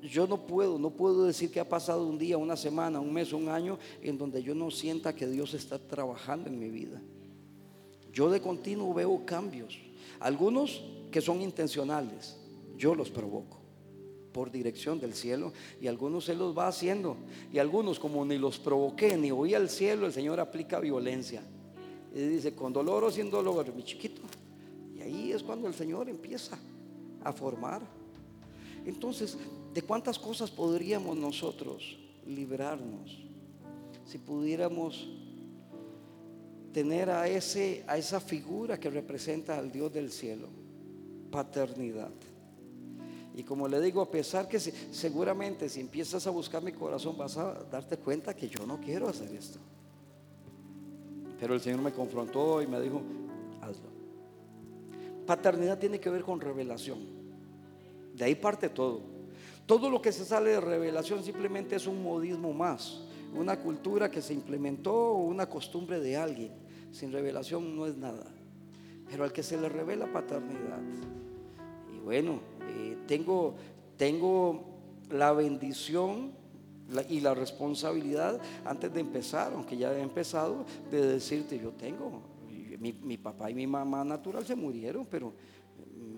yo 0.02 0.28
no 0.28 0.46
puedo, 0.46 0.78
no 0.78 0.90
puedo 0.90 1.26
decir 1.26 1.52
que 1.52 1.60
ha 1.60 1.68
pasado 1.68 2.06
un 2.06 2.18
día, 2.18 2.38
una 2.38 2.58
semana, 2.58 3.00
un 3.00 3.14
mes, 3.14 3.32
un 3.32 3.48
año 3.48 3.80
en 4.02 4.18
donde 4.18 4.44
yo 4.44 4.54
no 4.54 4.70
sienta 4.70 5.16
que 5.16 5.28
Dios 5.28 5.54
está 5.54 5.80
trabajando 5.80 6.50
en 6.50 6.60
mi 6.60 6.70
vida. 6.70 7.02
Yo 8.12 8.30
de 8.30 8.42
continuo 8.42 8.94
veo 8.94 9.26
cambios, 9.26 9.80
algunos 10.20 10.84
que 11.10 11.22
son 11.22 11.42
intencionales, 11.42 12.38
yo 12.78 12.96
los 12.96 13.10
provoco 13.10 13.60
por 14.34 14.52
dirección 14.52 15.00
del 15.00 15.14
cielo 15.14 15.54
y 15.80 15.88
algunos 15.88 16.28
Él 16.28 16.40
los 16.40 16.58
va 16.58 16.68
haciendo 16.68 17.16
y 17.52 17.60
algunos 17.60 18.00
como 18.00 18.26
ni 18.26 18.38
los 18.38 18.60
provoqué 18.60 19.16
ni 19.16 19.32
oí 19.32 19.54
al 19.54 19.70
cielo, 19.70 20.06
el 20.06 20.14
Señor 20.14 20.40
aplica 20.40 20.80
violencia. 20.80 21.44
Y 22.14 22.20
dice, 22.20 22.54
con 22.54 22.74
dolor 22.74 23.06
o 23.06 23.12
sin 23.12 23.32
dolor, 23.32 23.74
mi 23.74 23.84
chiquito. 23.84 24.22
Ahí 25.04 25.34
es 25.34 25.44
cuando 25.44 25.68
el 25.68 25.74
Señor 25.74 26.08
empieza 26.08 26.58
a 27.24 27.34
formar. 27.34 27.82
Entonces, 28.86 29.38
¿de 29.74 29.82
cuántas 29.82 30.18
cosas 30.18 30.50
podríamos 30.50 31.18
nosotros 31.18 31.98
librarnos 32.26 33.20
si 34.06 34.18
pudiéramos 34.18 35.10
tener 36.72 37.10
a, 37.10 37.28
ese, 37.28 37.84
a 37.86 37.98
esa 37.98 38.22
figura 38.22 38.80
que 38.80 38.90
representa 38.90 39.58
al 39.58 39.72
Dios 39.72 39.92
del 39.92 40.10
cielo? 40.10 40.48
Paternidad. 41.30 42.12
Y 43.36 43.44
como 43.44 43.68
le 43.68 43.82
digo, 43.82 44.02
a 44.02 44.10
pesar 44.10 44.48
que 44.48 44.60
seguramente 44.60 45.68
si 45.68 45.82
empiezas 45.82 46.26
a 46.28 46.30
buscar 46.30 46.64
mi 46.64 46.72
corazón 46.72 47.18
vas 47.18 47.36
a 47.36 47.56
darte 47.70 47.98
cuenta 47.98 48.34
que 48.34 48.48
yo 48.48 48.66
no 48.66 48.80
quiero 48.80 49.10
hacer 49.10 49.34
esto. 49.34 49.60
Pero 51.42 51.56
el 51.56 51.60
Señor 51.60 51.82
me 51.82 51.92
confrontó 51.92 52.62
y 52.62 52.68
me 52.68 52.80
dijo. 52.80 53.02
Paternidad 55.26 55.80
tiene 55.80 56.00
que 56.00 56.10
ver 56.10 56.24
con 56.24 56.40
revelación. 56.40 57.00
De 58.14 58.26
ahí 58.26 58.36
parte 58.36 58.70
todo. 58.70 59.02
Todo 59.66 59.90
lo 59.90 60.02
que 60.02 60.12
se 60.12 60.26
sale 60.26 60.52
de 60.52 60.62
revelación 60.62 61.24
simplemente 61.24 61.76
es 61.76 61.88
un 61.88 62.04
modismo 62.04 62.52
más, 62.52 63.02
una 63.34 63.58
cultura 63.60 64.12
que 64.12 64.22
se 64.22 64.34
implementó 64.34 64.94
o 64.94 65.24
una 65.24 65.50
costumbre 65.50 66.00
de 66.00 66.18
alguien. 66.18 66.52
Sin 66.92 67.12
revelación 67.12 67.76
no 67.76 67.88
es 67.88 67.96
nada. 67.96 68.26
Pero 69.10 69.24
al 69.24 69.32
que 69.32 69.42
se 69.42 69.60
le 69.60 69.70
revela 69.70 70.12
paternidad. 70.12 70.82
Y 71.96 72.00
bueno, 72.00 72.40
eh, 72.68 72.98
tengo, 73.08 73.56
tengo 73.98 74.64
la 75.10 75.32
bendición 75.32 76.32
y 77.10 77.22
la 77.22 77.34
responsabilidad 77.34 78.40
antes 78.66 78.94
de 78.94 79.00
empezar, 79.00 79.54
aunque 79.54 79.78
ya 79.78 79.94
he 79.94 80.02
empezado, 80.02 80.66
de 80.92 81.06
decirte, 81.06 81.58
yo 81.58 81.72
tengo, 81.72 82.22
mi, 82.92 83.18
papá 83.18 83.50
y 83.50 83.54
mi 83.54 83.66
mamá 83.68 84.04
natural 84.04 84.46
se 84.46 84.56
murieron, 84.56 85.06
pero 85.06 85.34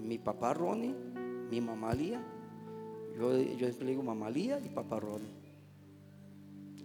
mi 0.02 0.18
papá 0.18 0.54
Ronnie, 0.54 0.96
mi 1.50 1.62
mamá 1.62 1.94
Lía, 1.94 2.24
yo, 3.18 3.38
yo 3.40 3.68
le 3.68 3.86
digo 3.86 4.02
mamá 4.02 4.30
Lía 4.30 4.60
y 4.64 4.70
papá 4.70 5.00
Ronnie. 5.00 5.46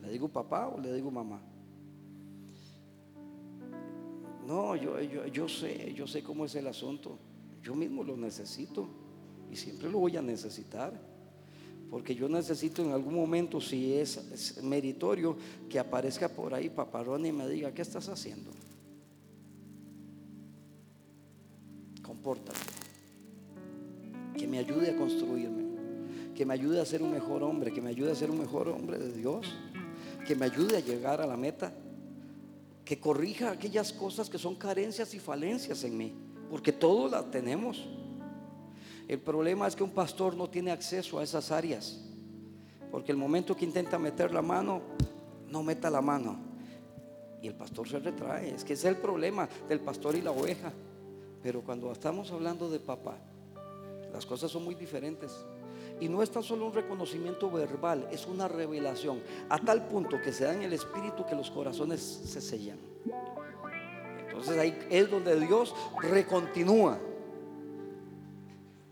¿Le 0.02 0.10
digo 0.10 0.28
papá 0.28 0.68
o 0.68 0.80
le 0.80 0.92
digo 0.92 1.10
mamá? 1.10 1.40
No, 4.46 4.74
yo, 4.74 5.00
yo, 5.00 5.26
yo 5.26 5.48
sé, 5.48 5.92
yo 5.94 6.06
sé 6.06 6.22
cómo 6.22 6.44
es 6.44 6.54
el 6.54 6.66
asunto. 6.66 7.18
Yo 7.62 7.74
mismo 7.74 8.02
lo 8.02 8.16
necesito 8.16 8.88
y 9.50 9.56
siempre 9.56 9.90
lo 9.90 9.98
voy 9.98 10.16
a 10.16 10.22
necesitar. 10.22 10.92
Porque 11.90 12.14
yo 12.14 12.28
necesito 12.28 12.82
en 12.82 12.92
algún 12.92 13.14
momento, 13.14 13.60
si 13.60 13.94
es, 13.94 14.62
meritorio, 14.62 15.36
que 15.68 15.78
aparezca 15.78 16.28
por 16.28 16.54
ahí 16.54 16.70
paparón 16.70 17.26
y 17.26 17.32
me 17.32 17.48
diga, 17.48 17.74
¿qué 17.74 17.82
estás 17.82 18.08
haciendo? 18.08 18.50
Que 24.36 24.46
me 24.46 24.58
ayude 24.58 24.90
a 24.90 24.96
construirme. 24.96 25.70
Que 26.34 26.44
me 26.46 26.54
ayude 26.54 26.80
a 26.80 26.84
ser 26.84 27.02
un 27.02 27.10
mejor 27.10 27.42
hombre. 27.42 27.72
Que 27.72 27.80
me 27.80 27.90
ayude 27.90 28.12
a 28.12 28.14
ser 28.14 28.30
un 28.30 28.38
mejor 28.38 28.68
hombre 28.68 28.98
de 28.98 29.12
Dios. 29.12 29.46
Que 30.26 30.34
me 30.34 30.46
ayude 30.46 30.76
a 30.76 30.80
llegar 30.80 31.20
a 31.20 31.26
la 31.26 31.36
meta. 31.36 31.72
Que 32.84 32.98
corrija 32.98 33.50
aquellas 33.50 33.92
cosas 33.92 34.28
que 34.28 34.38
son 34.38 34.56
carencias 34.56 35.14
y 35.14 35.18
falencias 35.18 35.84
en 35.84 35.96
mí. 35.96 36.14
Porque 36.50 36.72
todo 36.72 37.08
la 37.08 37.22
tenemos. 37.30 37.88
El 39.08 39.18
problema 39.20 39.66
es 39.66 39.74
que 39.74 39.82
un 39.82 39.90
pastor 39.90 40.36
no 40.36 40.48
tiene 40.48 40.70
acceso 40.70 41.18
a 41.18 41.22
esas 41.22 41.50
áreas. 41.50 42.00
Porque 42.90 43.12
el 43.12 43.18
momento 43.18 43.56
que 43.56 43.64
intenta 43.64 43.98
meter 43.98 44.32
la 44.32 44.42
mano, 44.42 44.82
no 45.48 45.62
meta 45.62 45.90
la 45.90 46.00
mano. 46.00 46.38
Y 47.42 47.48
el 47.48 47.54
pastor 47.54 47.88
se 47.88 47.98
retrae. 47.98 48.54
Es 48.54 48.64
que 48.64 48.74
ese 48.74 48.88
es 48.88 48.94
el 48.94 49.00
problema 49.00 49.48
del 49.68 49.80
pastor 49.80 50.14
y 50.14 50.22
la 50.22 50.30
oveja. 50.30 50.72
Pero 51.42 51.62
cuando 51.62 51.90
estamos 51.90 52.30
hablando 52.32 52.68
de 52.68 52.80
papá, 52.80 53.16
las 54.12 54.26
cosas 54.26 54.50
son 54.50 54.64
muy 54.64 54.74
diferentes. 54.74 55.44
Y 56.00 56.08
no 56.08 56.22
es 56.22 56.30
tan 56.30 56.42
solo 56.42 56.66
un 56.66 56.72
reconocimiento 56.72 57.50
verbal, 57.50 58.08
es 58.10 58.26
una 58.26 58.48
revelación. 58.48 59.22
A 59.48 59.58
tal 59.58 59.86
punto 59.86 60.20
que 60.20 60.32
se 60.32 60.44
da 60.44 60.54
en 60.54 60.62
el 60.62 60.72
espíritu 60.72 61.26
que 61.26 61.34
los 61.34 61.50
corazones 61.50 62.00
se 62.00 62.40
sellan. 62.40 62.78
Entonces 64.26 64.58
ahí 64.58 64.78
es 64.90 65.10
donde 65.10 65.38
Dios 65.38 65.74
recontinúa. 66.00 66.98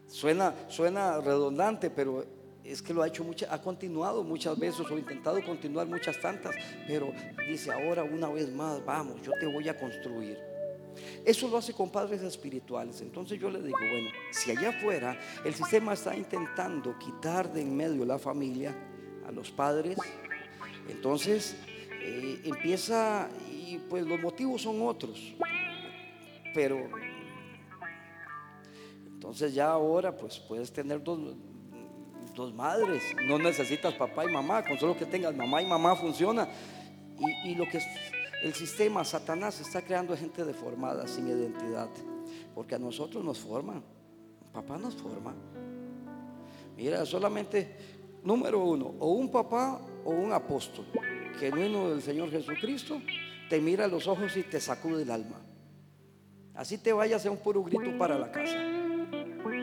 Suena, 0.06 0.54
suena 0.68 1.20
redundante, 1.20 1.90
pero 1.90 2.24
es 2.64 2.82
que 2.82 2.92
lo 2.92 3.02
ha 3.02 3.08
hecho 3.08 3.24
mucho, 3.24 3.46
ha 3.50 3.60
continuado 3.60 4.22
muchas 4.22 4.58
veces 4.58 4.86
o 4.90 4.98
intentado 4.98 5.42
continuar 5.44 5.86
muchas 5.86 6.20
tantas, 6.20 6.54
pero 6.86 7.12
dice 7.46 7.72
ahora 7.72 8.04
una 8.04 8.28
vez 8.28 8.50
más, 8.52 8.84
vamos, 8.84 9.20
yo 9.22 9.32
te 9.40 9.46
voy 9.46 9.68
a 9.68 9.76
construir. 9.76 10.38
Eso 11.24 11.48
lo 11.48 11.58
hace 11.58 11.72
con 11.72 11.90
padres 11.90 12.22
espirituales. 12.22 13.00
Entonces 13.00 13.38
yo 13.40 13.50
le 13.50 13.60
digo, 13.62 13.78
bueno, 13.78 14.10
si 14.30 14.50
allá 14.50 14.70
afuera 14.70 15.18
el 15.44 15.54
sistema 15.54 15.94
está 15.94 16.16
intentando 16.16 16.98
quitar 16.98 17.52
de 17.52 17.62
en 17.62 17.76
medio 17.76 18.04
la 18.04 18.18
familia, 18.18 18.74
a 19.26 19.32
los 19.32 19.50
padres, 19.50 19.98
entonces 20.88 21.56
eh, 22.00 22.40
empieza, 22.44 23.28
y 23.50 23.78
pues 23.90 24.06
los 24.06 24.18
motivos 24.20 24.62
son 24.62 24.80
otros, 24.80 25.34
pero 26.54 26.88
entonces 29.06 29.52
ya 29.52 29.70
ahora 29.70 30.16
pues 30.16 30.38
puedes 30.38 30.72
tener 30.72 31.02
dos, 31.02 31.36
dos 32.34 32.54
madres, 32.54 33.02
no 33.26 33.38
necesitas 33.38 33.92
papá 33.94 34.24
y 34.24 34.32
mamá, 34.32 34.64
con 34.64 34.78
solo 34.78 34.96
que 34.96 35.04
tengas 35.04 35.34
mamá 35.34 35.60
y 35.60 35.66
mamá 35.66 35.94
funciona. 35.96 36.48
Y, 37.44 37.56
lo 37.56 37.68
que 37.68 37.80
el 38.42 38.54
sistema, 38.54 39.04
Satanás 39.04 39.60
está 39.60 39.82
creando 39.82 40.16
gente 40.16 40.44
deformada, 40.44 41.06
sin 41.08 41.28
identidad, 41.28 41.88
porque 42.54 42.74
a 42.74 42.78
nosotros 42.78 43.24
nos 43.24 43.38
forman, 43.38 43.82
papá 44.52 44.78
nos 44.78 44.94
forma. 44.94 45.34
Mira, 46.76 47.04
solamente 47.04 47.76
número 48.22 48.60
uno, 48.60 48.94
o 49.00 49.12
un 49.12 49.30
papá 49.30 49.80
o 50.04 50.10
un 50.10 50.32
apóstol, 50.32 50.86
genuino 51.38 51.90
del 51.90 52.02
Señor 52.02 52.30
Jesucristo, 52.30 53.00
te 53.48 53.60
mira 53.60 53.86
a 53.86 53.88
los 53.88 54.06
ojos 54.06 54.36
y 54.36 54.42
te 54.42 54.60
sacude 54.60 55.02
el 55.02 55.10
alma. 55.10 55.40
Así 56.54 56.78
te 56.78 56.92
vayas 56.92 57.24
a 57.26 57.30
un 57.30 57.38
puro 57.38 57.62
grito 57.62 57.96
para 57.98 58.18
la 58.18 58.30
casa. 58.30 58.58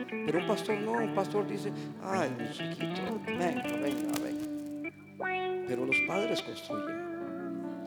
Pero 0.08 0.38
un 0.38 0.46
pastor 0.46 0.78
no, 0.78 0.92
un 0.92 1.14
pastor 1.14 1.46
dice, 1.46 1.72
ay, 2.02 2.30
mi 2.38 2.50
chiquito, 2.50 3.20
venga, 3.26 3.62
venga, 3.62 4.18
venga. 4.22 5.66
Pero 5.68 5.84
los 5.84 5.96
padres 6.06 6.42
construyen. 6.42 7.05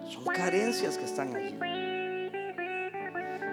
Son 0.09 0.25
carencias 0.25 0.97
que 0.97 1.05
están 1.05 1.35
allí. 1.35 1.55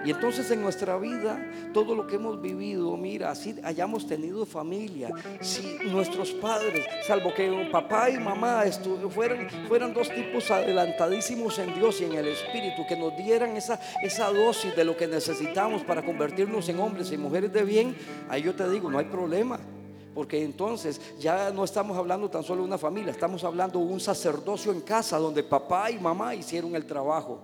Y 0.07 0.11
entonces 0.11 0.49
en 0.51 0.61
nuestra 0.61 0.97
vida, 0.97 1.37
todo 1.73 1.93
lo 1.93 2.07
que 2.07 2.15
hemos 2.15 2.41
vivido, 2.41 2.95
mira, 2.95 3.29
así 3.29 3.59
hayamos 3.61 4.07
tenido 4.07 4.45
familia, 4.45 5.09
si 5.41 5.79
nuestros 5.83 6.31
padres, 6.31 6.85
salvo 7.05 7.33
que 7.33 7.67
papá 7.71 8.09
y 8.09 8.17
mamá 8.17 8.63
fueran, 9.09 9.49
fueran 9.67 9.93
dos 9.93 10.09
tipos 10.09 10.49
adelantadísimos 10.49 11.59
en 11.59 11.75
Dios 11.75 11.99
y 11.99 12.05
en 12.05 12.13
el 12.13 12.27
Espíritu, 12.29 12.85
que 12.87 12.95
nos 12.95 13.17
dieran 13.17 13.57
esa, 13.57 13.81
esa 14.01 14.31
dosis 14.31 14.73
de 14.77 14.85
lo 14.85 14.95
que 14.95 15.07
necesitamos 15.07 15.83
para 15.83 16.01
convertirnos 16.01 16.69
en 16.69 16.79
hombres 16.79 17.11
y 17.11 17.17
mujeres 17.17 17.51
de 17.51 17.65
bien, 17.65 17.93
ahí 18.29 18.43
yo 18.43 18.55
te 18.55 18.69
digo, 18.69 18.89
no 18.89 18.99
hay 18.99 19.05
problema. 19.05 19.59
Porque 20.17 20.43
entonces 20.43 20.99
ya 21.19 21.51
no 21.51 21.63
estamos 21.63 21.95
hablando 21.95 22.27
tan 22.27 22.41
solo 22.41 22.63
de 22.63 22.67
una 22.69 22.79
familia, 22.79 23.11
estamos 23.11 23.43
hablando 23.43 23.77
de 23.77 23.85
un 23.85 23.99
sacerdocio 23.99 24.71
en 24.71 24.81
casa 24.81 25.19
donde 25.19 25.43
papá 25.43 25.91
y 25.91 25.99
mamá 25.99 26.33
hicieron 26.33 26.75
el 26.75 26.87
trabajo 26.87 27.37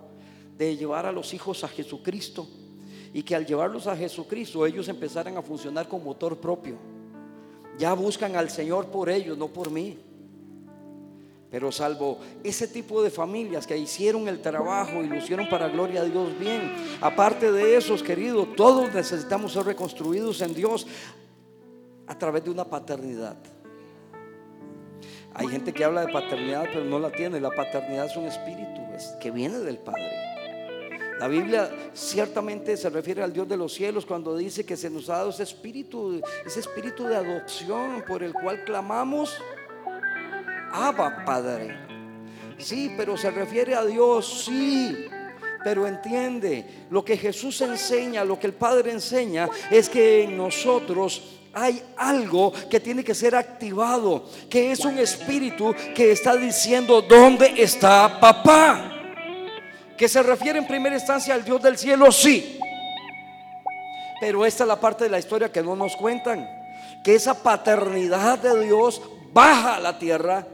de 0.57 0.75
llevar 0.75 1.05
a 1.05 1.11
los 1.11 1.35
hijos 1.35 1.63
a 1.63 1.67
Jesucristo 1.67 2.47
y 3.13 3.21
que 3.21 3.35
al 3.35 3.45
llevarlos 3.45 3.85
a 3.85 3.95
Jesucristo 3.95 4.65
ellos 4.65 4.87
empezaran 4.87 5.37
a 5.37 5.43
funcionar 5.43 5.87
con 5.87 6.03
motor 6.03 6.35
propio. 6.37 6.77
Ya 7.77 7.93
buscan 7.93 8.35
al 8.35 8.49
Señor 8.49 8.87
por 8.87 9.07
ellos, 9.07 9.37
no 9.37 9.49
por 9.49 9.69
mí. 9.69 9.99
Pero 11.51 11.71
salvo 11.71 12.17
ese 12.43 12.67
tipo 12.67 13.03
de 13.03 13.11
familias 13.11 13.67
que 13.67 13.77
hicieron 13.77 14.27
el 14.27 14.41
trabajo 14.41 15.03
y 15.03 15.07
lo 15.07 15.15
hicieron 15.15 15.47
para 15.47 15.67
gloria 15.67 16.01
a 16.01 16.05
Dios 16.05 16.39
bien. 16.39 16.73
Aparte 17.01 17.51
de 17.51 17.77
esos, 17.77 18.01
queridos, 18.01 18.55
todos 18.55 18.91
necesitamos 18.91 19.53
ser 19.53 19.65
reconstruidos 19.65 20.41
en 20.41 20.55
Dios 20.55 20.87
a 22.07 22.17
través 22.17 22.43
de 22.43 22.49
una 22.49 22.65
paternidad. 22.65 23.37
Hay 25.35 25.47
gente 25.47 25.73
que 25.73 25.83
habla 25.83 26.05
de 26.05 26.13
paternidad 26.13 26.65
pero 26.71 26.85
no 26.85 26.99
la 26.99 27.11
tiene. 27.11 27.39
La 27.39 27.49
paternidad 27.49 28.05
es 28.05 28.15
un 28.15 28.25
espíritu 28.25 28.81
que 29.19 29.31
viene 29.31 29.59
del 29.59 29.77
Padre. 29.77 30.11
La 31.19 31.27
Biblia 31.27 31.69
ciertamente 31.93 32.75
se 32.75 32.89
refiere 32.89 33.23
al 33.23 33.31
Dios 33.31 33.47
de 33.47 33.55
los 33.55 33.73
cielos 33.73 34.05
cuando 34.05 34.35
dice 34.35 34.65
que 34.65 34.75
se 34.75 34.89
nos 34.89 35.09
ha 35.09 35.17
dado 35.17 35.29
ese 35.29 35.43
espíritu, 35.43 36.21
ese 36.45 36.59
espíritu 36.59 37.05
de 37.05 37.15
adopción 37.15 38.03
por 38.05 38.23
el 38.23 38.33
cual 38.33 38.63
clamamos, 38.65 39.37
Abba 40.71 41.23
Padre. 41.23 41.77
Sí, 42.57 42.93
pero 42.97 43.15
se 43.15 43.31
refiere 43.31 43.75
a 43.75 43.85
Dios, 43.85 44.45
sí. 44.45 45.05
Pero 45.63 45.87
entiende, 45.87 46.87
lo 46.89 47.05
que 47.05 47.15
Jesús 47.15 47.61
enseña, 47.61 48.25
lo 48.25 48.37
que 48.37 48.47
el 48.47 48.53
Padre 48.53 48.91
enseña, 48.91 49.47
es 49.71 49.87
que 49.87 50.23
en 50.23 50.35
nosotros 50.35 51.42
hay 51.53 51.83
algo 51.97 52.51
que 52.69 52.79
tiene 52.79 53.03
que 53.03 53.13
ser 53.13 53.35
activado, 53.35 54.25
que 54.49 54.71
es 54.71 54.79
un 54.79 54.97
espíritu 54.97 55.73
que 55.95 56.11
está 56.11 56.35
diciendo, 56.35 57.01
¿dónde 57.01 57.53
está 57.57 58.19
papá? 58.19 58.91
Que 59.95 60.09
se 60.09 60.23
refiere 60.23 60.57
en 60.57 60.65
primera 60.65 60.95
instancia 60.95 61.35
al 61.35 61.45
Dios 61.45 61.61
del 61.61 61.77
cielo, 61.77 62.11
sí. 62.11 62.59
Pero 64.19 64.45
esta 64.45 64.63
es 64.63 64.67
la 64.67 64.79
parte 64.79 65.03
de 65.03 65.11
la 65.11 65.19
historia 65.19 65.51
que 65.51 65.61
no 65.61 65.75
nos 65.75 65.95
cuentan. 65.95 66.49
Que 67.03 67.13
esa 67.13 67.35
paternidad 67.35 68.39
de 68.39 68.65
Dios 68.65 69.01
baja 69.31 69.75
a 69.75 69.79
la 69.79 69.99
tierra 69.99 70.47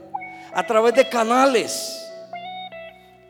a 0.52 0.66
través 0.66 0.94
de 0.94 1.08
canales. 1.08 1.96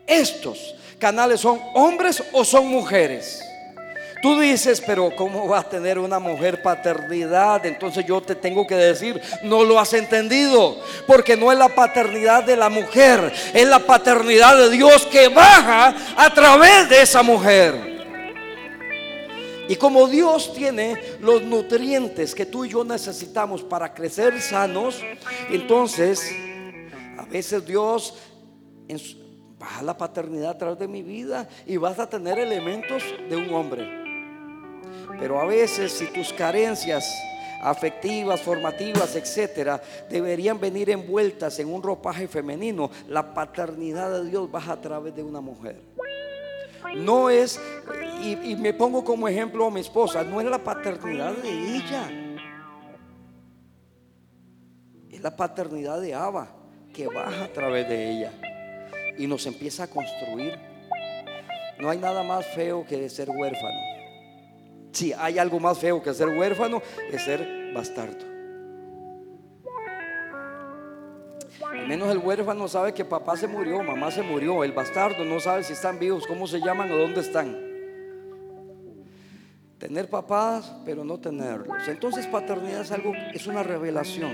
Estos 0.05 0.75
canales 0.99 1.39
son 1.39 1.61
hombres 1.73 2.21
o 2.33 2.43
son 2.43 2.67
mujeres. 2.67 3.41
Tú 4.21 4.39
dices, 4.39 4.81
pero 4.85 5.09
¿cómo 5.15 5.47
va 5.47 5.59
a 5.59 5.69
tener 5.69 5.97
una 5.97 6.19
mujer 6.19 6.61
paternidad? 6.61 7.65
Entonces 7.65 8.05
yo 8.05 8.21
te 8.21 8.35
tengo 8.35 8.67
que 8.67 8.75
decir, 8.75 9.19
no 9.43 9.63
lo 9.63 9.79
has 9.79 9.93
entendido, 9.93 10.77
porque 11.07 11.35
no 11.35 11.51
es 11.51 11.57
la 11.57 11.69
paternidad 11.69 12.43
de 12.43 12.55
la 12.55 12.69
mujer, 12.69 13.33
es 13.53 13.67
la 13.67 13.79
paternidad 13.79 14.55
de 14.57 14.69
Dios 14.69 15.07
que 15.07 15.27
baja 15.27 15.95
a 16.15 16.33
través 16.33 16.87
de 16.89 17.01
esa 17.01 17.23
mujer. 17.23 17.91
Y 19.67 19.75
como 19.75 20.07
Dios 20.07 20.53
tiene 20.53 21.01
los 21.21 21.41
nutrientes 21.43 22.35
que 22.35 22.45
tú 22.45 22.65
y 22.65 22.69
yo 22.69 22.83
necesitamos 22.83 23.63
para 23.63 23.93
crecer 23.93 24.39
sanos, 24.39 25.01
entonces 25.49 26.31
a 27.17 27.25
veces 27.25 27.65
Dios 27.65 28.15
baja 29.57 29.81
la 29.81 29.97
paternidad 29.97 30.51
a 30.51 30.57
través 30.57 30.77
de 30.77 30.87
mi 30.87 31.01
vida 31.01 31.47
y 31.65 31.77
vas 31.77 31.97
a 31.99 32.09
tener 32.09 32.37
elementos 32.37 33.01
de 33.29 33.35
un 33.35 33.53
hombre. 33.53 34.00
Pero 35.21 35.39
a 35.39 35.45
veces 35.45 35.91
si 35.91 36.07
tus 36.07 36.33
carencias 36.33 37.15
afectivas, 37.61 38.41
formativas, 38.41 39.15
etcétera, 39.15 39.79
deberían 40.09 40.59
venir 40.59 40.89
envueltas 40.89 41.59
en 41.59 41.71
un 41.71 41.83
ropaje 41.83 42.27
femenino, 42.27 42.89
la 43.07 43.31
paternidad 43.31 44.11
de 44.11 44.31
Dios 44.31 44.49
baja 44.49 44.73
a 44.73 44.81
través 44.81 45.15
de 45.15 45.21
una 45.21 45.39
mujer. 45.39 45.79
No 46.95 47.29
es, 47.29 47.61
y, 48.23 48.55
me 48.55 48.73
pongo 48.73 49.03
como 49.03 49.27
ejemplo 49.27 49.67
a 49.67 49.69
mi 49.69 49.81
esposa, 49.81 50.23
no 50.23 50.41
es 50.41 50.47
la 50.47 50.57
paternidad 50.57 51.33
de 51.33 51.75
ella, 51.75 52.09
es 55.11 55.21
la 55.21 55.35
paternidad 55.35 56.01
de 56.01 56.15
Abba 56.15 56.47
que 56.91 57.05
baja 57.05 57.43
a 57.43 57.53
través 57.53 57.87
de 57.87 58.09
ella 58.09 58.31
y 59.19 59.27
nos 59.27 59.45
empieza 59.45 59.83
a 59.83 59.87
construir. 59.87 60.57
No 61.79 61.91
hay 61.91 61.99
nada 61.99 62.23
más 62.23 62.43
feo 62.55 62.87
que 62.87 63.07
ser 63.07 63.29
huérfano. 63.29 63.90
Si 64.91 65.13
hay 65.13 65.39
algo 65.39 65.59
más 65.59 65.79
feo 65.79 66.01
que 66.01 66.13
ser 66.13 66.27
huérfano, 66.29 66.81
es 67.11 67.23
ser 67.23 67.73
bastardo. 67.73 68.25
Al 71.71 71.87
menos 71.87 72.09
el 72.09 72.17
huérfano 72.17 72.67
sabe 72.67 72.93
que 72.93 73.05
papá 73.05 73.37
se 73.37 73.47
murió, 73.47 73.81
mamá 73.81 74.11
se 74.11 74.21
murió. 74.21 74.63
El 74.63 74.73
bastardo 74.73 75.23
no 75.23 75.39
sabe 75.39 75.63
si 75.63 75.73
están 75.73 75.99
vivos, 75.99 76.27
cómo 76.27 76.47
se 76.47 76.59
llaman 76.59 76.91
o 76.91 76.97
dónde 76.97 77.21
están. 77.21 77.57
Tener 79.77 80.09
papás, 80.09 80.73
pero 80.85 81.03
no 81.03 81.19
tenerlos. 81.19 81.87
Entonces 81.87 82.27
paternidad 82.27 82.81
es 82.81 82.91
algo, 82.91 83.13
es 83.33 83.47
una 83.47 83.63
revelación 83.63 84.31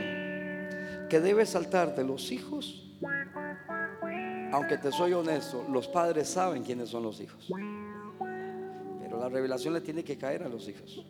que 1.10 1.20
debe 1.22 1.46
saltar 1.46 1.96
de 1.96 2.04
los 2.04 2.32
hijos. 2.32 2.84
Aunque 4.52 4.78
te 4.78 4.92
soy 4.92 5.14
honesto, 5.14 5.66
los 5.72 5.88
padres 5.88 6.30
saben 6.30 6.64
quiénes 6.64 6.90
son 6.90 7.04
los 7.04 7.22
hijos 7.22 7.50
la 9.18 9.30
revelación 9.30 9.74
le 9.74 9.82
tiene 9.82 10.04
que 10.04 10.18
caer 10.18 10.44
a 10.44 10.50
los 10.50 10.68
hijos. 10.68 11.06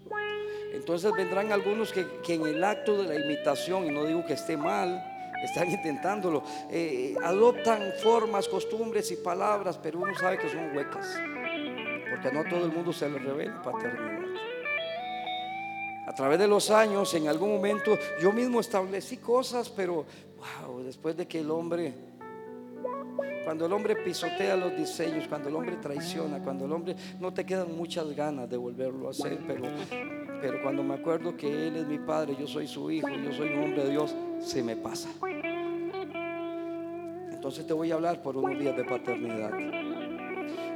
Entonces 0.73 1.11
vendrán 1.13 1.51
algunos 1.51 1.91
que, 1.91 2.05
en 2.27 2.45
el 2.45 2.63
acto 2.63 3.01
de 3.01 3.07
la 3.07 3.15
imitación, 3.15 3.85
y 3.85 3.89
no 3.89 4.05
digo 4.05 4.25
que 4.25 4.33
esté 4.33 4.57
mal, 4.57 5.31
están 5.43 5.69
intentándolo, 5.71 6.43
eh, 6.69 7.15
adoptan 7.23 7.93
formas, 8.01 8.47
costumbres 8.47 9.11
y 9.11 9.17
palabras, 9.17 9.77
pero 9.77 9.99
uno 9.99 10.15
sabe 10.17 10.37
que 10.37 10.49
son 10.49 10.75
huecas, 10.75 11.07
porque 12.09 12.31
no 12.31 12.41
a 12.41 12.49
todo 12.49 12.65
el 12.65 12.71
mundo 12.71 12.91
se 12.93 13.09
le 13.09 13.19
revela 13.19 13.61
paternidad. 13.61 14.27
A 16.07 16.13
través 16.13 16.39
de 16.39 16.47
los 16.47 16.71
años, 16.71 17.13
en 17.15 17.27
algún 17.27 17.49
momento, 17.49 17.97
yo 18.21 18.31
mismo 18.31 18.61
establecí 18.61 19.17
cosas, 19.17 19.69
pero 19.69 20.05
wow, 20.65 20.81
después 20.81 21.17
de 21.17 21.27
que 21.27 21.41
el 21.41 21.51
hombre 21.51 21.93
cuando 23.47 23.65
el 23.65 23.71
hombre 23.71 23.95
pisotea 23.95 24.57
los 24.57 24.75
diseños, 24.75 25.25
cuando 25.29 25.47
el 25.47 25.55
hombre 25.55 25.77
traiciona, 25.77 26.43
cuando 26.43 26.65
el 26.65 26.71
hombre 26.73 26.97
no 27.17 27.33
te 27.33 27.45
quedan 27.45 27.77
muchas 27.77 28.13
ganas 28.13 28.49
de 28.49 28.57
volverlo 28.57 29.07
a 29.07 29.11
hacer, 29.11 29.39
pero, 29.47 29.63
pero 30.41 30.61
cuando 30.61 30.83
me 30.83 30.95
acuerdo 30.95 31.37
que 31.37 31.67
Él 31.67 31.77
es 31.77 31.87
mi 31.87 31.97
Padre, 31.97 32.35
yo 32.37 32.45
soy 32.45 32.67
su 32.67 32.91
Hijo, 32.91 33.07
yo 33.07 33.31
soy 33.31 33.47
un 33.53 33.63
hombre 33.63 33.85
de 33.85 33.91
Dios, 33.91 34.13
se 34.39 34.61
me 34.61 34.75
pasa. 34.75 35.07
Entonces 37.31 37.65
te 37.65 37.71
voy 37.71 37.89
a 37.89 37.93
hablar 37.93 38.21
por 38.21 38.35
unos 38.35 38.59
días 38.59 38.75
de 38.75 38.83
paternidad, 38.83 39.51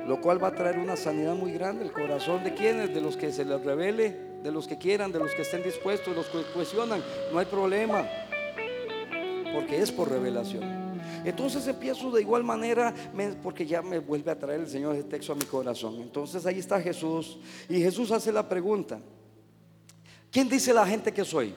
lo 0.07 0.21
cual 0.21 0.41
va 0.41 0.47
a 0.47 0.55
traer 0.55 0.79
una 0.79 0.95
sanidad 0.95 1.35
muy 1.35 1.51
grande, 1.51 1.83
el 1.83 1.91
corazón 1.91 2.41
de 2.45 2.53
quienes, 2.53 2.93
de 2.93 3.01
los 3.01 3.17
que 3.17 3.33
se 3.33 3.43
les 3.43 3.61
revele, 3.65 4.17
de 4.41 4.49
los 4.49 4.65
que 4.69 4.77
quieran, 4.77 5.11
de 5.11 5.19
los 5.19 5.35
que 5.35 5.41
estén 5.41 5.61
dispuestos, 5.61 6.15
de 6.15 6.15
los 6.15 6.27
que 6.27 6.41
cuestionan, 6.53 7.03
no 7.33 7.39
hay 7.39 7.47
problema, 7.47 8.05
porque 9.53 9.81
es 9.81 9.91
por 9.91 10.09
revelación. 10.09 10.80
Entonces 11.23 11.67
empiezo 11.67 12.11
de 12.11 12.21
igual 12.21 12.43
manera, 12.43 12.93
porque 13.43 13.65
ya 13.65 13.81
me 13.81 13.99
vuelve 13.99 14.31
a 14.31 14.39
traer 14.39 14.61
el 14.61 14.67
Señor 14.67 14.95
ese 14.95 15.03
texto 15.03 15.33
a 15.33 15.35
mi 15.35 15.45
corazón. 15.45 15.95
Entonces 16.01 16.45
ahí 16.45 16.59
está 16.59 16.81
Jesús 16.81 17.37
y 17.69 17.79
Jesús 17.79 18.11
hace 18.11 18.31
la 18.31 18.47
pregunta, 18.47 18.99
¿quién 20.31 20.49
dice 20.49 20.73
la 20.73 20.85
gente 20.85 21.11
que 21.11 21.23
soy? 21.23 21.53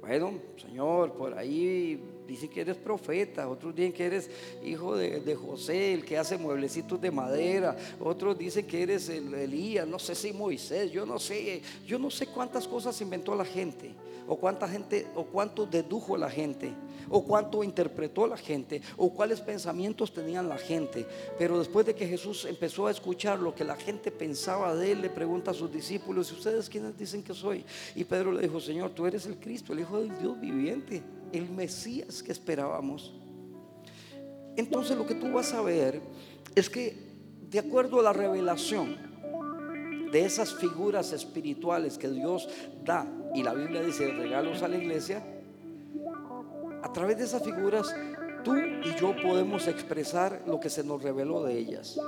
Bueno, 0.00 0.32
Señor, 0.60 1.12
por 1.12 1.38
ahí 1.38 2.02
dicen 2.26 2.48
que 2.50 2.62
eres 2.62 2.76
profeta, 2.76 3.48
otros 3.48 3.74
dicen 3.74 3.92
que 3.92 4.04
eres 4.04 4.30
hijo 4.64 4.96
de, 4.96 5.34
José, 5.36 5.94
el 5.94 6.04
que 6.04 6.18
hace 6.18 6.36
mueblecitos 6.36 7.00
de 7.00 7.10
madera, 7.12 7.76
otros 8.00 8.36
dicen 8.36 8.66
que 8.66 8.82
eres 8.82 9.08
el 9.08 9.32
Elías, 9.32 9.86
no 9.86 10.00
sé 10.00 10.16
si 10.16 10.32
Moisés, 10.32 10.90
yo 10.90 11.06
no 11.06 11.20
sé, 11.20 11.62
yo 11.86 12.00
no 12.00 12.10
sé 12.10 12.26
cuántas 12.26 12.66
cosas 12.66 13.00
inventó 13.00 13.36
la 13.36 13.44
gente 13.44 13.92
o 14.32 14.36
cuánta 14.36 14.66
gente, 14.66 15.06
o 15.14 15.24
cuánto 15.24 15.66
dedujo 15.66 16.16
la 16.16 16.30
gente, 16.30 16.72
o 17.10 17.22
cuánto 17.22 17.62
interpretó 17.62 18.26
la 18.26 18.38
gente, 18.38 18.80
o 18.96 19.12
cuáles 19.12 19.42
pensamientos 19.42 20.14
tenían 20.14 20.48
la 20.48 20.56
gente. 20.56 21.06
Pero 21.38 21.58
después 21.58 21.84
de 21.84 21.94
que 21.94 22.08
Jesús 22.08 22.46
empezó 22.46 22.86
a 22.86 22.92
escuchar 22.92 23.38
lo 23.40 23.54
que 23.54 23.62
la 23.62 23.76
gente 23.76 24.10
pensaba 24.10 24.74
de 24.74 24.92
él, 24.92 25.02
le 25.02 25.10
pregunta 25.10 25.50
a 25.50 25.54
sus 25.54 25.70
discípulos, 25.70 26.30
¿y 26.30 26.34
ustedes 26.34 26.70
quiénes 26.70 26.96
dicen 26.96 27.22
que 27.22 27.34
soy? 27.34 27.62
Y 27.94 28.04
Pedro 28.04 28.32
le 28.32 28.40
dijo, 28.40 28.58
Señor, 28.58 28.92
tú 28.92 29.04
eres 29.04 29.26
el 29.26 29.36
Cristo, 29.36 29.74
el 29.74 29.80
Hijo 29.80 29.98
del 30.00 30.18
Dios 30.18 30.40
viviente, 30.40 31.02
el 31.30 31.50
Mesías 31.50 32.22
que 32.22 32.32
esperábamos. 32.32 33.12
Entonces 34.56 34.96
lo 34.96 35.06
que 35.06 35.14
tú 35.14 35.30
vas 35.30 35.52
a 35.52 35.60
ver 35.60 36.00
es 36.54 36.70
que 36.70 36.96
de 37.50 37.58
acuerdo 37.58 38.00
a 38.00 38.02
la 38.02 38.14
revelación, 38.14 38.96
de 40.10 40.26
esas 40.26 40.54
figuras 40.54 41.12
espirituales 41.12 41.96
que 41.96 42.08
Dios 42.08 42.48
da, 42.84 43.06
y 43.34 43.42
la 43.42 43.54
Biblia 43.54 43.82
dice 43.82 44.10
regalos 44.12 44.62
a 44.62 44.68
la 44.68 44.76
iglesia, 44.76 45.22
a 46.82 46.92
través 46.92 47.18
de 47.18 47.24
esas 47.24 47.42
figuras 47.42 47.94
tú 48.44 48.56
y 48.56 48.94
yo 48.96 49.14
podemos 49.22 49.66
expresar 49.68 50.42
lo 50.46 50.58
que 50.58 50.68
se 50.68 50.82
nos 50.82 51.02
reveló 51.02 51.42
de 51.42 51.56
ellas. 51.56 51.98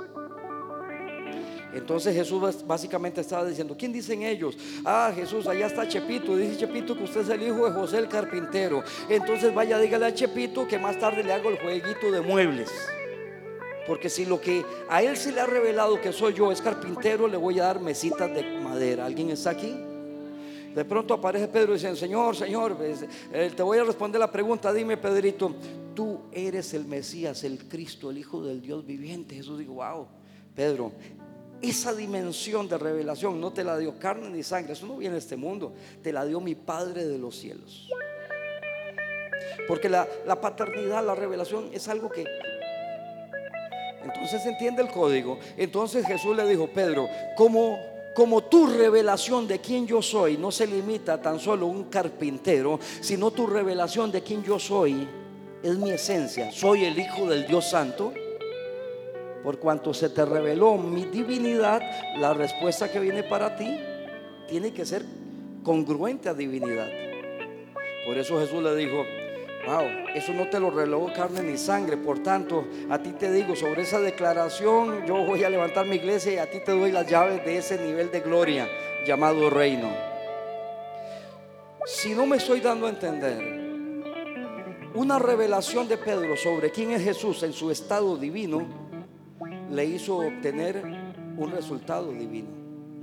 Entonces 1.73 2.15
Jesús 2.15 2.65
básicamente 2.65 3.19
estaba 3.19 3.45
diciendo, 3.45 3.75
¿quién 3.77 3.91
dicen 3.91 4.23
ellos? 4.23 4.57
Ah, 4.85 5.11
Jesús, 5.13 5.45
allá 5.45 5.67
está 5.67 5.85
Chepito. 5.85 6.37
Dice 6.37 6.57
Chepito 6.57 6.95
que 6.95 7.03
usted 7.03 7.21
es 7.21 7.29
el 7.29 7.43
hijo 7.43 7.65
de 7.65 7.71
José 7.71 7.97
el 7.97 8.07
carpintero. 8.07 8.81
Entonces 9.09 9.53
vaya, 9.53 9.77
dígale 9.77 10.05
a 10.05 10.13
Chepito 10.13 10.67
que 10.67 10.79
más 10.79 10.97
tarde 10.97 11.23
le 11.23 11.33
hago 11.33 11.49
el 11.49 11.59
jueguito 11.59 12.11
de 12.11 12.21
muebles. 12.21 12.71
Porque 13.87 14.09
si 14.09 14.25
lo 14.25 14.39
que 14.39 14.65
a 14.89 15.03
él 15.03 15.17
se 15.17 15.31
le 15.31 15.41
ha 15.41 15.45
revelado 15.45 15.99
que 15.99 16.13
soy 16.13 16.33
yo 16.33 16.51
es 16.51 16.61
carpintero, 16.61 17.27
le 17.27 17.37
voy 17.37 17.59
a 17.59 17.63
dar 17.63 17.81
mesitas 17.81 18.33
de 18.33 18.43
madera. 18.61 19.05
¿Alguien 19.05 19.29
está 19.29 19.49
aquí? 19.49 19.84
De 20.75 20.83
pronto 20.83 21.13
aparece 21.13 21.47
Pedro 21.47 21.71
y 21.71 21.75
dice, 21.75 21.95
Señor, 21.95 22.35
Señor, 22.35 22.77
eh, 22.81 23.51
te 23.55 23.63
voy 23.63 23.77
a 23.77 23.85
responder 23.85 24.19
la 24.19 24.29
pregunta. 24.29 24.73
Dime, 24.73 24.97
Pedrito, 24.97 25.55
tú 25.95 26.23
eres 26.33 26.73
el 26.73 26.83
Mesías, 26.83 27.45
el 27.45 27.69
Cristo, 27.69 28.11
el 28.11 28.17
Hijo 28.17 28.43
del 28.43 28.61
Dios 28.61 28.85
viviente. 28.85 29.35
Jesús 29.35 29.57
dijo, 29.57 29.75
wow, 29.75 30.05
Pedro, 30.53 30.91
esa 31.61 31.93
dimensión 31.93 32.67
de 32.67 32.77
revelación 32.77 33.39
no 33.39 33.53
te 33.53 33.63
la 33.63 33.77
dio 33.77 33.97
carne 33.97 34.29
ni 34.29 34.43
sangre. 34.43 34.73
Eso 34.73 34.85
no 34.85 34.97
viene 34.97 35.13
de 35.13 35.19
este 35.19 35.37
mundo. 35.37 35.73
Te 36.03 36.11
la 36.11 36.25
dio 36.25 36.41
mi 36.41 36.55
Padre 36.55 37.05
de 37.05 37.17
los 37.17 37.37
cielos. 37.37 37.87
Porque 39.69 39.87
la, 39.87 40.05
la 40.25 40.41
paternidad, 40.41 41.05
la 41.05 41.15
revelación 41.15 41.69
es 41.71 41.87
algo 41.87 42.09
que 42.09 42.25
Entonces 44.03 44.45
entiende 44.45 44.81
el 44.81 44.89
código. 44.89 45.39
Entonces 45.55 46.05
Jesús 46.05 46.35
le 46.35 46.45
dijo, 46.45 46.67
Pedro, 46.67 47.07
como, 47.37 47.79
como 48.15 48.45
tu 48.45 48.65
revelación 48.65 49.45
de 49.45 49.59
quién 49.59 49.85
yo 49.85 50.01
soy 50.01 50.37
no 50.37 50.49
se 50.49 50.65
limita 50.65 51.21
tan 51.21 51.37
solo 51.37 51.65
a 51.65 51.69
un 51.69 51.83
carpintero, 51.85 52.79
sino 53.01 53.29
tu 53.29 53.45
revelación 53.45 54.09
de 54.09 54.23
quién 54.23 54.41
yo 54.41 54.57
soy 54.57 55.05
es 55.61 55.77
mi 55.77 55.91
esencia. 55.91 56.49
Soy 56.51 56.85
el 56.85 56.97
Hijo 56.97 57.27
del 57.27 57.45
Dios 57.45 57.69
Santo. 57.69 58.13
Por 59.43 59.59
cuanto 59.59 59.93
se 59.93 60.09
te 60.09 60.25
reveló 60.25 60.77
mi 60.77 61.05
divinidad, 61.05 61.81
la 62.17 62.33
respuesta 62.33 62.89
que 62.89 62.99
viene 62.99 63.21
para 63.23 63.57
ti 63.57 63.77
tiene 64.47 64.73
que 64.73 64.85
ser 64.85 65.03
congruente 65.61 66.29
a 66.29 66.33
divinidad. 66.33 66.87
Por 68.07 68.17
eso 68.17 68.39
Jesús 68.39 68.63
le 68.63 68.75
dijo, 68.75 69.03
wow, 69.65 70.09
eso 70.13 70.33
no 70.33 70.47
te 70.49 70.59
lo 70.59 70.69
reveló 70.69 71.11
carne 71.13 71.41
ni 71.41 71.57
sangre. 71.57 71.97
Por 71.97 72.19
tanto, 72.23 72.65
a 72.89 72.99
ti 72.99 73.11
te 73.11 73.31
digo, 73.31 73.55
sobre 73.55 73.83
esa 73.83 73.99
declaración, 73.99 75.05
yo 75.05 75.25
voy 75.25 75.43
a 75.43 75.49
levantar 75.49 75.85
mi 75.85 75.97
iglesia 75.97 76.33
y 76.33 76.37
a 76.37 76.49
ti 76.49 76.59
te 76.65 76.71
doy 76.71 76.91
las 76.91 77.07
llaves 77.07 77.43
de 77.45 77.57
ese 77.57 77.77
nivel 77.77 78.11
de 78.11 78.21
gloria 78.21 78.67
llamado 79.05 79.49
reino. 79.49 79.89
Si 81.85 82.13
no 82.15 82.25
me 82.25 82.37
estoy 82.37 82.61
dando 82.61 82.87
a 82.87 82.89
entender, 82.89 83.65
una 84.95 85.19
revelación 85.19 85.87
de 85.87 85.97
Pedro 85.97 86.35
sobre 86.37 86.71
quién 86.71 86.91
es 86.91 87.03
Jesús 87.03 87.43
en 87.43 87.53
su 87.53 87.69
estado 87.69 88.17
divino 88.17 88.65
le 89.69 89.85
hizo 89.85 90.17
obtener 90.17 90.81
un 91.37 91.51
resultado 91.51 92.11
divino, 92.11 92.49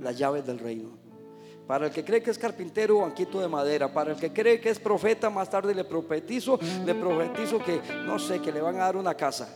las 0.01 0.17
llaves 0.17 0.45
del 0.45 0.59
reino. 0.59 1.02
Para 1.67 1.87
el 1.87 1.91
que 1.91 2.03
cree 2.03 2.21
que 2.21 2.31
es 2.31 2.37
carpintero, 2.37 2.99
banquito 2.99 3.39
de 3.39 3.47
madera. 3.47 3.91
Para 3.93 4.11
el 4.11 4.17
que 4.17 4.31
cree 4.31 4.59
que 4.59 4.69
es 4.69 4.79
profeta, 4.79 5.29
más 5.29 5.49
tarde 5.49 5.73
le 5.73 5.85
profetizo, 5.85 6.59
le 6.85 6.93
profetizo 6.95 7.59
que, 7.59 7.81
no 8.05 8.19
sé, 8.19 8.39
que 8.41 8.51
le 8.51 8.61
van 8.61 8.75
a 8.75 8.79
dar 8.79 8.97
una 8.97 9.15
casa. 9.15 9.47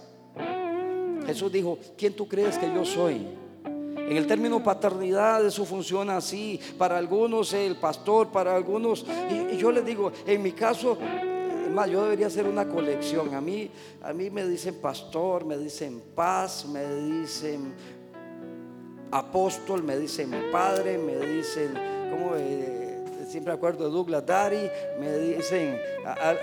Jesús 1.25 1.51
dijo, 1.51 1.77
¿quién 1.97 2.13
tú 2.13 2.27
crees 2.27 2.57
que 2.57 2.73
yo 2.73 2.85
soy? 2.85 3.27
En 3.65 4.15
el 4.15 4.25
término 4.25 4.63
paternidad 4.63 5.45
eso 5.45 5.65
funciona 5.65 6.15
así. 6.15 6.57
Para 6.77 6.97
algunos 6.97 7.51
el 7.51 7.75
pastor, 7.75 8.29
para 8.29 8.55
algunos... 8.55 9.05
Y, 9.29 9.57
yo 9.57 9.69
les 9.69 9.85
digo, 9.85 10.13
en 10.25 10.41
mi 10.41 10.53
caso, 10.53 10.97
más, 11.73 11.89
yo 11.89 12.03
debería 12.03 12.27
hacer 12.27 12.47
una 12.47 12.69
colección. 12.69 13.35
A 13.35 13.41
mí, 13.41 13.69
a 14.01 14.13
mí 14.13 14.29
me 14.29 14.45
dicen 14.45 14.75
pastor, 14.81 15.43
me 15.43 15.57
dicen 15.57 16.01
paz, 16.15 16.65
me 16.65 16.85
dicen 16.87 17.73
apóstol, 19.11 19.83
me 19.83 19.97
dicen 19.97 20.31
padre, 20.53 20.97
me 20.97 21.17
dicen 21.17 21.96
como 22.09 22.35
eh, 22.35 23.03
siempre 23.27 23.53
acuerdo 23.53 23.85
de 23.85 23.91
Douglas 23.91 24.25
Daddy, 24.25 24.69
me 24.99 25.17
dicen, 25.17 25.79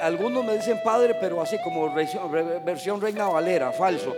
algunos 0.00 0.44
me 0.44 0.56
dicen 0.56 0.78
padre, 0.84 1.16
pero 1.20 1.40
así 1.40 1.56
como 1.62 1.92
versión, 1.94 3.00
Reina 3.00 3.26
Valera, 3.26 3.72
falso. 3.72 4.14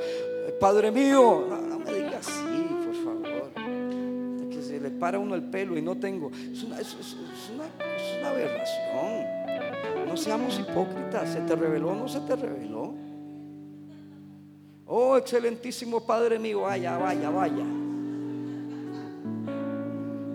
Padre 0.61 0.91
mío, 0.91 1.47
no, 1.49 1.79
me 1.79 1.93
digas 1.93 2.27
así, 2.29 2.69
por 2.85 2.95
favor. 3.05 3.51
que 4.51 4.63
se 4.63 4.81
le 4.81 4.91
para 4.91 5.19
uno 5.19 5.35
el 5.35 5.43
pelo 5.43 5.77
y 5.77 5.83
no 5.83 5.97
tengo. 5.97 6.31
Es 6.31 6.63
una, 6.63 6.81
es, 6.81 6.95
una, 7.55 7.67
es 7.97 8.19
una 8.19 8.29
aberración. 8.31 9.37
No 10.07 10.17
seamos 10.17 10.59
hipócritas. 10.59 11.31
¿Se 11.33 11.41
te 11.41 11.55
reveló 11.57 11.91
o 11.91 11.95
no 11.95 12.09
se 12.09 12.21
te 12.21 12.37
reveló? 12.37 12.95
Oh, 14.87 15.17
excelentísimo 15.17 16.01
Padre 16.01 16.39
mío, 16.39 16.63
vaya, 16.63 16.97
vaya, 16.97 17.29
vaya. 17.29 17.86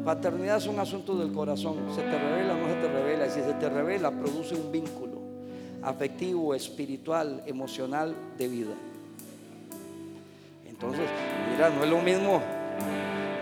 Paternidad 0.04 0.58
es 0.58 0.68
un 0.68 0.80
asunto 0.80 1.18
del 1.18 1.32
corazón. 1.32 1.76
Se 1.95 2.02
te 2.02 2.18
revela 2.18 2.54
o 2.54 2.58
no 2.58 2.68
se 2.68 2.76
te 2.76 2.88
revela. 2.88 3.28
Y 3.28 3.30
si 3.30 3.41
se 3.41 3.54
te 3.54 3.70
revela, 3.70 4.12
produce 4.12 4.56
un 4.56 4.72
vínculo 4.72 5.22
afectivo, 5.84 6.54
espiritual, 6.54 7.43
emocional 7.45 8.16
de 8.38 8.47
vida. 8.47 8.74
Entonces, 10.68 11.08
mira, 11.52 11.70
no 11.70 11.84
es 11.84 11.89
lo 11.89 12.02
mismo. 12.02 12.41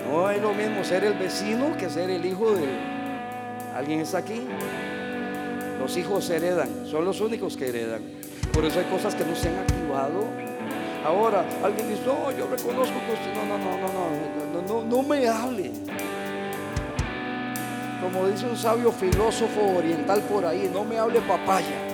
No 0.09 0.29
es 0.31 0.41
lo 0.41 0.53
mismo 0.53 0.83
ser 0.83 1.03
el 1.03 1.13
vecino 1.13 1.77
que 1.77 1.89
ser 1.89 2.09
el 2.09 2.25
hijo 2.25 2.51
de 2.51 2.65
alguien 3.75 3.99
está 4.01 4.19
aquí. 4.19 4.41
Los 5.79 5.95
hijos 5.97 6.29
heredan, 6.29 6.85
son 6.85 7.05
los 7.05 7.21
únicos 7.21 7.55
que 7.55 7.69
heredan. 7.69 8.01
Por 8.51 8.65
eso 8.65 8.79
hay 8.79 8.85
cosas 8.85 9.15
que 9.15 9.23
no 9.23 9.35
se 9.35 9.49
han 9.49 9.59
activado. 9.59 10.25
Ahora, 11.05 11.45
alguien 11.63 11.89
dice, 11.89 12.01
no, 12.05 12.31
yo 12.31 12.47
reconozco 12.47 12.95
que 13.05 13.13
usted. 13.13 13.33
No, 13.35 13.45
no, 13.45 13.57
no, 13.57 13.77
no, 13.77 13.87
no, 13.93 14.61
no, 14.61 14.83
no, 14.83 14.83
no 14.83 15.03
me 15.07 15.27
hable 15.27 15.71
como 18.01 18.27
dice 18.27 18.45
un 18.45 18.57
sabio 18.57 18.91
filósofo 18.91 19.77
oriental 19.77 20.21
por 20.21 20.45
ahí, 20.45 20.69
no 20.73 20.83
me 20.83 20.97
hable 20.97 21.21
papaya. 21.21 21.87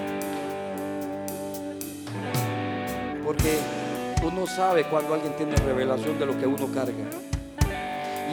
Porque 3.23 3.57
uno 4.23 4.45
sabe 4.45 4.83
cuando 4.85 5.13
alguien 5.13 5.35
tiene 5.35 5.55
revelación 5.55 6.19
de 6.19 6.25
lo 6.25 6.37
que 6.37 6.45
uno 6.45 6.67
carga. 6.73 7.05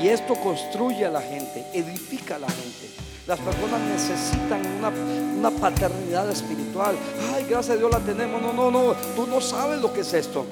Y 0.03 0.09
esto 0.09 0.35
construye 0.35 1.07
a 1.07 1.11
la 1.11 1.21
gente, 1.21 1.65
edifica 1.73 2.37
a 2.37 2.41
la 2.41 2.49
gente. 2.49 2.91
Las 3.27 3.39
personas 3.39 3.81
necesitan 3.83 4.67
una, 4.79 4.89
una, 4.89 5.51
paternidad 5.51 6.29
espiritual. 6.29 6.97
Ay, 7.33 7.47
gracias 7.49 7.77
a 7.77 7.79
Dios 7.79 7.91
la 7.91 8.01
tenemos. 8.01 8.43
No, 8.43 8.53
no, 8.53 8.71
no. 8.71 8.95
Tú 9.15 9.29
no 9.29 9.41
sabes 9.41 9.81
lo 9.81 9.93
que 9.93 10.01
es 10.01 10.13
esto. 10.13 10.45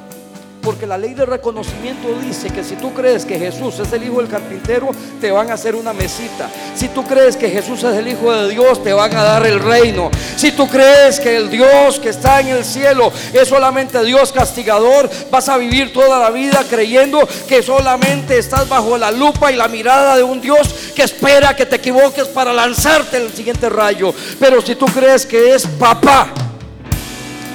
Porque 0.62 0.86
la 0.86 0.98
ley 0.98 1.14
de 1.14 1.24
reconocimiento 1.24 2.08
dice 2.22 2.50
que 2.50 2.62
si 2.62 2.76
tú 2.76 2.92
crees 2.92 3.24
que 3.24 3.38
Jesús 3.38 3.78
es 3.78 3.92
el 3.92 4.04
hijo 4.04 4.18
del 4.18 4.28
carpintero, 4.28 4.90
te 5.20 5.30
van 5.30 5.50
a 5.50 5.54
hacer 5.54 5.74
una 5.74 5.94
mesita. 5.94 6.50
Si 6.74 6.88
tú 6.88 7.04
crees 7.06 7.36
que 7.36 7.48
Jesús 7.48 7.82
es 7.82 7.96
el 7.96 8.08
hijo 8.08 8.30
de 8.30 8.50
Dios, 8.50 8.82
te 8.82 8.92
van 8.92 9.14
a 9.16 9.22
dar 9.22 9.46
el 9.46 9.58
reino. 9.58 10.10
Si 10.36 10.52
tú 10.52 10.68
crees 10.68 11.18
que 11.18 11.36
el 11.36 11.50
Dios 11.50 11.98
que 11.98 12.10
está 12.10 12.40
en 12.40 12.48
el 12.48 12.64
cielo 12.64 13.10
es 13.32 13.48
solamente 13.48 14.04
Dios 14.04 14.32
castigador, 14.32 15.08
vas 15.30 15.48
a 15.48 15.56
vivir 15.56 15.94
toda 15.94 16.18
la 16.18 16.30
vida 16.30 16.62
creyendo 16.68 17.26
que 17.48 17.62
solamente 17.62 18.36
estás 18.36 18.68
bajo 18.68 18.98
la 18.98 19.10
lupa 19.10 19.50
y 19.50 19.56
la 19.56 19.68
mirada 19.68 20.16
de 20.16 20.22
un 20.22 20.42
Dios 20.42 20.92
que 20.94 21.04
espera 21.04 21.56
que 21.56 21.64
te 21.64 21.76
equivoques 21.76 22.24
para 22.28 22.52
lanzarte 22.52 23.16
el 23.16 23.32
siguiente 23.32 23.70
rayo. 23.70 24.12
Pero 24.38 24.60
si 24.60 24.74
tú 24.74 24.86
crees 24.86 25.24
que 25.24 25.54
es 25.54 25.66
papá, 25.66 26.28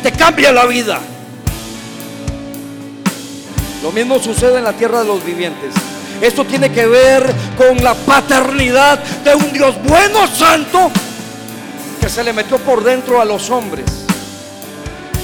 te 0.01 0.12
cambia 0.12 0.51
la 0.51 0.66
vida. 0.66 0.99
Lo 3.84 3.92
mismo 3.92 4.20
sucede 4.20 4.58
en 4.58 4.64
la 4.64 4.74
tierra 4.74 5.02
de 5.02 5.08
los 5.08 5.24
vivientes. 5.24 5.74
Esto 6.22 6.46
tiene 6.46 6.72
que 6.72 6.86
ver 6.86 7.34
con 7.58 7.84
la 7.84 7.94
paternidad 7.94 9.00
de 9.24 9.36
un 9.36 9.52
Dios 9.52 9.76
bueno, 9.84 10.28
santo, 10.28 10.92
que 12.00 12.10
se 12.10 12.24
le 12.24 12.34
metió 12.34 12.58
por 12.60 12.84
dentro 12.84 13.20
a 13.20 13.26
los 13.26 13.50
hombres 13.50 13.86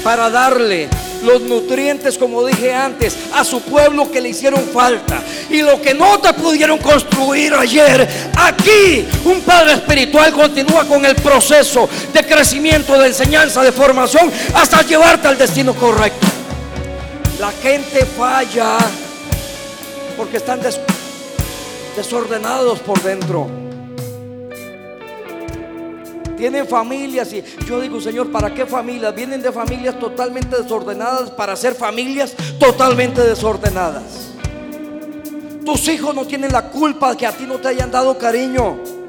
para 0.04 0.30
darle 0.30 0.90
los 1.24 1.42
nutrientes, 1.42 2.18
como 2.18 2.44
dije 2.46 2.74
antes, 2.74 3.16
a 3.34 3.44
su 3.44 3.62
pueblo 3.62 4.12
que 4.12 4.22
le 4.22 4.30
hicieron 4.30 4.64
falta. 4.74 5.22
Y 5.50 5.62
lo 5.62 5.82
que 5.82 5.94
no 5.94 6.20
te 6.20 6.34
pudieron 6.34 6.80
construir 6.80 7.54
ayer, 7.54 8.08
aquí 8.36 9.08
un 9.26 9.42
Padre 9.42 9.74
Espiritual 9.74 10.34
continúa 10.34 10.86
con 10.86 11.06
el 11.06 11.16
proceso 11.16 11.88
de 12.14 12.26
crecimiento, 12.26 12.98
de 13.00 13.08
enseñanza, 13.08 13.62
de 13.62 13.72
formación, 13.72 14.32
hasta 14.56 14.82
llevarte 14.82 15.28
al 15.28 15.38
destino 15.38 15.74
correcto. 15.76 16.28
La 17.42 17.52
gente 17.54 18.06
falla 18.06 18.78
porque 20.16 20.38
están 20.38 20.60
desordenados 21.96 22.78
por 22.82 23.02
dentro. 23.02 23.48
Tienen 26.38 26.68
familias 26.68 27.34
y 27.34 27.44
yo 27.66 27.82
digo, 27.82 28.00
Señor, 28.00 28.32
¿para 28.32 28.54
qué 28.54 28.68
familias? 28.68 29.16
Vienen 29.16 29.42
de 29.42 29.52
familias 29.52 29.98
totalmente 29.98 30.62
desordenadas 30.62 31.32
para 31.32 31.56
ser 31.56 31.74
familias 31.74 32.36
totalmente 32.60 33.22
desordenadas. 33.22 34.04
Tus 35.66 35.88
hijos 35.88 36.14
no 36.14 36.26
tienen 36.26 36.52
la 36.52 36.70
culpa 36.70 37.18
que 37.18 37.26
a 37.26 37.32
ti 37.32 37.46
no 37.48 37.56
te 37.56 37.70
hayan 37.70 37.90
dado 37.90 38.20
cariño. 38.20 39.01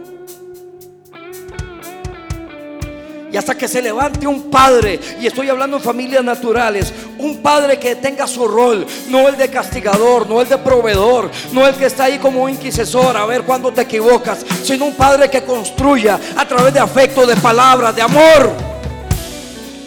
Y 3.33 3.37
hasta 3.39 3.57
que 3.57 3.67
se 3.67 3.81
levante 3.81 4.27
un 4.27 4.51
padre, 4.51 5.01
y 5.19 5.27
estoy 5.27 5.49
hablando 5.49 5.79
de 5.79 5.83
familias 5.83 6.23
naturales, 6.23 6.93
un 7.17 7.41
padre 7.41 7.79
que 7.79 7.97
tenga 7.97 8.27
su 8.27 8.47
rol, 8.47 8.87
no 9.09 9.27
el 9.27 9.39
de 9.39 9.49
castigador, 9.49 10.29
no 10.29 10.43
el 10.43 10.49
de 10.51 10.59
proveedor, 10.59 11.31
no 11.51 11.67
el 11.67 11.75
que 11.75 11.87
está 11.87 12.05
ahí 12.05 12.19
como 12.19 12.43
un 12.43 12.51
inquisidor 12.51 13.17
a 13.17 13.25
ver 13.25 13.45
cuándo 13.45 13.73
te 13.73 13.81
equivocas, 13.81 14.45
sino 14.63 14.85
un 14.85 14.95
padre 14.95 15.31
que 15.31 15.43
construya 15.45 16.21
a 16.37 16.47
través 16.47 16.75
de 16.75 16.81
afecto, 16.81 17.27
de 17.27 17.35
palabras, 17.37 17.97
de 17.97 18.03
amor. 18.03 18.53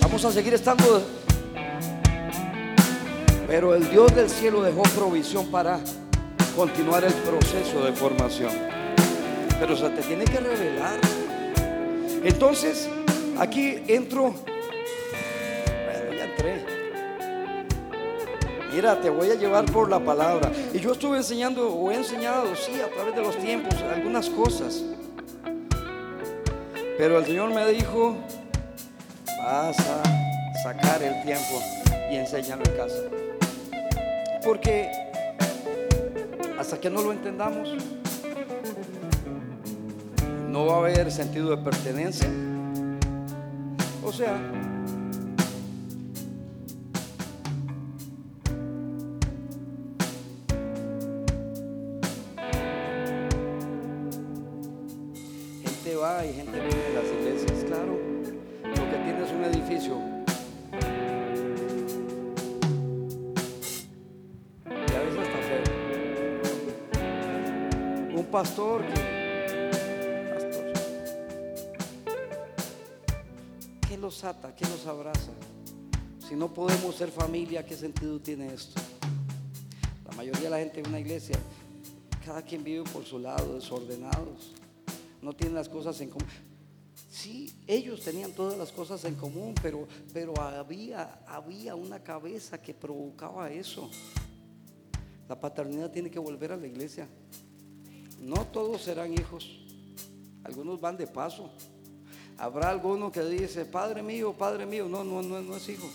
Vamos 0.01 0.25
a 0.25 0.31
seguir 0.31 0.55
estando. 0.55 1.03
Pero 3.47 3.75
el 3.75 3.87
Dios 3.91 4.15
del 4.15 4.29
cielo 4.29 4.63
dejó 4.63 4.81
provisión 4.83 5.51
para 5.51 5.79
continuar 6.55 7.03
el 7.03 7.13
proceso 7.13 7.83
de 7.85 7.91
formación. 7.91 8.51
Pero 9.59 9.77
se 9.77 9.87
te 9.89 10.01
tiene 10.01 10.25
que 10.25 10.39
revelar. 10.39 10.99
Entonces, 12.23 12.89
Aquí 13.38 13.83
entro. 13.88 14.33
Bueno, 14.33 16.13
ya 16.17 16.25
entré. 16.25 16.65
Mira, 18.73 18.99
te 19.01 19.09
voy 19.09 19.29
a 19.29 19.36
llevar 19.36 19.65
por 19.65 19.89
la 19.89 19.99
palabra. 19.99 20.51
Y 20.73 20.79
yo 20.79 20.93
estuve 20.93 21.17
enseñando, 21.17 21.73
o 21.73 21.91
he 21.91 21.95
enseñado, 21.95 22.55
sí, 22.55 22.79
a 22.79 22.89
través 22.89 23.15
de 23.15 23.21
los 23.21 23.38
tiempos, 23.38 23.75
algunas 23.81 24.29
cosas. 24.29 24.83
Pero 26.97 27.19
el 27.19 27.25
Señor 27.25 27.53
me 27.53 27.65
dijo, 27.67 28.15
vas 29.38 29.77
a 29.79 30.01
sacar 30.63 31.03
el 31.03 31.21
tiempo 31.23 31.61
y 32.09 32.15
enseñarlo 32.15 32.63
en 32.65 32.77
casa. 32.77 33.01
Porque 34.43 34.89
hasta 36.57 36.79
que 36.79 36.89
no 36.89 37.01
lo 37.01 37.11
entendamos, 37.11 37.75
no 40.49 40.65
va 40.67 40.75
a 40.75 40.77
haber 40.77 41.11
sentido 41.11 41.49
de 41.49 41.57
pertenencia. 41.57 42.29
O 44.06 44.12
sea, 44.12 44.38
gente 55.64 55.95
va 55.95 56.24
y 56.24 56.34
gente 56.34 56.60
viene 56.60 56.76
de 56.76 56.93
las 56.93 57.06
iglesias, 57.06 57.64
claro. 57.66 57.99
Lo 58.64 58.74
que 58.91 58.97
tiene 59.03 59.24
es 59.24 59.32
un 59.32 59.43
edificio. 59.43 59.99
Y 64.68 64.93
a 64.93 64.99
veces 64.99 65.20
está 65.20 65.39
feo. 65.47 65.64
Un 68.20 68.26
pastor 68.26 68.84
ata? 74.26 74.55
¿Qué 74.55 74.65
los 74.65 74.86
abraza? 74.88 75.32
Si 76.28 76.36
no 76.36 76.53
podemos 76.53 76.95
ser 76.95 77.09
familia, 77.11 77.65
¿qué 77.65 77.76
sentido 77.76 78.19
tiene 78.19 78.53
esto? 78.53 78.82
La 80.05 80.15
mayoría 80.15 80.41
de 80.41 80.49
la 80.49 80.57
gente 80.57 80.80
en 80.80 80.88
una 80.88 80.99
iglesia, 80.99 81.38
cada 82.26 82.41
quien 82.41 82.63
vive 82.63 82.84
por 82.91 83.05
su 83.05 83.19
lado, 83.19 83.55
desordenados. 83.55 84.53
No 85.21 85.34
tienen 85.34 85.55
las 85.55 85.69
cosas 85.69 85.99
en 86.01 86.09
común. 86.09 86.28
Sí, 87.09 87.53
ellos 87.67 88.01
tenían 88.01 88.32
todas 88.34 88.57
las 88.57 88.71
cosas 88.71 89.05
en 89.05 89.15
común, 89.15 89.53
pero, 89.61 89.88
pero 90.13 90.39
había, 90.41 91.23
había 91.28 91.76
una 91.76 92.03
cabeza 92.03 92.61
que 92.61 92.73
provocaba 92.73 93.51
eso. 93.51 93.89
La 95.30 95.39
paternidad 95.39 95.91
tiene 95.91 96.11
que 96.11 96.19
volver 96.19 96.51
a 96.51 96.57
la 96.57 96.67
iglesia. 96.67 97.07
No 98.19 98.45
todos 98.47 98.82
serán 98.82 99.13
hijos. 99.13 99.59
Algunos 100.43 100.80
van 100.82 100.97
de 100.97 101.07
paso. 101.07 101.51
Habrá 102.38 102.69
alguno 102.69 103.11
que 103.11 103.23
dice, 103.23 103.65
Padre 103.65 104.03
mío, 104.03 104.33
Padre 104.33 104.65
mío. 104.65 104.88
No, 104.89 105.03
no, 105.03 105.21
no, 105.21 105.55
es 105.55 105.69
hijo. 105.69 105.89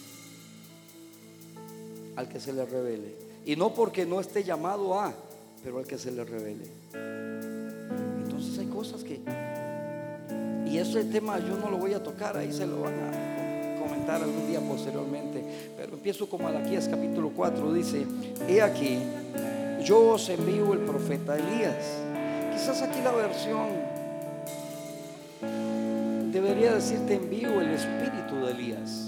Al 2.16 2.28
que 2.28 2.40
se 2.40 2.52
le 2.52 2.64
revele. 2.64 3.14
Y 3.44 3.56
no 3.56 3.74
porque 3.74 4.06
no 4.06 4.20
esté 4.20 4.42
llamado 4.42 4.98
a, 4.98 5.14
pero 5.62 5.78
al 5.78 5.86
que 5.86 5.98
se 5.98 6.10
le 6.10 6.24
revele. 6.24 6.64
Entonces 8.24 8.58
hay 8.58 8.66
cosas 8.66 9.04
que... 9.04 9.20
Y 10.66 10.78
ese 10.78 11.04
tema 11.04 11.38
yo 11.40 11.56
no 11.56 11.68
lo 11.68 11.78
voy 11.78 11.94
a 11.94 12.02
tocar, 12.02 12.36
ahí 12.36 12.52
se 12.52 12.66
lo 12.66 12.82
van 12.82 12.94
a 12.94 13.78
comentar 13.80 14.22
algún 14.22 14.46
día 14.46 14.60
posteriormente. 14.60 15.72
Pero 15.76 15.94
empiezo 15.94 16.28
con 16.28 16.42
Malaquías 16.42 16.88
capítulo 16.88 17.32
4, 17.34 17.72
dice, 17.72 18.06
he 18.48 18.62
aquí, 18.62 18.98
yo 19.84 20.12
os 20.12 20.28
envío 20.28 20.72
el 20.72 20.80
profeta 20.80 21.36
Elías. 21.36 21.84
Quizás 22.52 22.82
aquí 22.82 23.00
la 23.02 23.12
versión 23.12 23.89
debería 26.32 26.74
decir 26.74 26.98
te 27.06 27.14
envío 27.14 27.60
el 27.60 27.70
espíritu 27.70 28.36
de 28.44 28.52
Elías. 28.52 29.06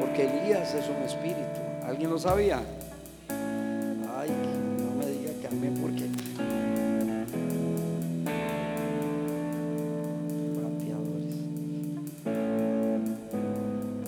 Porque 0.00 0.26
Elías 0.26 0.74
es 0.74 0.88
un 0.88 1.02
espíritu. 1.02 1.60
¿Alguien 1.86 2.10
lo 2.10 2.18
sabía? 2.18 2.60
Ay, 4.18 4.30
no 4.78 4.96
me 4.98 5.06
diga 5.06 5.32
que 5.40 5.46
amén 5.46 5.74
porque. 5.80 6.04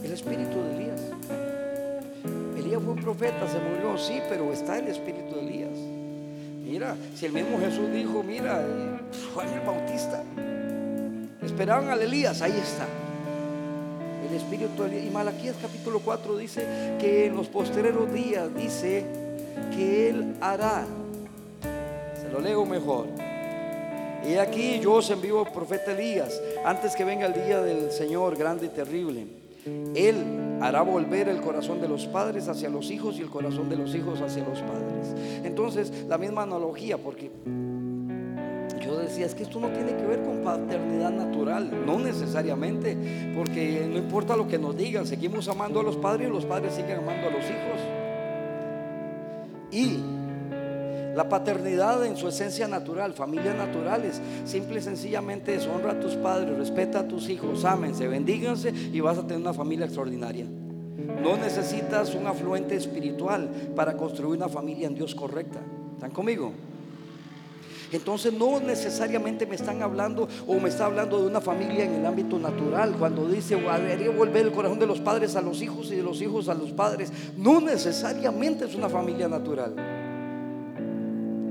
El 0.03 0.13
espíritu 0.13 0.63
de 0.63 0.77
Elías. 0.77 1.01
Elías 2.57 2.83
fue 2.83 2.93
un 2.93 3.03
profeta, 3.03 3.49
se 3.49 3.59
murió, 3.59 3.99
sí, 3.99 4.21
pero 4.29 4.53
está 4.53 4.79
el 4.79 4.89
espíritu 4.89 5.35
de 5.35 5.41
Elías. 5.41 5.79
Mira, 6.65 6.97
si 7.15 7.27
el 7.27 7.33
mismo 7.33 7.59
Jesús 7.59 7.93
dijo, 7.93 8.23
mira, 8.23 8.61
eh, 8.63 8.99
Juan 9.35 9.49
el 9.49 9.61
Bautista, 9.61 10.23
esperaban 11.55 11.89
al 11.89 12.03
Elías, 12.03 12.43
ahí 12.43 12.59
está. 12.61 12.85
El 14.29 14.35
espíritu 14.35 14.83
de. 14.83 15.05
Y 15.05 15.11
Malaquías 15.11 15.55
capítulo 15.63 16.01
4 16.01 16.37
dice 16.37 16.97
que 16.99 17.27
en 17.27 17.37
los 17.37 17.47
postreros 17.47 18.13
días 18.13 18.53
dice 18.57 19.05
que 19.73 20.09
él 20.11 20.35
hará. 20.41 20.85
Se 22.21 22.29
lo 22.33 22.41
leo 22.41 22.67
mejor. 22.67 23.07
Y 24.29 24.35
aquí 24.35 24.81
yo 24.81 24.95
os 24.95 25.09
envío 25.11 25.45
profeta 25.45 25.93
Elías 25.93 26.43
antes 26.65 26.97
que 26.97 27.05
venga 27.05 27.27
el 27.27 27.35
día 27.35 27.61
del 27.61 27.93
Señor 27.93 28.37
grande 28.37 28.67
y 28.67 28.71
terrible. 28.71 29.25
Él 29.95 30.59
hará 30.61 30.83
volver 30.83 31.29
el 31.29 31.41
corazón 31.41 31.81
de 31.81 31.87
los 31.87 32.07
padres 32.07 32.49
hacia 32.49 32.69
los 32.69 32.91
hijos 32.91 33.17
y 33.17 33.23
el 33.23 33.31
corazón 33.31 33.69
de 33.69 33.77
los 33.77 33.95
hijos 33.95 34.21
hacia 34.21 34.43
los 34.43 34.59
padres. 34.59 35.15
Entonces, 35.45 35.93
la 36.09 36.19
misma 36.19 36.43
analogía, 36.43 36.99
porque 36.99 37.31
yo 38.85 38.99
decía, 38.99 39.27
es 39.27 39.35
que 39.35 39.45
esto 39.45 39.59
no 39.59 39.69
tiene 39.69 39.97
que 39.97 40.05
ver 40.05 40.23
con 40.23 40.43
paternidad 40.43 41.11
natural, 41.11 41.85
no 41.87 41.99
necesariamente, 41.99 42.97
porque 43.35 43.87
no 43.91 43.99
importa 43.99 44.37
lo 44.37 44.47
que 44.47 44.59
nos 44.59 44.77
digan, 44.77 45.07
seguimos 45.07 45.49
amando 45.49 45.81
a 45.81 45.83
los 45.83 45.97
padres 45.97 46.29
y 46.29 46.31
los 46.33 46.45
padres 46.45 46.75
siguen 46.75 46.99
amando 46.99 47.29
a 47.29 47.31
los 47.31 47.45
hijos. 47.45 47.81
Y 49.71 49.99
la 51.15 51.29
paternidad 51.29 52.05
en 52.05 52.17
su 52.17 52.29
esencia 52.29 52.69
natural, 52.69 53.15
familias 53.15 53.57
naturales, 53.57 54.21
simple 54.45 54.81
y 54.81 54.83
sencillamente 54.83 55.55
es 55.55 55.67
honra 55.67 55.93
a 55.93 56.01
tus 56.01 56.15
padres, 56.17 56.57
respeta 56.57 57.01
a 57.01 57.09
tus 57.09 57.29
hijos, 57.29 57.65
ámense, 57.65 58.09
bendíganse 58.09 58.73
y 58.93 59.01
vas 59.01 59.19
a 59.19 59.23
tener 59.23 59.39
una 59.39 59.55
familia 59.55 59.87
extraordinaria. 59.87 60.47
No 61.23 61.37
necesitas 61.37 62.15
un 62.15 62.27
afluente 62.27 62.75
espiritual 62.77 63.49
para 63.75 63.97
construir 63.97 64.37
una 64.37 64.49
familia 64.49 64.89
en 64.89 64.95
Dios 64.95 65.15
correcta. 65.15 65.61
¿Están 65.95 66.11
conmigo? 66.11 66.53
Entonces 67.95 68.33
no 68.33 68.59
necesariamente 68.59 69.47
me 69.47 69.55
están 69.55 69.81
hablando 69.81 70.27
o 70.49 70.59
me 70.59 70.69
está 70.69 70.87
hablando 70.87 71.21
de 71.21 71.29
una 71.29 71.41
familia 71.41 71.85
en 71.85 71.95
el 71.95 72.05
ámbito 72.05 72.41
natural. 72.41 72.97
Cuando 72.99 73.29
dice, 73.29 73.55
debería 73.55 74.11
volver 74.11 74.47
el 74.47 74.53
corazón 74.53 74.81
de 74.81 74.87
los 74.87 75.01
padres 75.01 75.37
a 75.37 75.41
los 75.41 75.63
hijos 75.63 75.93
y 75.93 75.97
de 75.97 76.03
los 76.03 76.21
hijos 76.21 76.49
a 76.49 76.55
los 76.55 76.73
padres. 76.73 77.13
No 77.37 77.61
necesariamente 77.61 78.65
es 78.65 78.75
una 78.75 78.89
familia 78.89 79.29
natural. 79.29 79.77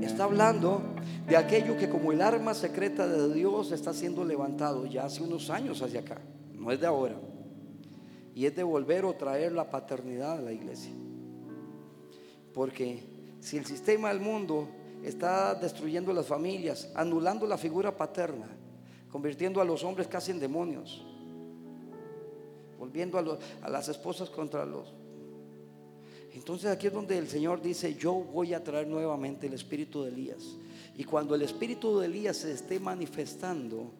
Está 0.02 0.24
hablando 0.24 0.82
de 1.26 1.34
aquello 1.38 1.78
que 1.78 1.88
como 1.88 2.12
el 2.12 2.20
arma 2.20 2.52
secreta 2.52 3.08
de 3.08 3.32
Dios 3.32 3.72
está 3.72 3.94
siendo 3.94 4.22
levantado 4.22 4.84
ya 4.84 5.06
hace 5.06 5.22
unos 5.22 5.48
años 5.48 5.80
hacia 5.80 6.00
acá. 6.00 6.18
No 6.52 6.70
es 6.70 6.78
de 6.78 6.86
ahora. 6.86 7.14
Y 8.34 8.44
es 8.44 8.54
de 8.54 8.64
volver 8.64 9.06
o 9.06 9.14
traer 9.14 9.52
la 9.52 9.70
paternidad 9.70 10.32
a 10.32 10.42
la 10.42 10.52
iglesia. 10.52 10.92
Porque 12.52 13.02
si 13.40 13.56
el 13.56 13.64
sistema 13.64 14.08
del 14.08 14.20
mundo 14.20 14.68
está 15.04 15.54
destruyendo 15.54 16.12
las 16.12 16.26
familias, 16.26 16.90
anulando 16.94 17.46
la 17.46 17.58
figura 17.58 17.94
paterna, 17.96 18.46
convirtiendo 19.10 19.60
a 19.60 19.64
los 19.64 19.84
hombres 19.84 20.08
casi 20.08 20.30
en 20.30 20.40
demonios, 20.40 21.04
volviendo 22.78 23.18
a, 23.18 23.68
las 23.68 23.88
esposas 23.88 24.30
contra 24.30 24.64
los... 24.64 24.92
Entonces 26.32 26.70
aquí 26.70 26.88
es 26.88 26.92
donde 26.92 27.18
el 27.18 27.28
Señor 27.28 27.62
dice, 27.62 27.94
yo 27.94 28.12
voy 28.14 28.54
a 28.54 28.64
traer 28.64 28.88
nuevamente 28.88 29.46
el 29.46 29.52
espíritu 29.52 30.02
de 30.02 30.08
Elías. 30.08 30.56
Y 30.96 31.04
cuando 31.04 31.34
el 31.34 31.42
espíritu 31.42 31.98
de 31.98 32.06
Elías 32.06 32.38
se 32.38 32.52
esté 32.52 32.80
manifestando, 32.80 33.92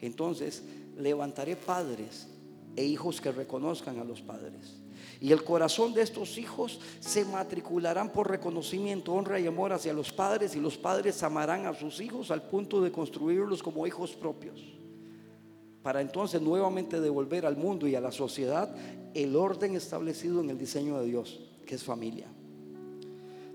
entonces 0.00 0.62
levantaré 0.96 1.56
padres 1.56 2.28
e 2.76 2.84
hijos 2.84 3.20
que 3.20 3.32
reconozcan 3.32 3.98
a 3.98 4.04
los 4.04 4.20
padres. 4.20 4.83
Y 5.24 5.32
el 5.32 5.42
corazón 5.42 5.94
de 5.94 6.02
estos 6.02 6.36
hijos 6.36 6.78
se 7.00 7.24
matricularán 7.24 8.12
por 8.12 8.28
reconocimiento, 8.28 9.14
honra 9.14 9.40
y 9.40 9.46
amor 9.46 9.72
hacia 9.72 9.94
los 9.94 10.12
padres 10.12 10.54
y 10.54 10.60
los 10.60 10.76
padres 10.76 11.22
amarán 11.22 11.64
a 11.64 11.72
sus 11.72 11.98
hijos 12.02 12.30
al 12.30 12.42
punto 12.42 12.82
de 12.82 12.92
construirlos 12.92 13.62
como 13.62 13.86
hijos 13.86 14.14
propios. 14.14 14.60
Para 15.82 16.02
entonces 16.02 16.42
nuevamente 16.42 17.00
devolver 17.00 17.46
al 17.46 17.56
mundo 17.56 17.88
y 17.88 17.94
a 17.94 18.02
la 18.02 18.12
sociedad 18.12 18.76
el 19.14 19.34
orden 19.34 19.74
establecido 19.76 20.42
en 20.42 20.50
el 20.50 20.58
diseño 20.58 21.00
de 21.00 21.06
Dios, 21.06 21.40
que 21.64 21.76
es 21.76 21.82
familia. 21.82 22.26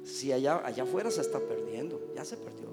Si 0.04 0.32
allá, 0.32 0.66
allá 0.66 0.82
afuera 0.82 1.12
se 1.12 1.22
está 1.22 1.38
perdiendo, 1.38 2.02
ya 2.16 2.26
se 2.26 2.38
perdió. 2.38 2.70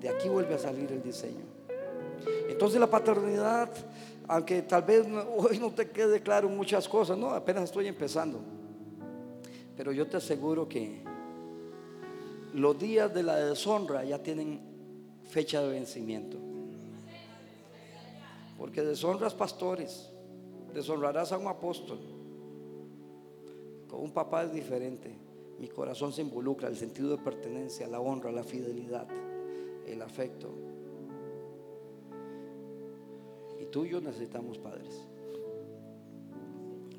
De 0.00 0.08
aquí 0.08 0.28
vuelve 0.28 0.54
a 0.56 0.58
salir 0.58 0.90
el 0.90 1.04
diseño. 1.04 1.44
Entonces 2.48 2.80
la 2.80 2.90
paternidad, 2.90 3.70
aunque 4.28 4.62
tal 4.62 4.82
vez 4.82 5.06
hoy 5.36 5.58
no 5.58 5.70
te 5.72 5.90
quede 5.90 6.22
claro 6.22 6.48
muchas 6.48 6.88
cosas, 6.88 7.16
no, 7.16 7.30
apenas 7.30 7.64
estoy 7.64 7.86
empezando. 7.86 8.40
Pero 9.76 9.92
yo 9.92 10.06
te 10.06 10.16
aseguro 10.16 10.68
que 10.68 11.02
los 12.54 12.78
días 12.78 13.12
de 13.12 13.22
la 13.22 13.36
deshonra 13.36 14.04
ya 14.04 14.22
tienen 14.22 14.60
fecha 15.24 15.60
de 15.60 15.68
vencimiento. 15.68 16.38
Porque 18.56 18.80
deshonras 18.82 19.34
pastores, 19.34 20.10
deshonrarás 20.72 21.32
a 21.32 21.38
un 21.38 21.46
apóstol. 21.46 21.98
Con 23.88 24.00
un 24.00 24.10
papá 24.12 24.44
es 24.44 24.52
diferente. 24.52 25.14
Mi 25.58 25.68
corazón 25.68 26.12
se 26.12 26.22
involucra, 26.22 26.68
el 26.68 26.76
sentido 26.76 27.10
de 27.10 27.18
pertenencia, 27.18 27.86
la 27.86 28.00
honra, 28.00 28.32
la 28.32 28.44
fidelidad, 28.44 29.06
el 29.86 30.00
afecto. 30.00 30.48
Y 33.66 33.70
tú 33.70 33.84
necesitamos 34.00 34.58
padres. 34.58 35.02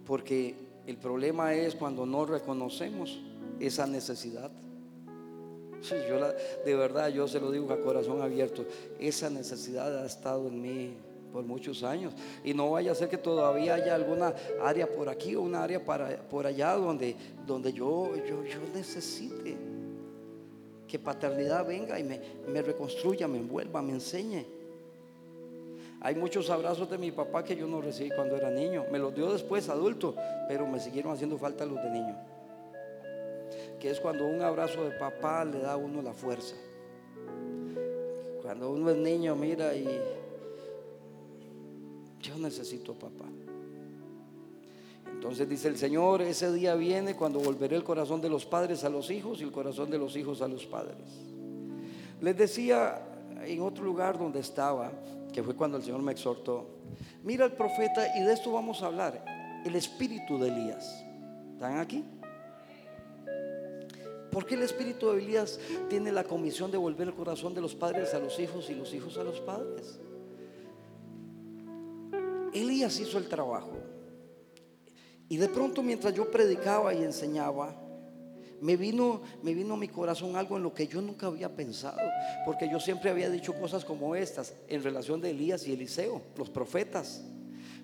Porque 0.05 0.55
El 0.87 0.95
problema 0.95 1.53
es 1.53 1.75
cuando 1.75 2.05
no 2.05 2.25
reconocemos 2.25 3.19
esa 3.59 3.85
necesidad. 3.85 4.49
yo 6.09 6.33
de 6.65 6.75
verdad, 6.75 7.09
yo 7.09 7.27
se 7.27 7.41
lo 7.41 7.51
digo 7.51 7.69
a 7.73 7.81
corazón 7.81 8.21
abierto, 8.21 8.65
esa 8.97 9.29
necesidad 9.29 10.01
ha 10.01 10.05
estado 10.05 10.47
en 10.47 10.61
mí 10.61 10.93
por 11.33 11.43
muchos 11.43 11.83
años. 11.83 12.13
Y 12.45 12.53
no 12.53 12.71
vaya 12.71 12.93
a 12.93 12.95
ser 12.95 13.09
que 13.09 13.17
todavía 13.17 13.75
haya 13.75 13.95
alguna 13.95 14.33
área 14.61 14.87
por 14.87 15.09
aquí 15.09 15.35
o 15.35 15.41
una 15.41 15.61
área 15.61 15.83
para, 15.83 16.21
por 16.29 16.47
allá 16.47 16.73
donde, 16.75 17.17
donde 17.45 17.73
yo, 17.73 18.15
yo, 18.25 18.45
yo 18.45 18.59
necesite 18.73 19.57
que 20.87 20.99
paternidad 20.99 21.67
venga 21.67 21.99
y 21.99 22.03
me, 22.05 22.21
me 22.47 22.61
reconstruya, 22.61 23.27
me 23.27 23.39
envuelva, 23.39 23.81
me 23.81 23.91
enseñe. 23.91 24.56
Hay 26.01 26.15
muchos 26.15 26.49
abrazos 26.49 26.89
de 26.89 26.97
mi 26.97 27.11
papá 27.11 27.43
que 27.43 27.55
yo 27.55 27.67
no 27.67 27.81
recibí 27.81 28.11
cuando 28.11 28.35
era 28.35 28.51
niño. 28.51 28.85
Me 28.91 28.99
los 28.99 29.15
dio 29.15 29.31
después 29.31 29.67
adulto, 29.69 30.15
pero 30.47 30.67
me 30.67 30.79
siguieron 30.79 31.11
haciendo 31.11 31.37
falta 31.37 31.65
los 31.65 31.81
de 31.81 31.89
niño. 31.89 32.15
Que 33.79 33.91
es 33.91 33.99
cuando 33.99 34.27
un 34.27 34.41
abrazo 34.41 34.83
de 34.83 34.91
papá 34.91 35.43
le 35.43 35.59
da 35.59 35.73
a 35.73 35.77
uno 35.77 36.01
la 36.01 36.13
fuerza. 36.13 36.55
Cuando 38.41 38.71
uno 38.71 38.91
es 38.91 38.97
niño, 38.97 39.35
mira 39.35 39.75
y 39.75 39.87
yo 42.21 42.37
necesito 42.37 42.93
papá. 42.93 43.25
Entonces 45.11 45.49
dice 45.49 45.67
el 45.67 45.77
Señor, 45.77 46.21
ese 46.21 46.51
día 46.53 46.75
viene 46.75 47.15
cuando 47.15 47.39
volveré 47.39 47.75
el 47.75 47.83
corazón 47.83 48.21
de 48.21 48.29
los 48.29 48.45
padres 48.45 48.83
a 48.83 48.89
los 48.89 49.09
hijos 49.09 49.41
y 49.41 49.43
el 49.43 49.51
corazón 49.51 49.89
de 49.89 49.97
los 49.97 50.15
hijos 50.15 50.41
a 50.41 50.47
los 50.47 50.65
padres. 50.65 50.97
Les 52.21 52.37
decía 52.37 53.01
en 53.43 53.61
otro 53.61 53.83
lugar 53.83 54.17
donde 54.17 54.39
estaba, 54.39 54.91
que 55.37 55.43
fue 55.43 55.55
cuando 55.55 55.77
el 55.77 55.83
Señor 55.83 56.01
me 56.01 56.13
exhortó, 56.13 56.65
mira 57.23 57.45
al 57.45 57.51
profeta 57.51 58.17
y 58.17 58.23
de 58.23 58.33
esto 58.33 58.51
vamos 58.51 58.81
a 58.81 58.87
hablar, 58.87 59.23
el 59.63 59.75
espíritu 59.75 60.39
de 60.39 60.47
Elías. 60.47 61.05
¿Están 61.53 61.77
aquí? 61.77 62.03
¿Por 64.31 64.47
qué 64.47 64.55
el 64.55 64.63
espíritu 64.63 65.11
de 65.11 65.21
Elías 65.21 65.59
tiene 65.89 66.11
la 66.11 66.23
comisión 66.23 66.71
de 66.71 66.79
volver 66.79 67.09
el 67.09 67.13
corazón 67.13 67.53
de 67.53 67.61
los 67.61 67.75
padres 67.75 68.15
a 68.15 68.19
los 68.19 68.39
hijos 68.39 68.67
y 68.71 68.73
los 68.73 68.91
hijos 68.95 69.15
a 69.19 69.23
los 69.23 69.39
padres? 69.41 69.99
Elías 72.51 72.99
hizo 72.99 73.19
el 73.19 73.29
trabajo. 73.29 73.77
Y 75.29 75.37
de 75.37 75.49
pronto 75.49 75.83
mientras 75.83 76.15
yo 76.15 76.31
predicaba 76.31 76.95
y 76.95 77.03
enseñaba, 77.03 77.79
me 78.61 78.75
vino, 78.75 79.21
me 79.43 79.53
vino 79.53 79.75
a 79.75 79.77
mi 79.77 79.87
corazón 79.87 80.35
algo 80.35 80.57
en 80.57 80.63
lo 80.63 80.73
que 80.73 80.87
yo 80.87 81.01
nunca 81.01 81.27
había 81.27 81.55
pensado, 81.55 81.99
porque 82.45 82.69
yo 82.69 82.79
siempre 82.79 83.09
había 83.09 83.29
dicho 83.29 83.53
cosas 83.53 83.85
como 83.85 84.15
estas 84.15 84.53
en 84.67 84.83
relación 84.83 85.21
de 85.21 85.31
Elías 85.31 85.67
y 85.67 85.73
Eliseo, 85.73 86.21
los 86.37 86.49
profetas. 86.49 87.23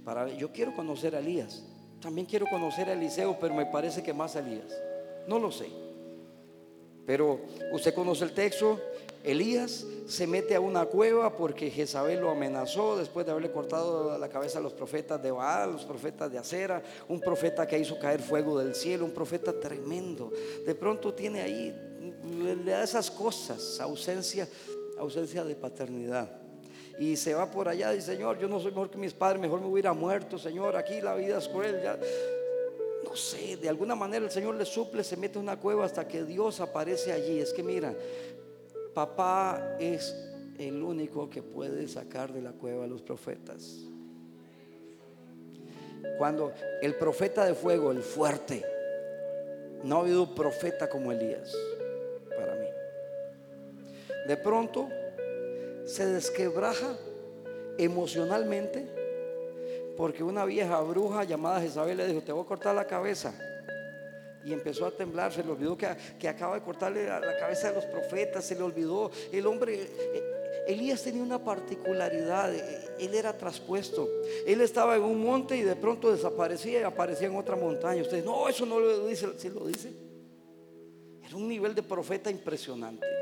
Para, 0.04 0.28
yo 0.34 0.52
quiero 0.52 0.76
conocer 0.76 1.16
a 1.16 1.20
Elías, 1.20 1.64
también 2.02 2.28
quiero 2.28 2.46
conocer 2.48 2.90
a 2.90 2.94
Eliseo, 2.94 3.38
pero 3.40 3.54
me 3.54 3.66
parece 3.66 4.04
que 4.04 4.14
más 4.14 4.36
a 4.36 4.40
Elías. 4.40 4.74
No 5.28 5.40
lo 5.40 5.52
sé. 5.52 5.68
Pero 7.06 7.42
usted 7.72 7.94
conoce 7.94 8.24
el 8.26 8.34
texto, 8.34 8.80
Elías 9.24 9.86
se 10.06 10.28
mete 10.28 10.54
a 10.54 10.60
una 10.60 10.86
cueva 10.86 11.36
porque 11.38 11.72
Jezabel 11.72 12.20
lo 12.20 12.30
amenazó 12.30 12.98
después 12.98 13.26
de 13.26 13.32
haberle 13.32 13.52
cortado 13.52 14.18
la 14.18 14.30
cabeza 14.30 14.60
a 14.60 14.62
los 14.62 14.74
profetas 14.74 15.24
de 15.24 15.32
Baal, 15.32 15.72
los 15.74 15.86
profetas 15.86 16.32
de 16.32 16.38
Acera, 16.38 16.84
un 17.08 17.22
profeta 17.22 17.66
que 17.66 17.80
hizo 17.80 17.98
caer 17.98 18.22
fuego 18.22 18.60
del 18.60 18.76
cielo, 18.76 19.06
un 19.06 19.12
profeta 19.12 19.58
tremendo. 19.58 20.32
De 20.66 20.76
pronto 20.76 21.14
tiene 21.14 21.42
ahí, 21.42 21.74
le 22.44 22.72
da 22.72 22.84
esas 22.84 23.10
cosas, 23.10 23.80
ausencia, 23.80 24.48
ausencia 24.98 25.44
de 25.44 25.56
paternidad. 25.56 26.30
Y 27.00 27.16
se 27.16 27.34
va 27.34 27.50
por 27.50 27.68
allá 27.68 27.92
dice, 27.92 28.14
Señor, 28.14 28.38
yo 28.38 28.48
no 28.48 28.60
soy 28.60 28.72
mejor 28.72 28.92
que 28.92 28.98
mis 28.98 29.14
padres, 29.14 29.42
mejor 29.42 29.62
me 29.62 29.68
hubiera 29.68 29.94
muerto, 29.94 30.38
Señor, 30.38 30.76
aquí 30.76 31.02
la 31.02 31.16
vida 31.16 31.38
es 31.38 31.48
cruel. 31.48 31.82
Ya. 31.82 31.98
No 33.04 33.16
sé, 33.16 33.58
de 33.58 33.68
alguna 33.68 33.96
manera 33.96 34.26
el 34.26 34.32
Señor 34.32 34.56
le 34.56 34.66
suple, 34.66 35.04
se 35.04 35.18
mete 35.18 35.38
en 35.38 35.44
una 35.44 35.60
cueva 35.60 35.86
hasta 35.86 36.08
que 36.08 36.24
Dios 36.24 36.60
aparece 36.62 37.12
allí. 37.12 37.40
Es 37.40 37.52
que 37.52 37.64
mira, 37.64 37.94
Papá 38.94 39.76
es 39.80 40.16
el 40.60 40.84
único 40.84 41.30
que 41.30 41.42
puede 41.42 41.88
sacar 41.88 42.32
de 42.32 42.42
la 42.42 42.52
cueva 42.52 42.86
a 42.86 42.88
los 42.88 43.02
profetas. 43.02 43.80
Cuando 46.18 46.52
el 46.82 46.96
profeta 46.96 47.46
de 47.46 47.56
fuego, 47.56 47.92
el 47.92 48.04
fuerte, 48.04 48.64
no 49.84 49.98
ha 49.98 50.00
habido 50.02 50.36
profeta 50.36 50.90
como 50.90 51.12
Elías 51.12 51.56
para 52.38 52.56
mí. 52.56 52.68
De 54.28 54.38
pronto 54.38 54.90
se 55.86 56.06
desquebraja 56.06 56.96
emocionalmente 57.78 58.88
porque 59.98 60.24
una 60.24 60.46
vieja 60.46 60.80
bruja 60.82 61.24
llamada 61.24 61.62
Jezabel 61.62 61.98
le 61.98 62.08
dijo, 62.08 62.22
te 62.22 62.32
voy 62.32 62.44
a 62.44 62.48
cortar 62.48 62.76
la 62.76 62.86
cabeza 62.86 63.34
y 64.46 64.54
empezó 64.54 64.86
a 64.86 64.92
temblar. 64.92 65.32
Se 65.32 65.44
le 65.44 65.52
olvidó 65.52 65.78
que, 65.78 65.88
que 66.20 66.28
acaba 66.28 66.56
de 66.56 66.62
cortarle 66.62 67.06
la, 67.06 67.38
cabeza 67.38 67.70
de 67.70 67.76
los 67.76 67.86
profetas. 67.86 68.46
Se 68.46 68.56
le 68.56 68.64
olvidó. 68.64 69.12
El 69.32 69.46
hombre, 69.48 69.82
eh, 69.82 70.66
Elías 70.68 71.04
tenía 71.04 71.24
una 71.24 71.44
particularidad. 71.44 72.54
Eh, 72.54 72.90
él 73.00 73.14
era 73.14 73.38
traspuesto. 73.38 74.08
Él 74.46 74.62
estaba 74.62 74.96
en 74.96 75.04
un 75.04 75.22
monte 75.24 75.56
y 75.58 75.62
de 75.62 75.76
pronto 75.76 76.12
desaparecía 76.12 76.82
y 76.82 76.84
aparecía 76.84 77.28
en 77.28 77.36
otra 77.36 77.56
montaña. 77.56 78.02
Ustedes, 78.02 78.26
no, 78.26 78.48
eso 78.48 78.66
no 78.66 78.80
lo 78.80 79.08
dice. 79.08 79.28
Si 79.38 79.50
lo 79.50 79.66
dice. 79.66 79.94
Era 81.24 81.36
un 81.38 81.48
nivel 81.48 81.74
de 81.74 81.84
profeta 81.84 82.30
impresionante 82.30 83.13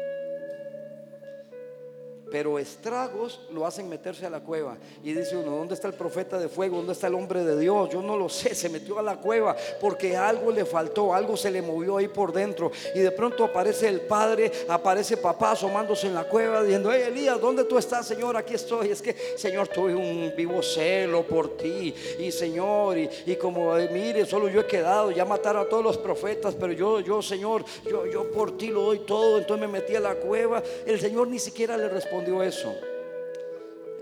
pero 2.31 2.57
estragos 2.57 3.41
lo 3.51 3.65
hacen 3.65 3.89
meterse 3.89 4.25
a 4.25 4.29
la 4.29 4.39
cueva. 4.39 4.77
Y 5.03 5.13
dice 5.13 5.35
uno, 5.35 5.51
¿dónde 5.51 5.73
está 5.73 5.89
el 5.89 5.93
profeta 5.93 6.39
de 6.39 6.47
fuego? 6.47 6.77
¿Dónde 6.77 6.93
está 6.93 7.07
el 7.07 7.15
hombre 7.15 7.43
de 7.43 7.59
Dios? 7.59 7.89
Yo 7.89 8.01
no 8.01 8.15
lo 8.15 8.29
sé, 8.29 8.55
se 8.55 8.69
metió 8.69 8.97
a 8.97 9.01
la 9.01 9.17
cueva 9.17 9.55
porque 9.81 10.15
algo 10.15 10.49
le 10.51 10.63
faltó, 10.63 11.13
algo 11.13 11.35
se 11.35 11.51
le 11.51 11.61
movió 11.61 11.97
ahí 11.97 12.07
por 12.07 12.31
dentro. 12.31 12.71
Y 12.95 12.99
de 12.99 13.11
pronto 13.11 13.43
aparece 13.43 13.89
el 13.89 14.01
padre, 14.01 14.49
aparece 14.69 15.17
papá 15.17 15.51
asomándose 15.51 16.07
en 16.07 16.13
la 16.13 16.23
cueva 16.23 16.63
diciendo, 16.63 16.89
hey 16.93 17.03
Elías, 17.07 17.39
¿dónde 17.41 17.65
tú 17.65 17.77
estás, 17.77 18.07
Señor? 18.07 18.37
Aquí 18.37 18.53
estoy. 18.53 18.91
Es 18.91 19.01
que, 19.01 19.13
Señor, 19.35 19.67
tuve 19.67 19.93
un 19.93 20.31
vivo 20.35 20.61
celo 20.63 21.27
por 21.27 21.57
ti. 21.57 21.93
Y 22.17 22.31
Señor, 22.31 22.97
y, 22.97 23.35
como, 23.35 23.77
eh, 23.77 23.89
mire, 23.91 24.25
solo 24.25 24.47
yo 24.47 24.61
he 24.61 24.65
quedado, 24.65 25.11
ya 25.11 25.25
mataron 25.25 25.65
a 25.65 25.69
todos 25.69 25.83
los 25.83 25.97
profetas, 25.97 26.55
pero 26.55 26.71
yo, 26.71 27.01
yo, 27.01 27.21
Señor, 27.21 27.65
yo, 27.89 28.05
yo 28.05 28.31
por 28.31 28.57
ti 28.57 28.67
lo 28.67 28.83
doy 28.83 28.99
todo. 28.99 29.37
Entonces 29.37 29.67
me 29.67 29.79
metí 29.79 29.95
a 29.95 29.99
la 29.99 30.15
cueva. 30.15 30.63
El 30.85 30.99
Señor 30.99 31.27
ni 31.27 31.39
siquiera 31.39 31.75
le 31.75 31.89
respondió 31.89 32.20
eso. 32.43 32.75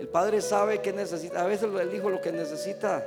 El 0.00 0.08
padre 0.08 0.40
sabe 0.40 0.80
que 0.80 0.92
necesita, 0.92 1.42
a 1.42 1.46
veces 1.46 1.68
el 1.78 1.94
hijo 1.94 2.08
lo 2.08 2.20
que 2.20 2.32
necesita. 2.32 3.06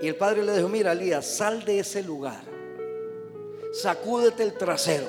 Y 0.00 0.08
el 0.08 0.16
padre 0.16 0.42
le 0.42 0.56
dijo, 0.56 0.68
mira, 0.68 0.92
Elías, 0.92 1.26
sal 1.26 1.64
de 1.64 1.80
ese 1.80 2.02
lugar, 2.02 2.42
sacúdete 3.72 4.42
el 4.42 4.54
trasero. 4.54 5.06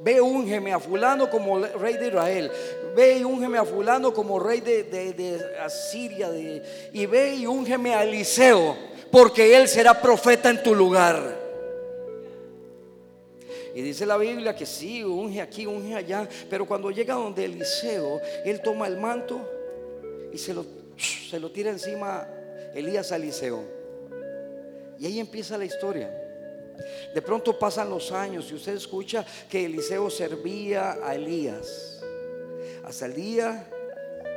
Ve, 0.00 0.20
úngeme 0.20 0.72
a 0.72 0.80
fulano 0.80 1.30
como 1.30 1.58
rey 1.58 1.94
de 1.94 2.08
Israel. 2.08 2.50
Ve 2.96 3.18
y 3.18 3.24
úngeme 3.24 3.58
a 3.58 3.64
fulano 3.64 4.12
como 4.12 4.38
rey 4.38 4.60
de, 4.60 5.56
Asiria. 5.62 6.30
y 6.92 7.06
ve 7.06 7.34
y 7.36 7.46
úngeme 7.46 7.94
a 7.94 8.02
Eliseo, 8.02 8.76
porque 9.10 9.56
él 9.56 9.68
será 9.68 10.00
profeta 10.00 10.50
en 10.50 10.62
tu 10.62 10.74
lugar. 10.74 11.41
Y 13.74 13.82
dice 13.82 14.04
la 14.04 14.16
Biblia 14.16 14.54
que 14.54 14.66
sí, 14.66 15.02
unge 15.02 15.40
aquí, 15.40 15.66
unge 15.66 15.94
allá. 15.94 16.28
Pero 16.50 16.66
cuando 16.66 16.90
llega 16.90 17.14
donde 17.14 17.44
Eliseo, 17.44 18.20
él 18.44 18.60
toma 18.62 18.86
el 18.86 18.98
manto 18.98 19.40
y 20.32 20.38
se 20.38 20.52
lo, 20.52 20.64
se 20.96 21.38
lo 21.40 21.50
tira 21.50 21.70
encima 21.70 22.28
Elías 22.74 23.12
a 23.12 23.16
Eliseo. 23.16 23.64
Y 24.98 25.06
ahí 25.06 25.18
empieza 25.18 25.58
la 25.58 25.64
historia. 25.64 26.18
De 27.14 27.22
pronto 27.22 27.58
pasan 27.58 27.90
los 27.90 28.12
años 28.12 28.50
y 28.50 28.54
usted 28.54 28.74
escucha 28.74 29.24
que 29.50 29.64
Eliseo 29.64 30.10
servía 30.10 30.98
a 31.02 31.14
Elías. 31.14 32.00
Hasta 32.84 33.06
el 33.06 33.14
día 33.14 33.68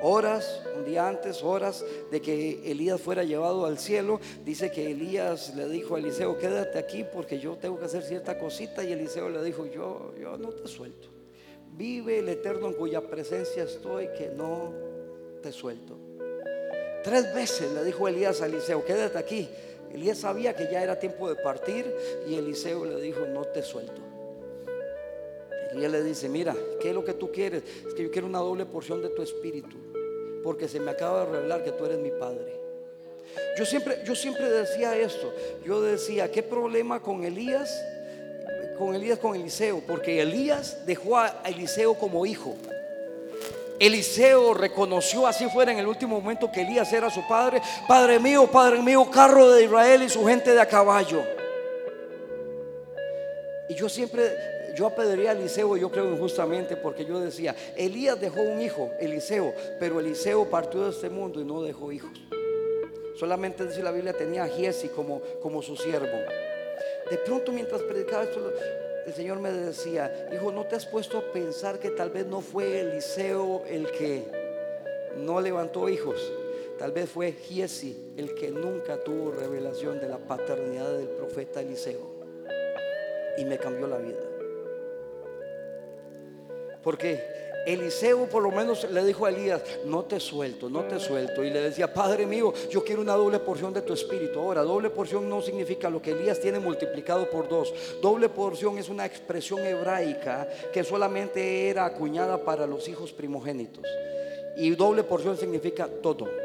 horas, 0.05 0.61
un 0.77 0.85
día 0.85 1.07
antes, 1.07 1.43
horas 1.43 1.83
de 2.11 2.21
que 2.21 2.71
Elías 2.71 3.01
fuera 3.01 3.23
llevado 3.23 3.65
al 3.65 3.79
cielo, 3.79 4.19
dice 4.43 4.71
que 4.71 4.91
Elías 4.91 5.55
le 5.55 5.67
dijo 5.67 5.95
a 5.95 5.99
Eliseo, 5.99 6.37
quédate 6.37 6.77
aquí 6.77 7.03
porque 7.11 7.39
yo 7.39 7.55
tengo 7.55 7.79
que 7.79 7.85
hacer 7.85 8.03
cierta 8.03 8.37
cosita 8.37 8.83
y 8.83 8.91
Eliseo 8.91 9.29
le 9.29 9.43
dijo, 9.43 9.65
yo, 9.65 10.13
yo 10.19 10.37
no 10.37 10.49
te 10.49 10.67
suelto. 10.67 11.09
Vive 11.71 12.19
el 12.19 12.29
Eterno 12.29 12.67
en 12.67 12.73
cuya 12.73 13.01
presencia 13.01 13.63
estoy, 13.63 14.09
que 14.17 14.29
no 14.29 14.71
te 15.41 15.51
suelto. 15.51 15.97
Tres 17.03 17.33
veces 17.33 17.71
le 17.71 17.83
dijo 17.83 18.07
Elías 18.07 18.41
a 18.41 18.45
Eliseo, 18.45 18.85
quédate 18.85 19.17
aquí. 19.17 19.49
Elías 19.91 20.19
sabía 20.19 20.55
que 20.55 20.69
ya 20.71 20.83
era 20.83 20.99
tiempo 20.99 21.27
de 21.29 21.35
partir 21.35 21.91
y 22.27 22.35
Eliseo 22.35 22.85
le 22.85 23.01
dijo, 23.01 23.25
no 23.25 23.43
te 23.45 23.63
suelto. 23.63 24.05
Él 25.83 25.91
le 25.91 26.03
dice, 26.03 26.29
mira, 26.29 26.55
¿qué 26.79 26.89
es 26.89 26.95
lo 26.95 27.03
que 27.03 27.13
tú 27.13 27.31
quieres? 27.31 27.63
Es 27.85 27.93
que 27.93 28.03
yo 28.03 28.11
quiero 28.11 28.27
una 28.27 28.39
doble 28.39 28.65
porción 28.65 29.01
de 29.01 29.09
tu 29.09 29.21
espíritu, 29.21 29.75
porque 30.45 30.67
se 30.67 30.79
me 30.79 30.91
acaba 30.91 31.25
de 31.25 31.31
revelar 31.31 31.63
que 31.63 31.71
tú 31.71 31.85
eres 31.85 31.97
mi 31.97 32.11
padre. 32.11 32.53
Yo 33.57 33.65
siempre, 33.65 34.03
yo 34.05 34.15
siempre 34.15 34.47
decía 34.47 34.95
esto, 34.95 35.33
yo 35.65 35.81
decía, 35.81 36.31
¿qué 36.31 36.43
problema 36.43 37.01
con 37.01 37.23
Elías? 37.23 37.83
Con 38.77 38.93
Elías, 38.93 39.17
con 39.17 39.35
Eliseo, 39.35 39.81
porque 39.87 40.21
Elías 40.21 40.85
dejó 40.85 41.17
a 41.17 41.41
Eliseo 41.45 41.95
como 41.95 42.27
hijo. 42.27 42.55
Eliseo 43.79 44.53
reconoció, 44.53 45.25
así 45.25 45.49
fuera 45.49 45.71
en 45.71 45.79
el 45.79 45.87
último 45.87 46.21
momento, 46.21 46.51
que 46.51 46.61
Elías 46.61 46.93
era 46.93 47.09
su 47.09 47.27
padre. 47.27 47.59
Padre 47.87 48.19
mío, 48.19 48.45
Padre 48.45 48.83
mío, 48.83 49.09
carro 49.09 49.49
de 49.49 49.63
Israel 49.63 50.03
y 50.03 50.09
su 50.09 50.23
gente 50.27 50.53
de 50.53 50.61
a 50.61 50.67
caballo. 50.67 51.23
Y 53.67 53.73
yo 53.73 53.89
siempre, 53.89 54.54
yo 54.75 54.87
apedreé 54.87 55.29
a 55.29 55.31
Eliseo, 55.31 55.77
yo 55.77 55.89
creo 55.89 56.11
injustamente, 56.11 56.75
porque 56.75 57.05
yo 57.05 57.19
decía, 57.19 57.55
Elías 57.75 58.19
dejó 58.19 58.41
un 58.41 58.61
hijo, 58.61 58.91
Eliseo, 58.99 59.53
pero 59.79 59.99
Eliseo 59.99 60.45
partió 60.45 60.83
de 60.83 60.91
este 60.91 61.09
mundo 61.09 61.39
y 61.39 61.45
no 61.45 61.63
dejó 61.63 61.91
hijos. 61.91 62.11
Solamente 63.15 63.65
dice 63.65 63.81
la 63.81 63.91
Biblia, 63.91 64.13
tenía 64.13 64.43
a 64.43 64.47
Giesi 64.47 64.89
como, 64.89 65.21
como 65.41 65.61
su 65.61 65.77
siervo. 65.77 66.17
De 67.09 67.17
pronto 67.19 67.51
mientras 67.51 67.81
predicaba 67.83 68.23
esto, 68.23 68.51
el 69.05 69.13
Señor 69.13 69.39
me 69.39 69.51
decía, 69.51 70.29
hijo, 70.33 70.51
¿no 70.51 70.65
te 70.65 70.75
has 70.75 70.85
puesto 70.85 71.19
a 71.19 71.31
pensar 71.31 71.79
que 71.79 71.91
tal 71.91 72.09
vez 72.09 72.25
no 72.25 72.41
fue 72.41 72.81
Eliseo 72.81 73.63
el 73.67 73.89
que 73.91 74.25
no 75.17 75.39
levantó 75.39 75.87
hijos? 75.87 76.19
Tal 76.77 76.91
vez 76.91 77.09
fue 77.09 77.31
Giesi 77.31 78.13
el 78.17 78.35
que 78.35 78.51
nunca 78.51 78.97
tuvo 78.97 79.31
revelación 79.31 80.01
de 80.01 80.09
la 80.09 80.17
paternidad 80.17 80.97
del 80.97 81.07
profeta 81.07 81.61
Eliseo. 81.61 82.15
Y 83.37 83.45
me 83.45 83.57
cambió 83.57 83.87
la 83.87 83.97
vida. 83.97 84.34
Porque 86.85 87.19
Eliseo 87.65 88.29
por 88.29 88.43
lo 88.43 88.51
menos 88.51 88.87
le 88.91 89.03
dijo 89.03 89.25
a 89.25 89.29
Elías, 89.29 89.63
no 89.85 90.03
te 90.03 90.19
suelto, 90.19 90.69
no 90.69 90.83
te 90.83 90.99
suelto. 90.99 91.43
Y 91.43 91.49
le 91.49 91.61
decía, 91.61 91.91
Padre 91.91 92.27
mío, 92.27 92.53
yo 92.69 92.83
quiero 92.83 93.01
una 93.01 93.15
doble 93.15 93.39
porción 93.39 93.73
de 93.73 93.81
tu 93.81 93.91
espíritu. 93.91 94.39
Ahora, 94.39 94.61
doble 94.61 94.91
porción 94.91 95.27
no 95.27 95.41
significa 95.41 95.89
lo 95.89 95.99
que 95.99 96.11
Elías 96.11 96.39
tiene 96.39 96.59
multiplicado 96.59 97.27
por 97.27 97.49
dos. 97.49 97.73
Doble 98.03 98.29
porción 98.29 98.77
es 98.77 98.87
una 98.87 99.03
expresión 99.03 99.65
hebraica 99.65 100.47
que 100.71 100.83
solamente 100.83 101.69
era 101.69 101.85
acuñada 101.85 102.45
para 102.45 102.67
los 102.67 102.87
hijos 102.87 103.11
primogénitos. 103.11 103.83
Y 104.55 104.69
doble 104.75 105.03
porción 105.03 105.35
significa 105.35 105.89
todo. 106.03 106.44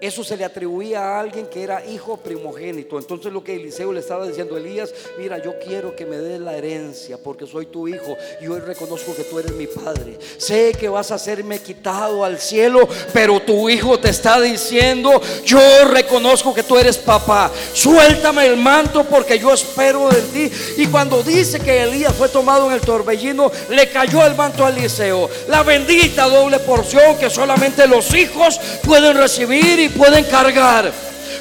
Eso 0.00 0.22
se 0.22 0.36
le 0.36 0.44
atribuía 0.44 1.00
a 1.00 1.20
alguien 1.20 1.46
que 1.46 1.62
era 1.62 1.84
hijo 1.86 2.16
primogénito. 2.16 2.98
Entonces 2.98 3.32
lo 3.32 3.42
que 3.42 3.54
Eliseo 3.54 3.92
le 3.92 4.00
estaba 4.00 4.26
diciendo 4.26 4.56
a 4.56 4.58
Elías, 4.58 4.92
mira, 5.18 5.42
yo 5.42 5.58
quiero 5.58 5.96
que 5.96 6.04
me 6.04 6.18
des 6.18 6.40
la 6.40 6.56
herencia 6.56 7.16
porque 7.16 7.46
soy 7.46 7.66
tu 7.66 7.88
hijo 7.88 8.16
y 8.40 8.48
hoy 8.48 8.60
reconozco 8.60 9.14
que 9.14 9.24
tú 9.24 9.38
eres 9.38 9.52
mi 9.52 9.66
padre. 9.66 10.18
Sé 10.36 10.72
que 10.78 10.88
vas 10.88 11.10
a 11.10 11.18
serme 11.18 11.60
quitado 11.60 12.24
al 12.24 12.38
cielo, 12.38 12.86
pero 13.12 13.40
tu 13.40 13.70
hijo 13.70 13.98
te 13.98 14.10
está 14.10 14.40
diciendo, 14.40 15.20
yo 15.44 15.60
reconozco 15.90 16.52
que 16.52 16.64
tú 16.64 16.76
eres 16.76 16.98
papá. 16.98 17.50
Suéltame 17.72 18.46
el 18.46 18.56
manto 18.56 19.04
porque 19.04 19.38
yo 19.38 19.54
espero 19.54 20.08
de 20.10 20.22
ti. 20.22 20.52
Y 20.76 20.86
cuando 20.88 21.22
dice 21.22 21.60
que 21.60 21.82
Elías 21.82 22.14
fue 22.14 22.28
tomado 22.28 22.66
en 22.66 22.74
el 22.74 22.80
torbellino, 22.80 23.50
le 23.70 23.88
cayó 23.88 24.26
el 24.26 24.34
manto 24.34 24.66
a 24.66 24.70
Eliseo. 24.70 25.30
La 25.48 25.62
bendita 25.62 26.28
doble 26.28 26.58
porción 26.58 27.16
que 27.16 27.30
solamente 27.30 27.86
los 27.86 28.12
hijos 28.14 28.60
pueden 28.82 29.16
recibir 29.16 29.83
pueden 29.88 30.24
cargar. 30.24 30.92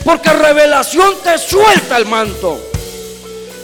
Porque 0.03 0.29
revelación 0.31 1.15
te 1.23 1.37
suelta 1.37 1.97
el 1.97 2.05
manto. 2.05 2.59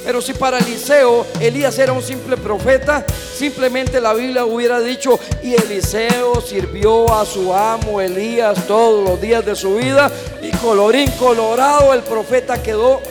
Pero 0.05 0.21
si 0.21 0.34
para 0.34 0.57
Eliseo 0.59 1.25
Elías 1.39 1.77
era 1.77 1.91
un 1.91 2.01
simple 2.01 2.38
profeta, 2.38 3.05
simplemente 3.36 3.99
la 3.99 4.13
Biblia 4.13 4.45
hubiera 4.45 4.80
dicho, 4.80 5.19
y 5.43 5.53
Eliseo 5.53 6.41
sirvió 6.41 7.13
a 7.13 7.25
su 7.25 7.53
amo 7.53 7.99
Elías 8.01 8.65
todos 8.65 9.07
los 9.07 9.21
días 9.21 9.45
de 9.45 9.55
su 9.55 9.75
vida, 9.75 10.09
y 10.41 10.51
colorín 10.57 11.11
colorado 11.11 11.93
el 11.93 12.01
profeta 12.01 12.61
quedó 12.63 13.01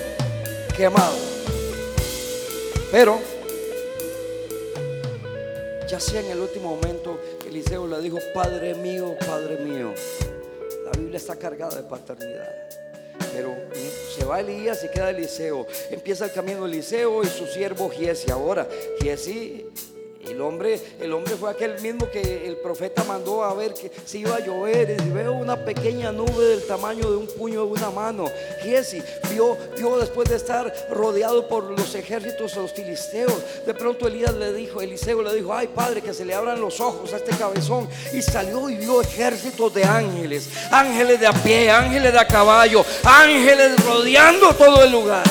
quemado. 0.76 1.14
Pero, 2.90 3.20
ya 5.88 6.00
sea 6.00 6.20
en 6.20 6.30
el 6.30 6.40
último 6.40 6.74
momento, 6.74 7.20
Eliseo 7.46 7.86
le 7.86 8.00
dijo, 8.00 8.18
Padre 8.34 8.74
mío, 8.74 9.14
Padre 9.26 9.58
mío. 9.58 9.92
La 10.92 10.98
Biblia 10.98 11.18
está 11.18 11.36
cargada 11.36 11.76
de 11.76 11.82
paternidad. 11.82 12.48
Pero 13.32 13.54
se 14.16 14.24
va 14.24 14.40
Elías 14.40 14.82
y 14.84 14.88
queda 14.88 15.10
Eliseo. 15.10 15.66
Empieza 15.90 16.24
el 16.24 16.32
camino 16.32 16.64
Eliseo 16.64 17.22
y 17.22 17.26
su 17.26 17.46
siervo 17.46 17.90
Giesi. 17.90 18.30
Ahora, 18.30 18.66
Giesi 19.00 19.66
el 20.30 20.40
hombre, 20.40 20.80
el 21.00 21.12
hombre 21.12 21.36
fue 21.36 21.50
aquel 21.50 21.80
mismo 21.80 22.08
que 22.10 22.46
el 22.46 22.56
profeta 22.56 23.04
mandó 23.04 23.44
a 23.44 23.54
ver 23.54 23.74
que 23.74 23.90
si 24.04 24.18
iba 24.18 24.36
a 24.36 24.40
llover 24.40 24.96
y 25.04 25.10
veo 25.10 25.32
una 25.32 25.64
pequeña 25.64 26.12
nube 26.12 26.44
del 26.44 26.66
tamaño 26.66 27.10
de 27.10 27.16
un 27.16 27.26
puño 27.26 27.64
de 27.64 27.72
una 27.72 27.90
mano. 27.90 28.26
Giesi 28.62 29.02
vio, 29.30 29.56
vio 29.76 29.98
después 29.98 30.28
de 30.28 30.36
estar 30.36 30.72
rodeado 30.90 31.48
por 31.48 31.64
los 31.64 31.94
ejércitos 31.94 32.54
de 32.54 32.62
los 32.62 32.72
filisteos. 32.72 33.66
De 33.66 33.74
pronto 33.74 34.06
Elías 34.06 34.34
le 34.34 34.52
dijo, 34.52 34.80
Eliseo 34.80 35.22
le 35.22 35.34
dijo, 35.34 35.52
ay 35.54 35.68
padre, 35.68 36.02
que 36.02 36.14
se 36.14 36.24
le 36.24 36.34
abran 36.34 36.60
los 36.60 36.80
ojos 36.80 37.12
a 37.12 37.16
este 37.16 37.36
cabezón. 37.36 37.88
Y 38.12 38.22
salió 38.22 38.68
y 38.68 38.76
vio 38.76 39.00
ejércitos 39.00 39.72
de 39.74 39.84
ángeles, 39.84 40.48
ángeles 40.70 41.20
de 41.20 41.26
a 41.26 41.32
pie, 41.32 41.70
ángeles 41.70 42.12
de 42.12 42.18
a 42.18 42.26
caballo, 42.26 42.84
ángeles 43.04 43.84
rodeando 43.84 44.54
todo 44.54 44.82
el 44.84 44.92
lugar. 44.92 45.24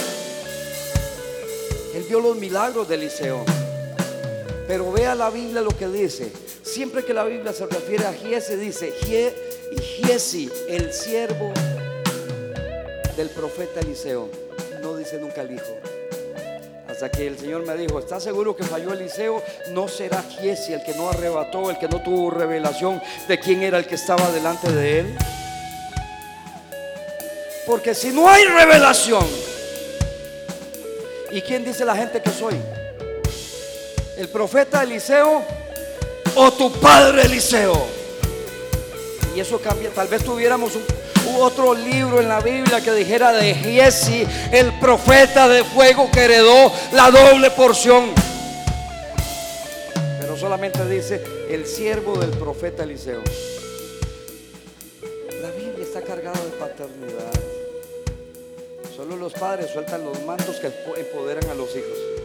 Él 1.94 2.06
vio 2.08 2.20
los 2.20 2.36
milagros 2.38 2.88
de 2.88 2.96
Eliseo. 2.96 3.57
Pero 4.68 4.92
vea 4.92 5.16
la 5.16 5.30
Biblia 5.30 5.62
lo 5.62 5.76
que 5.76 5.88
dice. 5.88 6.32
Siempre 6.62 7.06
que 7.06 7.14
la 7.14 7.24
Biblia 7.24 7.54
se 7.54 7.66
refiere 7.66 8.06
a 8.06 8.14
Giesi, 8.14 8.56
dice 8.56 8.94
y 9.72 9.82
Giesi, 9.82 10.50
el 10.68 10.92
siervo 10.92 11.54
del 13.16 13.30
profeta 13.30 13.80
Eliseo. 13.80 14.30
No 14.82 14.96
dice 14.96 15.20
nunca 15.20 15.42
el 15.42 15.52
hijo. 15.52 15.78
Hasta 16.88 17.10
que 17.10 17.28
el 17.28 17.38
Señor 17.38 17.66
me 17.66 17.76
dijo, 17.76 18.00
¿estás 18.00 18.24
seguro 18.24 18.56
que 18.56 18.64
falló 18.64 18.94
Eliseo? 18.94 19.42
No 19.72 19.88
será 19.88 20.24
Giesi 20.24 20.74
el 20.74 20.84
que 20.84 20.94
no 20.96 21.10
arrebató, 21.10 21.70
el 21.70 21.78
que 21.78 21.88
no 21.88 22.02
tuvo 22.02 22.30
revelación 22.30 23.02
de 23.28 23.40
quién 23.40 23.64
era 23.64 23.78
el 23.78 23.88
que 23.88 23.96
estaba 23.96 24.32
delante 24.32 24.72
de 24.72 25.00
él. 25.00 25.18
Porque 27.66 27.94
si 27.94 28.10
no 28.10 28.30
hay 28.30 28.46
revelación, 28.46 29.26
¿y 31.32 31.42
quién 31.42 31.66
dice 31.66 31.86
la 31.86 31.96
gente 31.96 32.22
que 32.22 32.30
soy? 32.30 32.56
El 34.18 34.30
profeta 34.30 34.84
Eliseo 34.84 35.44
o 36.36 36.52
tu 36.52 36.72
padre 36.74 37.24
Eliseo. 37.24 37.86
Y 39.36 39.40
eso 39.40 39.60
cambia. 39.60 39.92
Tal 39.92 40.08
vez 40.08 40.24
tuviéramos 40.24 40.72
otro 41.38 41.74
libro 41.76 42.20
en 42.20 42.28
la 42.28 42.40
Biblia 42.40 42.82
que 42.82 42.92
dijera 42.94 43.32
de 43.32 43.54
Giesi, 43.54 44.26
el 44.52 44.74
profeta 44.80 45.48
de 45.48 45.64
fuego 45.64 46.10
que 46.12 46.26
heredó 46.26 46.72
la 46.94 47.12
doble 47.12 47.52
porción. 47.52 48.12
Pero 50.20 50.36
solamente 50.36 50.84
dice 50.88 51.24
el 51.50 51.68
siervo 51.68 52.18
del 52.18 52.32
profeta 52.32 52.84
Eliseo. 52.84 53.22
La 55.42 55.52
Biblia 55.52 55.84
está 55.84 56.02
cargada 56.02 56.40
de 56.40 56.52
paternidad. 56.52 57.32
Solo 58.96 59.16
los 59.16 59.34
padres 59.34 59.70
sueltan 59.72 60.04
los 60.04 60.24
mantos 60.26 60.56
que 60.56 60.72
empoderan 61.00 61.48
a 61.52 61.54
los 61.54 61.70
hijos. 61.76 62.17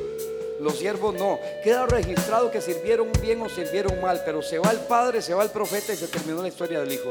Los 0.62 0.78
siervos 0.78 1.12
no. 1.16 1.40
Queda 1.64 1.86
registrado 1.86 2.52
que 2.52 2.60
sirvieron 2.60 3.10
bien 3.20 3.42
o 3.42 3.48
sirvieron 3.48 4.00
mal, 4.00 4.22
pero 4.24 4.42
se 4.42 4.60
va 4.60 4.70
el 4.70 4.78
padre, 4.78 5.20
se 5.20 5.34
va 5.34 5.42
el 5.42 5.50
profeta 5.50 5.92
y 5.92 5.96
se 5.96 6.06
terminó 6.06 6.40
la 6.40 6.46
historia 6.46 6.78
del 6.78 6.92
hijo. 6.92 7.10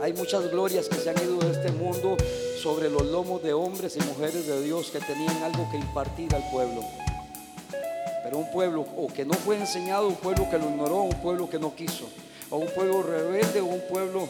Hay 0.00 0.12
muchas 0.14 0.50
glorias 0.50 0.88
que 0.88 0.96
se 0.96 1.10
han 1.10 1.22
ido 1.22 1.38
de 1.38 1.52
este 1.52 1.70
mundo 1.70 2.16
sobre 2.60 2.90
los 2.90 3.06
lomos 3.06 3.40
de 3.40 3.52
hombres 3.52 3.96
y 3.96 4.00
mujeres 4.00 4.48
de 4.48 4.62
Dios 4.62 4.90
que 4.90 4.98
tenían 4.98 5.44
algo 5.44 5.68
que 5.70 5.76
impartir 5.76 6.34
al 6.34 6.42
pueblo. 6.50 6.82
Pero 8.24 8.36
un 8.36 8.50
pueblo 8.50 8.84
o 8.96 9.06
que 9.06 9.24
no 9.24 9.34
fue 9.34 9.56
enseñado, 9.56 10.08
un 10.08 10.16
pueblo 10.16 10.50
que 10.50 10.58
lo 10.58 10.64
ignoró, 10.64 11.02
un 11.02 11.22
pueblo 11.22 11.48
que 11.48 11.60
no 11.60 11.72
quiso, 11.76 12.08
o 12.50 12.56
un 12.56 12.68
pueblo 12.68 13.00
rebelde, 13.04 13.60
o 13.60 13.66
un 13.66 13.82
pueblo, 13.88 14.28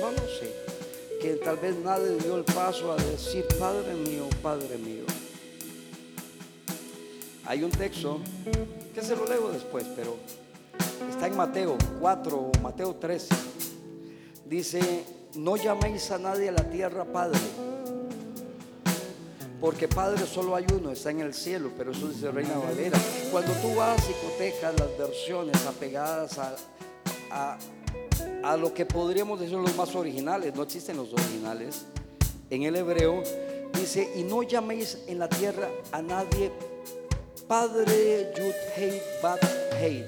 no 0.00 0.10
lo 0.12 0.28
sé, 0.38 0.54
que 1.20 1.34
tal 1.44 1.56
vez 1.56 1.74
nadie 1.74 2.16
dio 2.22 2.36
el 2.36 2.44
paso 2.44 2.92
a 2.92 2.96
decir, 2.96 3.44
Padre 3.58 3.94
mío, 3.94 4.28
Padre 4.42 4.78
mío. 4.78 5.02
Hay 7.48 7.62
un 7.62 7.70
texto 7.70 8.18
que 8.92 9.02
se 9.02 9.14
lo 9.14 9.24
leo 9.24 9.52
después, 9.52 9.86
pero 9.94 10.16
está 11.08 11.28
en 11.28 11.36
Mateo 11.36 11.78
4 12.00 12.36
o 12.36 12.52
Mateo 12.60 12.96
13. 12.96 13.34
Dice, 14.46 15.04
no 15.36 15.56
llaméis 15.56 16.10
a 16.10 16.18
nadie 16.18 16.48
a 16.48 16.52
la 16.52 16.68
tierra 16.68 17.04
Padre, 17.04 17.38
porque 19.60 19.86
Padre 19.86 20.26
solo 20.26 20.56
hay 20.56 20.66
uno, 20.72 20.90
está 20.90 21.10
en 21.10 21.20
el 21.20 21.34
cielo, 21.34 21.70
pero 21.78 21.92
eso 21.92 22.08
dice 22.08 22.32
Reina 22.32 22.58
Valera. 22.58 22.98
Cuando 23.30 23.52
tú 23.54 23.76
vas 23.76 24.02
y 24.10 24.26
cotejas 24.26 24.74
las 24.80 24.98
versiones 24.98 25.66
apegadas 25.66 26.38
a, 26.38 26.56
a, 27.30 27.58
a 28.42 28.56
lo 28.56 28.74
que 28.74 28.86
podríamos 28.86 29.38
decir 29.38 29.56
los 29.56 29.76
más 29.76 29.94
originales, 29.94 30.52
no 30.56 30.64
existen 30.64 30.96
los 30.96 31.12
originales, 31.12 31.86
en 32.50 32.64
el 32.64 32.74
hebreo 32.74 33.22
dice, 33.74 34.12
y 34.16 34.24
no 34.24 34.42
llaméis 34.42 34.98
en 35.06 35.20
la 35.20 35.28
tierra 35.28 35.68
a 35.92 36.02
nadie 36.02 36.50
Padre 37.46 38.32
Yud 38.36 38.54
Hei 38.76 39.00
Bat 39.22 39.44
Hei. 39.80 40.04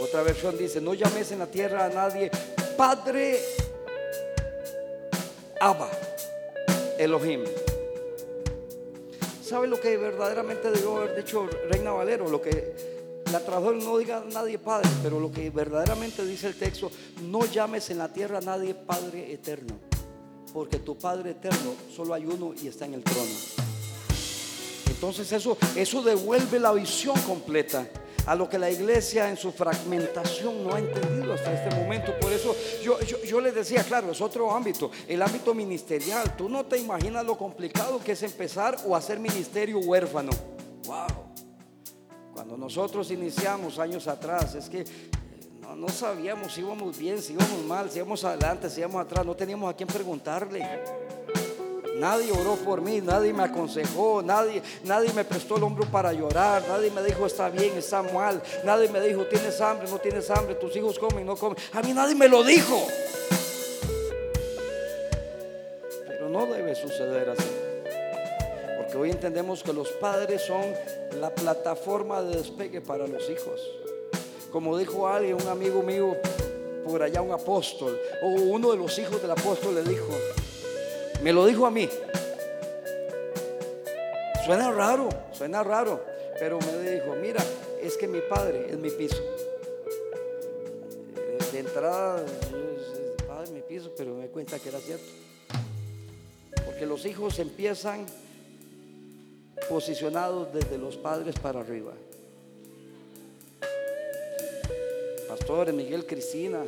Otra 0.00 0.22
versión 0.22 0.56
dice, 0.56 0.80
no 0.80 0.94
llames 0.94 1.30
en 1.30 1.40
la 1.40 1.46
tierra 1.46 1.84
a 1.84 1.88
nadie 1.90 2.30
Padre 2.76 3.38
Abba 5.60 5.90
Elohim. 6.98 7.44
¿Sabe 9.42 9.66
lo 9.66 9.78
que 9.78 9.96
verdaderamente 9.98 10.70
debió 10.70 10.96
haber 10.96 11.16
dicho 11.22 11.46
Reina 11.68 11.92
Valero? 11.92 12.28
Lo 12.28 12.40
que 12.40 12.74
la 13.30 13.40
traducción 13.40 13.84
no 13.84 13.98
diga 13.98 14.24
nadie 14.32 14.58
Padre, 14.58 14.88
pero 15.02 15.20
lo 15.20 15.30
que 15.30 15.50
verdaderamente 15.50 16.24
dice 16.24 16.46
el 16.46 16.54
texto, 16.54 16.90
no 17.24 17.44
llames 17.44 17.90
en 17.90 17.98
la 17.98 18.08
tierra 18.10 18.38
a 18.38 18.40
nadie 18.40 18.74
Padre 18.74 19.32
eterno, 19.32 19.78
porque 20.54 20.78
tu 20.78 20.96
Padre 20.96 21.32
eterno 21.32 21.74
solo 21.94 22.14
hay 22.14 22.24
uno 22.24 22.54
y 22.54 22.68
está 22.68 22.86
en 22.86 22.94
el 22.94 23.02
trono. 23.02 23.77
Entonces 24.98 25.30
eso, 25.30 25.56
eso 25.76 26.02
devuelve 26.02 26.58
la 26.58 26.72
visión 26.72 27.16
completa 27.20 27.86
a 28.26 28.34
lo 28.34 28.48
que 28.48 28.58
la 28.58 28.68
iglesia 28.68 29.30
en 29.30 29.36
su 29.36 29.52
fragmentación 29.52 30.64
no 30.64 30.74
ha 30.74 30.80
entendido 30.80 31.34
hasta 31.34 31.52
este 31.52 31.72
momento. 31.76 32.12
Por 32.20 32.32
eso 32.32 32.52
yo, 32.82 32.98
yo, 33.00 33.40
les 33.40 33.54
decía, 33.54 33.84
claro, 33.84 34.10
es 34.10 34.20
otro 34.20 34.50
ámbito, 34.50 34.90
el 35.06 35.22
ámbito 35.22 35.54
ministerial. 35.54 36.36
Tú 36.36 36.48
no 36.48 36.66
te 36.66 36.78
imaginas 36.78 37.24
lo 37.24 37.38
complicado 37.38 38.00
que 38.00 38.10
es 38.10 38.22
empezar 38.24 38.76
o 38.88 38.96
hacer 38.96 39.20
ministerio 39.20 39.78
huérfano. 39.78 40.32
Wow. 40.86 41.06
Cuando 42.34 42.56
nosotros 42.56 43.08
iniciamos 43.12 43.78
años 43.78 44.08
atrás, 44.08 44.56
es 44.56 44.68
que 44.68 44.80
eh, 44.80 44.86
no, 45.60 45.76
no 45.76 45.88
sabíamos 45.90 46.54
si 46.54 46.60
íbamos 46.60 46.98
bien, 46.98 47.22
si 47.22 47.34
íbamos 47.34 47.64
mal, 47.66 47.88
si 47.88 47.98
íbamos 47.98 48.24
adelante, 48.24 48.68
si 48.68 48.80
íbamos 48.80 49.00
atrás, 49.00 49.24
no 49.24 49.36
teníamos 49.36 49.72
a 49.72 49.76
quién 49.76 49.88
preguntarle. 49.88 50.66
Nadie 51.98 52.30
oró 52.30 52.54
por 52.54 52.80
mí, 52.80 53.00
nadie 53.00 53.32
me 53.32 53.42
aconsejó, 53.42 54.22
nadie, 54.22 54.62
nadie 54.84 55.12
me 55.12 55.24
prestó 55.24 55.56
el 55.56 55.64
hombro 55.64 55.84
para 55.90 56.12
llorar, 56.12 56.62
nadie 56.68 56.92
me 56.92 57.02
dijo 57.02 57.26
está 57.26 57.50
bien, 57.50 57.76
está 57.76 58.02
mal, 58.02 58.40
nadie 58.64 58.88
me 58.88 59.00
dijo 59.00 59.26
tienes 59.26 59.60
hambre, 59.60 59.88
no 59.90 59.98
tienes 59.98 60.30
hambre, 60.30 60.54
tus 60.54 60.74
hijos 60.76 60.96
comen, 60.96 61.26
no 61.26 61.36
comen. 61.36 61.58
A 61.72 61.82
mí 61.82 61.92
nadie 61.92 62.14
me 62.14 62.28
lo 62.28 62.44
dijo. 62.44 62.86
Pero 66.06 66.28
no 66.28 66.46
debe 66.46 66.76
suceder 66.76 67.30
así. 67.30 67.50
Porque 68.78 68.96
hoy 68.96 69.10
entendemos 69.10 69.64
que 69.64 69.72
los 69.72 69.88
padres 69.92 70.42
son 70.42 70.62
la 71.20 71.34
plataforma 71.34 72.22
de 72.22 72.36
despegue 72.36 72.80
para 72.80 73.08
los 73.08 73.28
hijos. 73.28 73.60
Como 74.52 74.78
dijo 74.78 75.08
alguien, 75.08 75.34
un 75.34 75.48
amigo 75.48 75.82
mío 75.82 76.16
por 76.86 77.02
allá, 77.02 77.20
un 77.20 77.32
apóstol, 77.32 78.00
o 78.22 78.28
uno 78.28 78.70
de 78.70 78.78
los 78.78 78.96
hijos 78.98 79.20
del 79.20 79.32
apóstol 79.32 79.74
le 79.74 79.82
dijo, 79.82 80.08
me 81.22 81.32
lo 81.32 81.46
dijo 81.46 81.66
a 81.66 81.70
mí. 81.70 81.88
Suena 84.44 84.70
raro, 84.70 85.08
suena 85.32 85.62
raro, 85.62 86.02
pero 86.38 86.58
me 86.58 86.90
dijo, 86.90 87.14
mira, 87.20 87.44
es 87.82 87.96
que 87.96 88.08
mi 88.08 88.20
padre 88.20 88.66
es 88.70 88.78
mi 88.78 88.90
piso. 88.90 89.22
De 91.52 91.58
entrada, 91.58 92.24
yo, 92.50 93.26
padre 93.26 93.50
mi 93.52 93.60
piso, 93.60 93.92
pero 93.96 94.14
me 94.14 94.28
cuenta 94.28 94.58
que 94.58 94.68
era 94.68 94.78
cierto. 94.78 95.06
Porque 96.64 96.86
los 96.86 97.04
hijos 97.04 97.38
empiezan 97.38 98.06
posicionados 99.68 100.52
desde 100.52 100.78
los 100.78 100.96
padres 100.96 101.34
para 101.38 101.60
arriba. 101.60 101.92
Pastores, 105.28 105.74
Miguel, 105.74 106.06
Cristina, 106.06 106.62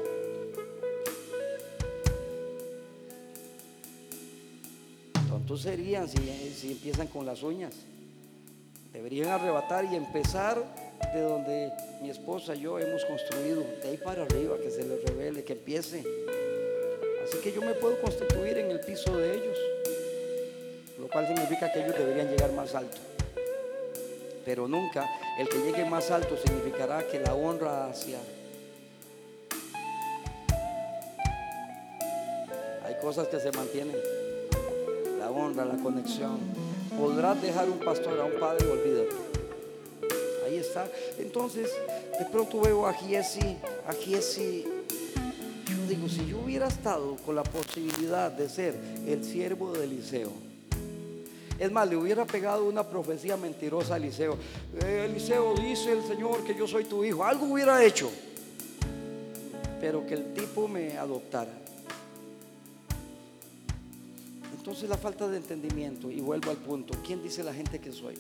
serían 5.57 6.09
si, 6.09 6.18
si 6.57 6.72
empiezan 6.72 7.09
con 7.09 7.26
las 7.26 7.42
uñas. 7.42 7.74
Deberían 8.92 9.28
arrebatar 9.28 9.84
y 9.84 9.96
empezar 9.96 10.62
de 11.14 11.20
donde 11.20 11.72
mi 12.03 12.11
esposa 12.11 12.55
y 12.55 12.61
yo 12.61 12.78
hemos 12.78 13.05
construido, 13.05 13.64
de 13.82 13.88
ahí 13.88 13.96
para 13.96 14.22
arriba, 14.22 14.57
que 14.59 14.70
se 14.70 14.84
les 14.84 15.03
revele, 15.05 15.44
que 15.44 15.55
empiece. 15.55 16.05
Así 17.24 17.38
que 17.42 17.53
yo 17.53 17.61
me 17.62 17.74
puedo 17.74 18.01
constituir 18.01 18.59
en 18.59 18.70
el 18.70 18.80
piso 18.80 19.16
de 19.16 19.34
ellos, 19.34 19.59
lo 20.98 21.09
cual 21.09 21.26
significa 21.26 21.72
que 21.72 21.84
ellos 21.84 21.96
deberían 21.96 22.28
llegar 22.28 22.53
más 22.53 22.74
alto. 22.74 22.98
Pero 24.44 24.66
nunca 24.68 25.09
el 25.38 25.48
que 25.48 25.59
llegue 25.59 25.84
más 25.84 26.11
alto 26.11 26.36
significará 26.36 27.07
que 27.07 27.20
la 27.20 27.34
honra 27.34 27.86
hacia... 27.86 28.18
Hay 32.84 32.94
cosas 33.01 33.28
que 33.28 33.38
se 33.38 33.53
mantienen 33.53 33.96
honra, 35.30 35.64
la 35.64 35.76
conexión. 35.76 36.38
Podrás 36.98 37.40
dejar 37.40 37.68
un 37.70 37.78
pastor 37.78 38.20
a 38.20 38.24
un 38.24 38.38
padre, 38.38 38.68
olvídate. 38.68 39.16
Ahí 40.46 40.56
está. 40.56 40.86
Entonces, 41.18 41.70
de 42.18 42.24
pronto 42.26 42.60
veo 42.60 42.86
a 42.86 42.92
Giesi, 42.92 43.56
a 43.86 43.92
Giesi. 43.92 44.64
Yo 45.66 45.86
digo, 45.88 46.08
si 46.08 46.26
yo 46.26 46.40
hubiera 46.40 46.68
estado 46.68 47.16
con 47.24 47.36
la 47.36 47.42
posibilidad 47.42 48.30
de 48.30 48.48
ser 48.48 48.74
el 49.06 49.24
siervo 49.24 49.72
de 49.72 49.84
Eliseo, 49.84 50.30
es 51.60 51.70
más, 51.70 51.86
le 51.88 51.96
hubiera 51.96 52.24
pegado 52.24 52.64
una 52.64 52.82
profecía 52.82 53.36
mentirosa 53.36 53.94
a 53.94 53.96
Eliseo. 53.98 54.38
Eh, 54.82 55.06
Eliseo 55.10 55.54
dice 55.54 55.92
el 55.92 56.02
Señor 56.02 56.42
que 56.42 56.54
yo 56.54 56.66
soy 56.66 56.84
tu 56.84 57.04
hijo. 57.04 57.22
Algo 57.22 57.52
hubiera 57.52 57.84
hecho. 57.84 58.10
Pero 59.78 60.06
que 60.06 60.14
el 60.14 60.32
tipo 60.32 60.66
me 60.66 60.96
adoptara. 60.96 61.52
Entonces 64.70 64.88
la 64.88 64.98
falta 64.98 65.26
de 65.26 65.36
entendimiento, 65.36 66.12
y 66.12 66.20
vuelvo 66.20 66.52
al 66.52 66.56
punto, 66.56 66.96
¿quién 67.04 67.20
dice 67.24 67.42
la 67.42 67.52
gente 67.52 67.80
que 67.80 67.90
soy? 67.90 68.16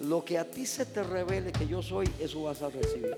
Lo 0.00 0.22
que 0.22 0.36
a 0.36 0.44
ti 0.44 0.66
se 0.66 0.84
te 0.84 1.02
revele 1.02 1.52
que 1.52 1.66
yo 1.66 1.82
soy, 1.82 2.06
eso 2.18 2.42
vas 2.42 2.60
a 2.60 2.68
recibir. 2.68 3.16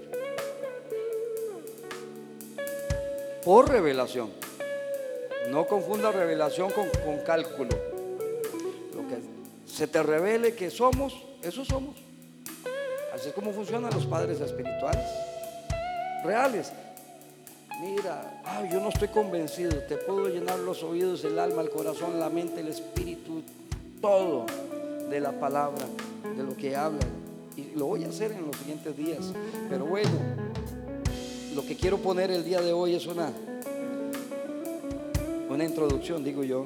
Por 3.44 3.68
revelación. 3.68 4.30
No 5.50 5.66
confunda 5.66 6.12
revelación 6.12 6.70
con, 6.70 6.88
con 7.04 7.18
cálculo. 7.26 7.76
Lo 8.94 9.08
que 9.08 9.18
se 9.66 9.88
te 9.88 10.00
revele 10.00 10.54
que 10.54 10.70
somos, 10.70 11.14
eso 11.42 11.64
somos. 11.64 11.96
Así 13.12 13.30
es 13.30 13.34
como 13.34 13.52
funcionan 13.52 13.92
los 13.92 14.06
padres 14.06 14.40
espirituales. 14.40 15.04
Reales 16.24 16.72
mira, 17.82 18.42
yo 18.70 18.80
no 18.80 18.88
estoy 18.88 19.08
convencido, 19.08 19.76
te 19.88 19.96
puedo 19.96 20.28
llenar 20.28 20.58
los 20.60 20.82
oídos, 20.82 21.24
el 21.24 21.38
alma, 21.38 21.62
el 21.62 21.70
corazón, 21.70 22.18
la 22.20 22.30
mente, 22.30 22.60
el 22.60 22.68
espíritu, 22.68 23.42
todo 24.00 24.46
de 25.10 25.20
la 25.20 25.32
palabra, 25.32 25.84
de 26.36 26.42
lo 26.42 26.56
que 26.56 26.76
hablan. 26.76 27.08
Y 27.56 27.76
lo 27.76 27.86
voy 27.86 28.04
a 28.04 28.08
hacer 28.08 28.32
en 28.32 28.46
los 28.46 28.56
siguientes 28.56 28.96
días. 28.96 29.32
Pero 29.68 29.84
bueno, 29.84 30.10
lo 31.54 31.66
que 31.66 31.76
quiero 31.76 31.98
poner 31.98 32.30
el 32.30 32.44
día 32.44 32.60
de 32.60 32.72
hoy 32.72 32.94
es 32.94 33.06
una, 33.06 33.30
una 35.50 35.64
introducción, 35.64 36.24
digo 36.24 36.44
yo. 36.44 36.64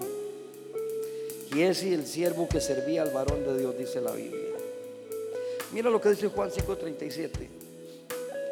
Y 1.55 1.63
es 1.63 1.83
el 1.83 2.07
siervo 2.07 2.49
que 2.49 2.61
servía 2.61 3.03
al 3.03 3.11
varón 3.11 3.43
de 3.45 3.59
Dios, 3.59 3.77
dice 3.79 4.01
la 4.01 4.13
Biblia. 4.13 4.41
Mira 5.73 5.91
lo 5.91 6.01
que 6.01 6.11
dice 6.11 6.29
Juan 6.29 6.51
5:37. 6.51 7.49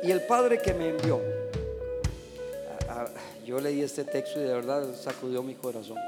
Y 0.03 0.11
el 0.11 0.23
Padre 0.23 0.61
que 0.61 0.75
me 0.75 0.89
envió 0.89 1.21
yo 3.45 3.61
leí 3.61 3.82
este 3.82 4.05
texto 4.05 4.40
y 4.40 4.45
de 4.45 4.55
verdad 4.55 4.95
sacudió 4.97 5.42
mi 5.42 5.55
corazón. 5.55 5.99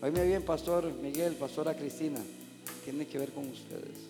Oíme 0.00 0.24
bien, 0.24 0.42
Pastor 0.42 0.92
Miguel, 0.92 1.34
Pastora 1.34 1.74
Cristina, 1.74 2.20
tiene 2.84 3.06
que 3.06 3.18
ver 3.18 3.32
con 3.32 3.48
ustedes. 3.48 4.06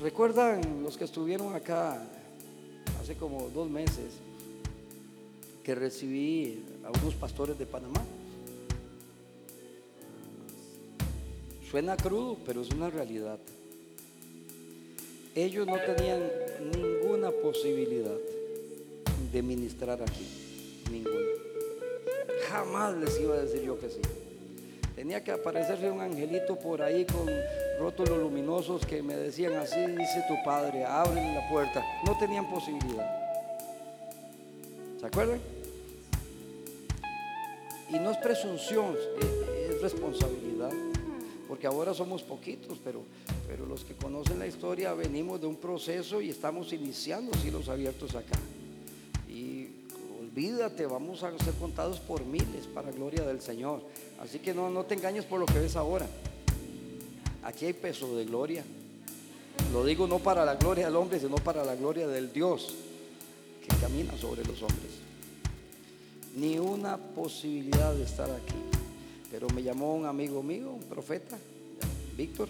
¿Recuerdan 0.00 0.82
los 0.82 0.96
que 0.96 1.04
estuvieron 1.04 1.54
acá 1.54 2.02
hace 3.00 3.16
como 3.16 3.48
dos 3.50 3.68
meses 3.68 4.14
que 5.62 5.74
recibí 5.74 6.62
a 6.84 6.98
unos 6.98 7.14
pastores 7.14 7.58
de 7.58 7.66
Panamá? 7.66 8.02
Suena 11.70 11.96
crudo, 11.96 12.38
pero 12.46 12.62
es 12.62 12.70
una 12.70 12.88
realidad 12.88 13.38
ellos 15.34 15.66
no 15.66 15.76
tenían 15.80 16.22
ninguna 16.72 17.30
posibilidad 17.30 18.16
de 19.32 19.42
ministrar 19.42 20.00
aquí, 20.00 20.26
ninguna. 20.90 21.26
Jamás 22.48 22.94
les 22.96 23.20
iba 23.20 23.34
a 23.34 23.38
decir 23.38 23.62
yo 23.62 23.78
que 23.78 23.88
sí. 23.88 24.00
Tenía 24.94 25.24
que 25.24 25.32
aparecerse 25.32 25.90
un 25.90 26.00
angelito 26.00 26.56
por 26.56 26.80
ahí 26.80 27.04
con 27.04 27.28
rótulos 27.80 28.18
luminosos 28.18 28.86
que 28.86 29.02
me 29.02 29.16
decían 29.16 29.54
así 29.54 29.80
dice 29.80 30.24
tu 30.28 30.34
padre, 30.44 30.84
abren 30.84 31.34
la 31.34 31.48
puerta. 31.48 31.84
No 32.06 32.16
tenían 32.16 32.48
posibilidad. 32.48 33.10
¿Se 35.00 35.06
acuerdan? 35.06 35.40
Y 37.90 37.98
no 37.98 38.10
es 38.12 38.16
presunción, 38.18 38.96
es 39.68 39.82
responsabilidad 39.82 40.70
porque 41.48 41.66
ahora 41.66 41.94
somos 41.94 42.22
poquitos, 42.22 42.78
pero, 42.82 43.02
pero 43.46 43.66
los 43.66 43.84
que 43.84 43.94
conocen 43.94 44.38
la 44.38 44.46
historia 44.46 44.94
venimos 44.94 45.40
de 45.40 45.46
un 45.46 45.56
proceso 45.56 46.20
y 46.20 46.30
estamos 46.30 46.72
iniciando 46.72 47.36
cielos 47.38 47.68
abiertos 47.68 48.14
acá. 48.14 48.38
Y 49.28 49.68
olvídate, 50.20 50.86
vamos 50.86 51.22
a 51.22 51.36
ser 51.38 51.54
contados 51.54 52.00
por 52.00 52.24
miles 52.24 52.66
para 52.72 52.90
gloria 52.90 53.24
del 53.24 53.40
Señor. 53.40 53.82
Así 54.20 54.38
que 54.38 54.54
no, 54.54 54.70
no 54.70 54.84
te 54.84 54.94
engañes 54.94 55.24
por 55.24 55.40
lo 55.40 55.46
que 55.46 55.58
ves 55.58 55.76
ahora. 55.76 56.06
Aquí 57.42 57.66
hay 57.66 57.74
peso 57.74 58.16
de 58.16 58.24
gloria. 58.24 58.64
Lo 59.72 59.84
digo 59.84 60.06
no 60.06 60.18
para 60.18 60.44
la 60.44 60.54
gloria 60.56 60.86
del 60.86 60.96
hombre, 60.96 61.20
sino 61.20 61.36
para 61.36 61.64
la 61.64 61.76
gloria 61.76 62.08
del 62.08 62.32
Dios 62.32 62.74
que 63.60 63.76
camina 63.76 64.16
sobre 64.16 64.44
los 64.44 64.62
hombres. 64.62 64.92
Ni 66.36 66.58
una 66.58 66.96
posibilidad 66.96 67.94
de 67.94 68.04
estar 68.04 68.30
aquí. 68.30 68.56
Pero 69.30 69.48
me 69.50 69.62
llamó 69.62 69.94
un 69.94 70.06
amigo 70.06 70.42
mío, 70.42 70.70
un 70.70 70.82
profeta, 70.82 71.36
Víctor, 72.16 72.48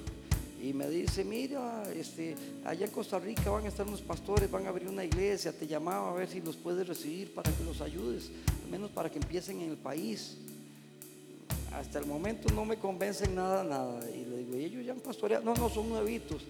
y 0.64 0.72
me 0.72 0.88
dice, 0.88 1.24
mira, 1.24 1.82
este, 1.94 2.34
allá 2.64 2.86
en 2.86 2.90
Costa 2.90 3.18
Rica 3.18 3.50
van 3.50 3.66
a 3.66 3.68
estar 3.68 3.86
unos 3.86 4.00
pastores, 4.00 4.50
van 4.50 4.64
a 4.64 4.70
abrir 4.70 4.88
una 4.88 5.04
iglesia, 5.04 5.52
te 5.52 5.66
llamaba 5.66 6.10
a 6.10 6.14
ver 6.14 6.26
si 6.26 6.40
los 6.40 6.56
puedes 6.56 6.88
recibir 6.88 7.34
para 7.34 7.52
que 7.52 7.62
los 7.64 7.82
ayudes, 7.82 8.30
al 8.64 8.70
menos 8.70 8.90
para 8.90 9.10
que 9.10 9.18
empiecen 9.18 9.60
en 9.60 9.72
el 9.72 9.76
país. 9.76 10.38
Hasta 11.70 11.98
el 11.98 12.06
momento 12.06 12.48
no 12.54 12.64
me 12.64 12.78
convencen 12.78 13.34
nada, 13.34 13.62
nada. 13.62 14.10
Y 14.10 14.24
le 14.24 14.38
digo, 14.38 14.54
ellos 14.54 14.86
ya 14.86 14.92
han 14.92 15.00
pastoreado, 15.00 15.44
no, 15.44 15.52
no, 15.52 15.68
son 15.68 15.90
nuevitos. 15.90 16.44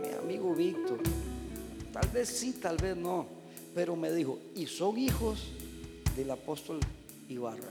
mi 0.00 0.14
amigo 0.14 0.54
Víctor, 0.54 1.00
tal 1.92 2.08
vez 2.08 2.30
sí, 2.30 2.54
tal 2.54 2.78
vez 2.78 2.96
no, 2.96 3.26
pero 3.74 3.96
me 3.96 4.10
dijo, 4.12 4.38
y 4.54 4.66
son 4.66 4.96
hijos 4.96 5.48
del 6.16 6.30
apóstol 6.30 6.80
Ibarra. 7.28 7.68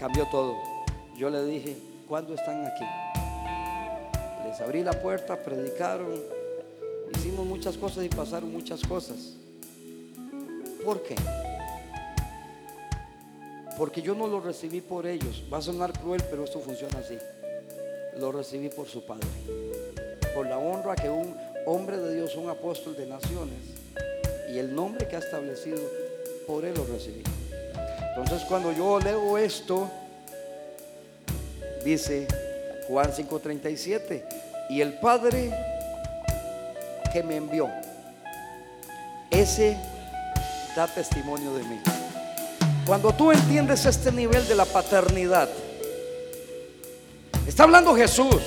Cambió 0.00 0.26
todo. 0.26 0.56
Yo 1.16 1.28
le 1.28 1.44
dije, 1.44 1.89
¿cuándo 2.10 2.34
están 2.34 2.66
aquí? 2.66 2.84
Les 4.44 4.60
abrí 4.60 4.82
la 4.82 4.90
puerta, 4.90 5.36
predicaron, 5.36 6.20
hicimos 7.14 7.46
muchas 7.46 7.76
cosas 7.76 8.04
y 8.04 8.08
pasaron 8.08 8.50
muchas 8.52 8.82
cosas. 8.82 9.36
¿Por 10.84 11.04
qué? 11.04 11.14
Porque 13.78 14.02
yo 14.02 14.16
no 14.16 14.26
lo 14.26 14.40
recibí 14.40 14.80
por 14.80 15.06
ellos. 15.06 15.44
Va 15.52 15.58
a 15.58 15.62
sonar 15.62 15.92
cruel, 15.92 16.20
pero 16.28 16.42
esto 16.42 16.58
funciona 16.58 16.98
así. 16.98 17.16
Lo 18.18 18.32
recibí 18.32 18.70
por 18.70 18.88
su 18.88 19.06
Padre. 19.06 19.28
Por 20.34 20.46
la 20.46 20.58
honra 20.58 20.96
que 20.96 21.08
un 21.08 21.36
hombre 21.64 21.96
de 21.96 22.16
Dios, 22.16 22.34
un 22.34 22.50
apóstol 22.50 22.96
de 22.96 23.06
naciones, 23.06 23.60
y 24.52 24.58
el 24.58 24.74
nombre 24.74 25.06
que 25.06 25.14
ha 25.14 25.20
establecido, 25.20 25.78
por 26.48 26.64
él 26.64 26.74
lo 26.74 26.84
recibí. 26.86 27.22
Entonces 28.08 28.42
cuando 28.48 28.72
yo 28.72 28.98
leo 28.98 29.38
esto, 29.38 29.88
dice 31.84 32.26
Juan 32.88 33.12
5:37, 33.12 34.24
y 34.68 34.80
el 34.80 34.94
Padre 34.94 35.50
que 37.12 37.22
me 37.22 37.36
envió, 37.36 37.68
ese 39.30 39.76
da 40.76 40.86
testimonio 40.86 41.54
de 41.54 41.64
mí. 41.64 41.80
Cuando 42.86 43.12
tú 43.12 43.30
entiendes 43.32 43.86
este 43.86 44.10
nivel 44.10 44.46
de 44.48 44.54
la 44.54 44.64
paternidad, 44.64 45.48
está 47.46 47.64
hablando 47.64 47.94
Jesús. 47.94 48.42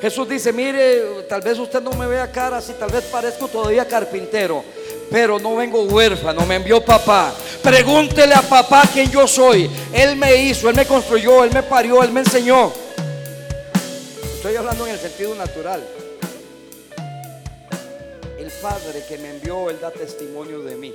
Jesús 0.00 0.28
dice, 0.28 0.52
mire, 0.52 1.22
tal 1.28 1.40
vez 1.40 1.58
usted 1.58 1.82
no 1.82 1.90
me 1.92 2.06
vea 2.06 2.30
cara, 2.30 2.60
si 2.60 2.72
tal 2.74 2.90
vez 2.90 3.04
parezco 3.04 3.48
todavía 3.48 3.86
carpintero, 3.86 4.62
pero 5.10 5.38
no 5.38 5.56
vengo 5.56 5.82
huérfano, 5.82 6.46
me 6.46 6.56
envió 6.56 6.84
papá. 6.84 7.32
Pregúntele 7.68 8.32
a 8.32 8.40
papá 8.40 8.88
quién 8.90 9.10
yo 9.10 9.28
soy. 9.28 9.70
Él 9.92 10.16
me 10.16 10.34
hizo, 10.36 10.70
él 10.70 10.74
me 10.74 10.86
construyó, 10.86 11.44
él 11.44 11.52
me 11.52 11.62
parió, 11.62 12.02
él 12.02 12.10
me 12.10 12.20
enseñó. 12.20 12.72
Estoy 14.36 14.56
hablando 14.56 14.86
en 14.86 14.94
el 14.94 14.98
sentido 14.98 15.34
natural. 15.34 15.86
El 18.38 18.50
Padre 18.62 19.04
que 19.06 19.18
me 19.18 19.32
envió, 19.32 19.68
él 19.68 19.78
da 19.82 19.90
testimonio 19.90 20.60
de 20.60 20.76
mí. 20.76 20.94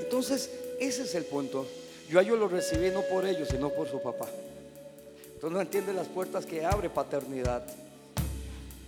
Entonces, 0.00 0.50
ese 0.80 1.04
es 1.04 1.14
el 1.14 1.24
punto. 1.24 1.64
Yo 2.10 2.18
a 2.18 2.22
ellos 2.22 2.40
lo 2.40 2.48
recibí 2.48 2.90
no 2.90 3.02
por 3.02 3.24
ellos, 3.24 3.46
sino 3.48 3.68
por 3.68 3.88
su 3.88 4.02
papá. 4.02 4.26
Entonces 5.34 5.52
no 5.52 5.60
entiende 5.60 5.92
las 5.92 6.08
puertas 6.08 6.44
que 6.46 6.64
abre 6.64 6.90
paternidad. 6.90 7.62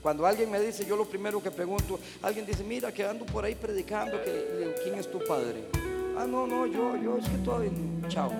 Cuando 0.05 0.26
alguien 0.26 0.50
me 0.50 0.61
dice, 0.61 0.84
yo 0.84 0.96
lo 0.96 1.07
primero 1.07 1.42
que 1.42 1.50
pregunto, 1.50 1.98
alguien 2.20 2.44
dice, 2.44 2.62
mira, 2.62 2.92
que 2.92 3.07
ando 3.07 3.24
por 3.24 3.42
ahí 3.42 3.55
predicando, 3.55 4.22
que, 4.22 4.74
¿quién 4.82 4.96
es 4.96 5.11
tu 5.11 5.18
padre? 5.24 5.64
Ah, 6.18 6.26
no, 6.28 6.46
no, 6.46 6.66
yo, 6.66 6.94
yo 7.02 7.16
es 7.16 7.24
que 7.26 7.38
todavía, 7.38 7.70
chao. 8.09 8.30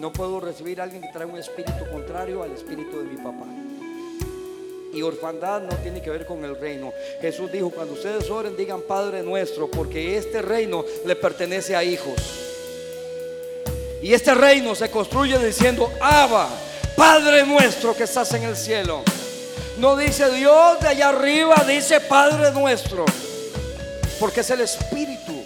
No 0.00 0.12
puedo 0.12 0.40
recibir 0.40 0.80
a 0.80 0.82
alguien 0.82 1.00
que 1.00 1.10
trae 1.12 1.26
un 1.26 1.38
espíritu 1.38 1.88
contrario 1.92 2.42
al 2.42 2.50
espíritu 2.50 2.98
de 2.98 3.04
mi 3.04 3.16
papá. 3.18 3.46
Y 4.92 5.00
orfandad 5.02 5.62
no 5.62 5.76
tiene 5.76 6.02
que 6.02 6.10
ver 6.10 6.26
con 6.26 6.44
el 6.44 6.58
reino. 6.58 6.92
Jesús 7.20 7.52
dijo, 7.52 7.70
cuando 7.70 7.94
ustedes 7.94 8.28
oren, 8.28 8.56
digan 8.56 8.80
Padre 8.82 9.22
nuestro, 9.22 9.70
porque 9.70 10.16
este 10.16 10.42
reino 10.42 10.84
le 11.06 11.14
pertenece 11.14 11.76
a 11.76 11.84
hijos. 11.84 12.16
Y 14.02 14.12
este 14.12 14.34
reino 14.34 14.74
se 14.74 14.90
construye 14.90 15.38
diciendo, 15.38 15.88
Abba, 16.00 16.48
Padre 16.96 17.46
nuestro 17.46 17.94
que 17.94 18.02
estás 18.02 18.34
en 18.34 18.42
el 18.42 18.56
cielo. 18.56 19.04
No 19.78 19.96
dice 19.96 20.30
Dios 20.30 20.80
de 20.80 20.88
allá 20.88 21.08
arriba, 21.08 21.56
dice 21.66 22.00
Padre 22.00 22.50
nuestro. 22.52 23.04
Porque 24.20 24.40
es 24.40 24.50
el 24.50 24.60
espíritu 24.60 25.44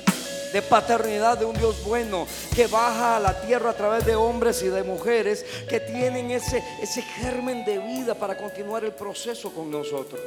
de 0.53 0.62
paternidad 0.62 1.39
de 1.39 1.45
un 1.45 1.57
Dios 1.57 1.83
bueno 1.85 2.27
que 2.55 2.66
baja 2.66 3.16
a 3.16 3.20
la 3.20 3.41
tierra 3.41 3.70
a 3.70 3.74
través 3.74 4.05
de 4.05 4.16
hombres 4.16 4.62
y 4.62 4.68
de 4.68 4.83
mujeres 4.83 5.45
que 5.68 5.81
tienen 5.81 6.31
ese, 6.31 6.62
ese 6.83 7.03
germen 7.03 7.64
de 7.64 7.79
vida 7.79 8.14
para 8.14 8.37
continuar 8.37 8.85
el 8.85 8.93
proceso 8.93 9.53
con 9.53 9.70
nosotros. 9.70 10.20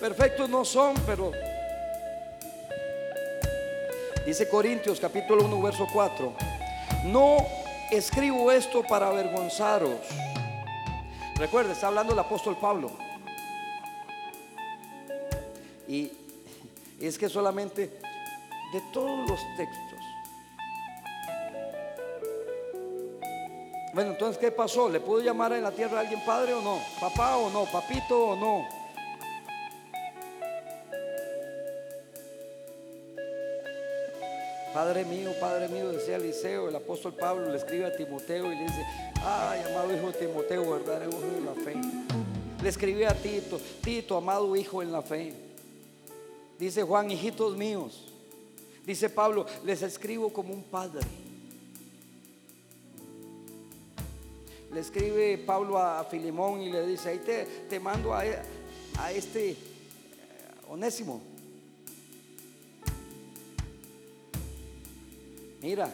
Perfectos 0.00 0.48
no 0.48 0.64
son, 0.64 0.94
pero 1.06 1.32
dice 4.24 4.48
Corintios 4.48 5.00
capítulo 5.00 5.44
1 5.44 5.62
verso 5.62 5.86
4, 5.92 6.32
no 7.04 7.36
escribo 7.90 8.50
esto 8.52 8.82
para 8.84 9.08
avergonzaros. 9.08 9.98
Recuerde, 11.36 11.72
está 11.72 11.88
hablando 11.88 12.12
el 12.12 12.18
apóstol 12.18 12.56
Pablo. 12.60 13.07
Y 15.88 16.12
es 17.00 17.18
que 17.18 17.28
solamente 17.28 17.90
de 18.72 18.80
todos 18.92 19.28
los 19.28 19.40
textos. 19.56 19.98
Bueno, 23.94 24.10
entonces, 24.12 24.38
¿qué 24.38 24.52
pasó? 24.52 24.88
¿Le 24.88 25.00
puedo 25.00 25.22
llamar 25.24 25.52
en 25.54 25.62
la 25.62 25.72
tierra 25.72 25.98
a 25.98 26.00
alguien 26.00 26.22
padre 26.24 26.52
o 26.52 26.60
no? 26.60 26.78
¿Papá 27.00 27.36
o 27.38 27.50
no? 27.50 27.64
¿Papito 27.64 28.28
o 28.28 28.36
no? 28.36 28.68
Padre 34.74 35.04
mío, 35.06 35.32
Padre 35.40 35.68
mío, 35.68 35.90
decía 35.90 36.16
Eliseo, 36.16 36.68
el 36.68 36.76
apóstol 36.76 37.14
Pablo 37.14 37.48
le 37.48 37.56
escribe 37.56 37.86
a 37.86 37.96
Timoteo 37.96 38.52
y 38.52 38.54
le 38.54 38.62
dice, 38.62 38.86
ay, 39.24 39.62
amado 39.70 39.92
hijo 39.96 40.12
de 40.12 40.26
Timoteo, 40.26 40.70
verdadero 40.70 41.10
hijo 41.10 41.22
en 41.36 41.46
la 41.46 41.54
fe. 41.54 41.74
Le 42.62 42.68
escribe 42.68 43.06
a 43.06 43.14
Tito, 43.14 43.58
Tito, 43.82 44.16
amado 44.16 44.54
hijo 44.54 44.82
en 44.82 44.92
la 44.92 45.02
fe. 45.02 45.47
Dice 46.58 46.82
Juan, 46.82 47.10
hijitos 47.10 47.56
míos. 47.56 48.04
Dice 48.84 49.08
Pablo, 49.08 49.46
les 49.64 49.82
escribo 49.82 50.32
como 50.32 50.52
un 50.52 50.62
padre. 50.62 51.06
Le 54.72 54.80
escribe 54.80 55.38
Pablo 55.38 55.78
a 55.78 56.04
Filimón 56.04 56.60
y 56.60 56.70
le 56.70 56.86
dice, 56.86 57.10
ahí 57.10 57.18
te, 57.18 57.44
te 57.68 57.78
mando 57.80 58.12
a, 58.12 58.22
a 58.98 59.12
este 59.12 59.50
eh, 59.50 59.56
onésimo. 60.68 61.22
Mira, 65.62 65.90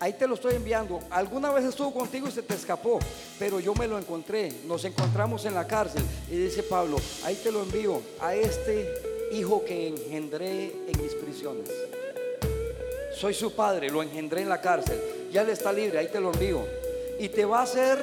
ahí 0.00 0.12
te 0.12 0.26
lo 0.26 0.34
estoy 0.34 0.54
enviando. 0.54 1.00
Alguna 1.10 1.50
vez 1.50 1.64
estuvo 1.64 1.92
contigo 1.92 2.28
y 2.28 2.32
se 2.32 2.42
te 2.42 2.54
escapó, 2.54 2.98
pero 3.38 3.60
yo 3.60 3.74
me 3.74 3.86
lo 3.86 3.98
encontré. 3.98 4.52
Nos 4.66 4.84
encontramos 4.84 5.44
en 5.44 5.54
la 5.54 5.66
cárcel. 5.66 6.02
Y 6.30 6.36
dice 6.36 6.62
Pablo, 6.62 6.96
ahí 7.24 7.34
te 7.42 7.50
lo 7.50 7.62
envío 7.62 8.00
a 8.20 8.34
este 8.34 8.92
hijo 9.32 9.64
que 9.64 9.88
engendré 9.88 10.72
en 10.86 11.02
mis 11.02 11.14
prisiones. 11.14 11.70
Soy 13.14 13.34
su 13.34 13.52
padre, 13.52 13.90
lo 13.90 14.02
engendré 14.02 14.42
en 14.42 14.48
la 14.48 14.60
cárcel. 14.60 15.00
Ya 15.32 15.42
él 15.42 15.50
está 15.50 15.72
libre, 15.72 15.98
ahí 15.98 16.08
te 16.08 16.20
lo 16.20 16.32
envío. 16.32 16.64
Y 17.18 17.28
te 17.28 17.44
va 17.44 17.60
a 17.60 17.62
hacer, 17.62 17.98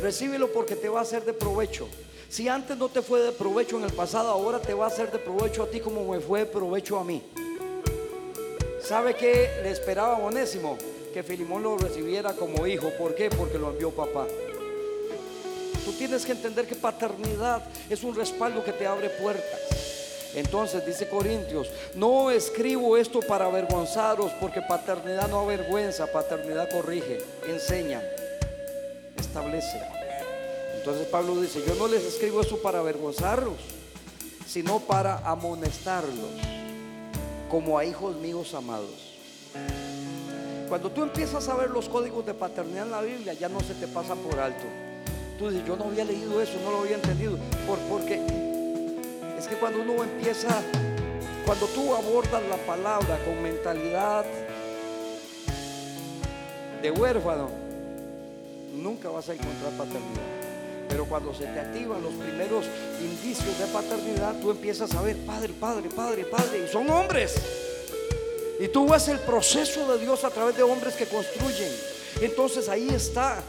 recíbelo 0.00 0.52
porque 0.52 0.76
te 0.76 0.88
va 0.88 1.00
a 1.00 1.04
ser 1.04 1.24
de 1.24 1.32
provecho. 1.32 1.88
Si 2.28 2.46
antes 2.46 2.76
no 2.76 2.88
te 2.88 3.02
fue 3.02 3.20
de 3.20 3.32
provecho 3.32 3.76
en 3.76 3.84
el 3.84 3.92
pasado, 3.92 4.28
ahora 4.28 4.60
te 4.60 4.72
va 4.72 4.86
a 4.86 4.90
ser 4.90 5.10
de 5.10 5.18
provecho 5.18 5.64
a 5.64 5.66
ti 5.66 5.80
como 5.80 6.12
me 6.12 6.20
fue 6.20 6.40
de 6.40 6.46
provecho 6.46 6.96
a 6.98 7.04
mí. 7.04 7.22
¿Sabe 8.80 9.14
qué 9.14 9.50
le 9.62 9.70
esperaba 9.70 10.16
a? 10.16 10.76
Que 11.12 11.22
Filimón 11.22 11.62
lo 11.62 11.76
recibiera 11.76 12.32
como 12.34 12.66
hijo. 12.66 12.90
¿Por 12.98 13.14
qué? 13.14 13.30
Porque 13.30 13.58
lo 13.58 13.70
envió 13.70 13.90
papá. 13.90 14.26
Tú 15.84 15.92
tienes 15.92 16.24
que 16.24 16.32
entender 16.32 16.66
que 16.66 16.76
paternidad 16.76 17.62
es 17.88 18.04
un 18.04 18.14
respaldo 18.14 18.62
que 18.64 18.72
te 18.72 18.86
abre 18.86 19.10
puertas. 19.10 19.60
Entonces 20.34 20.86
dice 20.86 21.08
Corintios, 21.08 21.68
no 21.96 22.30
escribo 22.30 22.96
esto 22.96 23.20
para 23.20 23.46
avergonzaros, 23.46 24.30
porque 24.40 24.62
paternidad 24.62 25.28
no 25.28 25.40
avergüenza, 25.40 26.06
paternidad 26.12 26.70
corrige, 26.70 27.18
enseña, 27.48 28.00
establece. 29.18 29.82
Entonces 30.76 31.08
Pablo 31.08 31.40
dice, 31.40 31.60
yo 31.66 31.74
no 31.74 31.88
les 31.88 32.04
escribo 32.04 32.40
esto 32.40 32.62
para 32.62 32.78
avergonzarlos, 32.78 33.58
sino 34.46 34.78
para 34.78 35.18
amonestarlos 35.18 36.30
como 37.50 37.76
a 37.76 37.84
hijos 37.84 38.14
míos 38.16 38.54
amados. 38.54 39.10
Cuando 40.70 40.88
tú 40.88 41.02
empiezas 41.02 41.48
a 41.48 41.56
ver 41.56 41.70
los 41.70 41.88
códigos 41.88 42.24
de 42.24 42.32
paternidad 42.32 42.84
en 42.84 42.92
la 42.92 43.00
Biblia, 43.00 43.32
ya 43.32 43.48
no 43.48 43.58
se 43.58 43.74
te 43.74 43.88
pasa 43.88 44.14
por 44.14 44.38
alto. 44.38 44.62
Tú 45.36 45.50
dices, 45.50 45.66
yo 45.66 45.74
no 45.74 45.86
había 45.86 46.04
leído 46.04 46.40
eso, 46.40 46.52
no 46.64 46.70
lo 46.70 46.82
había 46.82 46.94
entendido. 46.94 47.36
Por, 47.66 47.76
porque 47.88 48.20
es 49.36 49.48
que 49.48 49.56
cuando 49.56 49.82
uno 49.82 50.04
empieza, 50.04 50.62
cuando 51.44 51.66
tú 51.66 51.92
abordas 51.92 52.40
la 52.48 52.56
palabra 52.58 53.18
con 53.24 53.42
mentalidad 53.42 54.24
de 56.80 56.90
huérfano, 56.92 57.50
nunca 58.72 59.08
vas 59.08 59.28
a 59.28 59.32
encontrar 59.32 59.72
paternidad. 59.72 60.22
Pero 60.88 61.04
cuando 61.06 61.34
se 61.34 61.46
te 61.46 61.58
activan 61.58 62.00
los 62.00 62.12
primeros 62.12 62.64
indicios 63.00 63.58
de 63.58 63.66
paternidad, 63.66 64.36
tú 64.40 64.52
empiezas 64.52 64.94
a 64.94 65.02
ver, 65.02 65.16
Padre, 65.26 65.52
Padre, 65.52 65.88
Padre, 65.88 66.24
Padre, 66.26 66.64
y 66.64 66.68
son 66.68 66.88
hombres. 66.90 67.69
Y 68.60 68.68
tú 68.68 68.86
ves 68.86 69.08
el 69.08 69.18
proceso 69.20 69.90
de 69.90 69.98
Dios 69.98 70.22
a 70.22 70.28
través 70.28 70.54
de 70.54 70.62
hombres 70.62 70.94
que 70.94 71.06
construyen. 71.06 71.74
Entonces 72.20 72.68
ahí 72.68 72.90
está. 72.90 73.42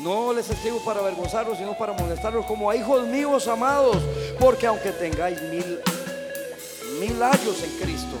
No 0.00 0.32
les 0.32 0.48
escribo 0.48 0.82
para 0.82 1.00
avergonzarlos, 1.00 1.58
sino 1.58 1.76
para 1.76 1.92
molestarlos 1.92 2.46
como 2.46 2.70
a 2.70 2.76
hijos 2.76 3.06
míos 3.06 3.46
amados. 3.46 3.98
Porque 4.40 4.66
aunque 4.66 4.92
tengáis 4.92 5.42
mil, 5.42 5.78
mil 7.00 7.22
años 7.22 7.62
en 7.62 7.78
Cristo, 7.78 8.16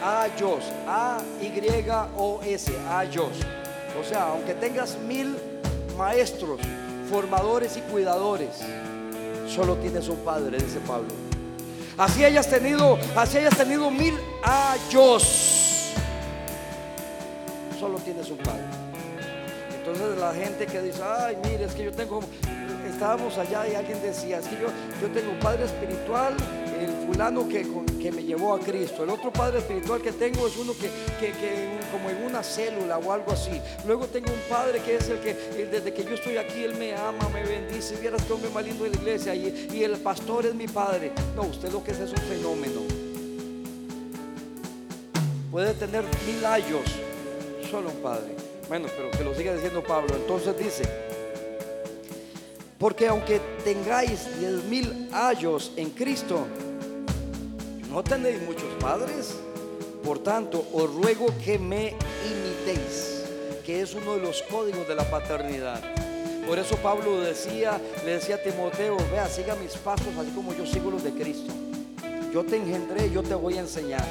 ayos, 0.00 0.62
A-Y-O-S, 0.86 2.72
ayos. 2.88 3.32
O 4.00 4.08
sea, 4.08 4.28
aunque 4.28 4.54
tengas 4.54 4.96
mil 4.96 5.36
maestros, 5.98 6.60
formadores 7.10 7.76
y 7.76 7.80
cuidadores, 7.80 8.60
solo 9.48 9.74
tienes 9.78 10.08
un 10.08 10.18
padre, 10.18 10.58
dice 10.58 10.78
Pablo. 10.86 11.33
Así 11.96 12.24
hayas 12.24 12.48
tenido, 12.48 12.98
así 13.14 13.38
hayas 13.38 13.56
tenido 13.56 13.88
mil 13.88 14.18
años, 14.42 15.92
solo 17.78 17.98
tienes 17.98 18.28
un 18.30 18.38
padre. 18.38 18.64
Entonces 19.78 20.18
la 20.18 20.34
gente 20.34 20.66
que 20.66 20.82
dice, 20.82 21.00
ay, 21.04 21.36
mire, 21.44 21.64
es 21.64 21.72
que 21.72 21.84
yo 21.84 21.92
tengo, 21.92 22.20
estábamos 22.90 23.38
allá 23.38 23.68
y 23.68 23.74
alguien 23.76 24.02
decía, 24.02 24.38
es 24.38 24.48
que 24.48 24.56
yo, 24.56 24.68
yo 25.00 25.08
tengo 25.12 25.30
un 25.30 25.38
padre 25.38 25.66
espiritual 25.66 26.34
fulano 27.14 27.48
que, 27.48 27.64
que, 28.00 28.10
me 28.10 28.24
llevó 28.24 28.54
a 28.54 28.60
Cristo. 28.60 29.04
El 29.04 29.10
otro 29.10 29.32
padre 29.32 29.58
espiritual 29.58 30.02
que 30.02 30.10
tengo 30.10 30.48
es 30.48 30.56
uno 30.56 30.72
que, 30.72 30.90
como 31.92 32.10
en 32.10 32.24
una 32.24 32.42
célula 32.42 32.98
o 32.98 33.12
algo 33.12 33.32
así. 33.32 33.60
Luego 33.86 34.06
tengo 34.06 34.32
un 34.32 34.40
padre 34.48 34.80
que 34.80 34.96
es 34.96 35.08
el 35.08 35.20
que 35.20 35.34
desde 35.70 35.94
que 35.94 36.04
yo 36.04 36.14
estoy 36.14 36.36
aquí, 36.38 36.64
él 36.64 36.74
me 36.74 36.92
ama, 36.94 37.28
me 37.28 37.44
bendice. 37.44 37.96
Vieras 38.00 38.22
que 38.24 38.32
hombre 38.32 38.50
más 38.50 38.64
lindo 38.64 38.84
de 38.84 38.90
la 38.90 38.96
iglesia 38.96 39.34
y, 39.34 39.84
el 39.84 39.92
pastor 39.98 40.46
es 40.46 40.54
mi 40.54 40.66
padre. 40.66 41.12
No, 41.36 41.42
usted 41.42 41.70
lo 41.70 41.84
que 41.84 41.92
es 41.92 42.00
es 42.00 42.10
un 42.10 42.18
fenómeno. 42.18 42.80
Puede 45.52 45.74
tener 45.74 46.02
mil 46.26 46.44
años, 46.44 46.82
solo 47.70 47.90
un 47.90 48.02
padre. 48.02 48.34
Bueno, 48.68 48.88
pero 48.96 49.10
que 49.12 49.22
lo 49.22 49.34
siga 49.34 49.54
diciendo 49.54 49.84
Pablo. 49.84 50.16
Entonces 50.16 50.58
dice, 50.58 50.82
porque 52.78 53.06
aunque 53.06 53.40
tengáis 53.62 54.26
diez 54.40 54.64
mil 54.64 55.08
años 55.12 55.72
en 55.76 55.90
Cristo, 55.90 56.46
no 57.94 58.02
tenéis 58.02 58.42
muchos 58.42 58.74
padres. 58.80 59.36
Por 60.04 60.18
tanto, 60.18 60.66
os 60.72 60.92
ruego 60.92 61.26
que 61.44 61.60
me 61.60 61.94
imitéis, 62.26 63.22
que 63.64 63.82
es 63.82 63.94
uno 63.94 64.16
de 64.16 64.20
los 64.20 64.42
códigos 64.42 64.88
de 64.88 64.96
la 64.96 65.08
paternidad. 65.08 65.80
Por 66.44 66.58
eso 66.58 66.76
Pablo 66.78 67.20
decía, 67.20 67.80
le 68.04 68.14
decía 68.14 68.34
a 68.34 68.42
Timoteo, 68.42 68.96
vea, 69.12 69.28
siga 69.28 69.54
mis 69.54 69.76
pasos 69.76 70.08
así 70.18 70.30
como 70.34 70.52
yo 70.54 70.66
sigo 70.66 70.90
los 70.90 71.04
de 71.04 71.12
Cristo. 71.12 71.54
Yo 72.32 72.44
te 72.44 72.56
engendré, 72.56 73.10
yo 73.12 73.22
te 73.22 73.36
voy 73.36 73.58
a 73.58 73.60
enseñar. 73.60 74.04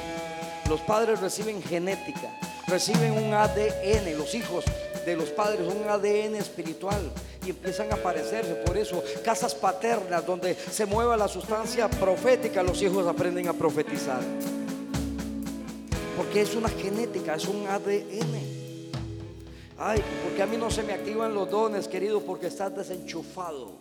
Los 0.66 0.80
padres 0.80 1.20
reciben 1.20 1.62
genética, 1.62 2.34
reciben 2.66 3.12
un 3.12 3.34
ADN, 3.34 4.16
los 4.16 4.34
hijos 4.34 4.64
de 5.04 5.16
los 5.16 5.30
padres, 5.30 5.60
un 5.60 5.88
ADN 5.88 6.36
espiritual 6.36 7.12
y 7.44 7.50
empiezan 7.50 7.90
a 7.92 7.96
aparecerse. 7.96 8.54
Por 8.54 8.76
eso, 8.76 9.02
casas 9.24 9.54
paternas 9.54 10.24
donde 10.24 10.54
se 10.54 10.86
mueva 10.86 11.16
la 11.16 11.28
sustancia 11.28 11.88
profética, 11.88 12.62
los 12.62 12.80
hijos 12.82 13.06
aprenden 13.06 13.48
a 13.48 13.52
profetizar. 13.52 14.20
Porque 16.16 16.42
es 16.42 16.54
una 16.54 16.68
genética, 16.68 17.34
es 17.34 17.46
un 17.46 17.66
ADN. 17.66 18.54
Ay, 19.76 20.02
porque 20.22 20.42
a 20.42 20.46
mí 20.46 20.56
no 20.56 20.70
se 20.70 20.82
me 20.82 20.92
activan 20.92 21.34
los 21.34 21.50
dones, 21.50 21.88
querido, 21.88 22.20
porque 22.20 22.46
estás 22.46 22.74
desenchufado. 22.76 23.72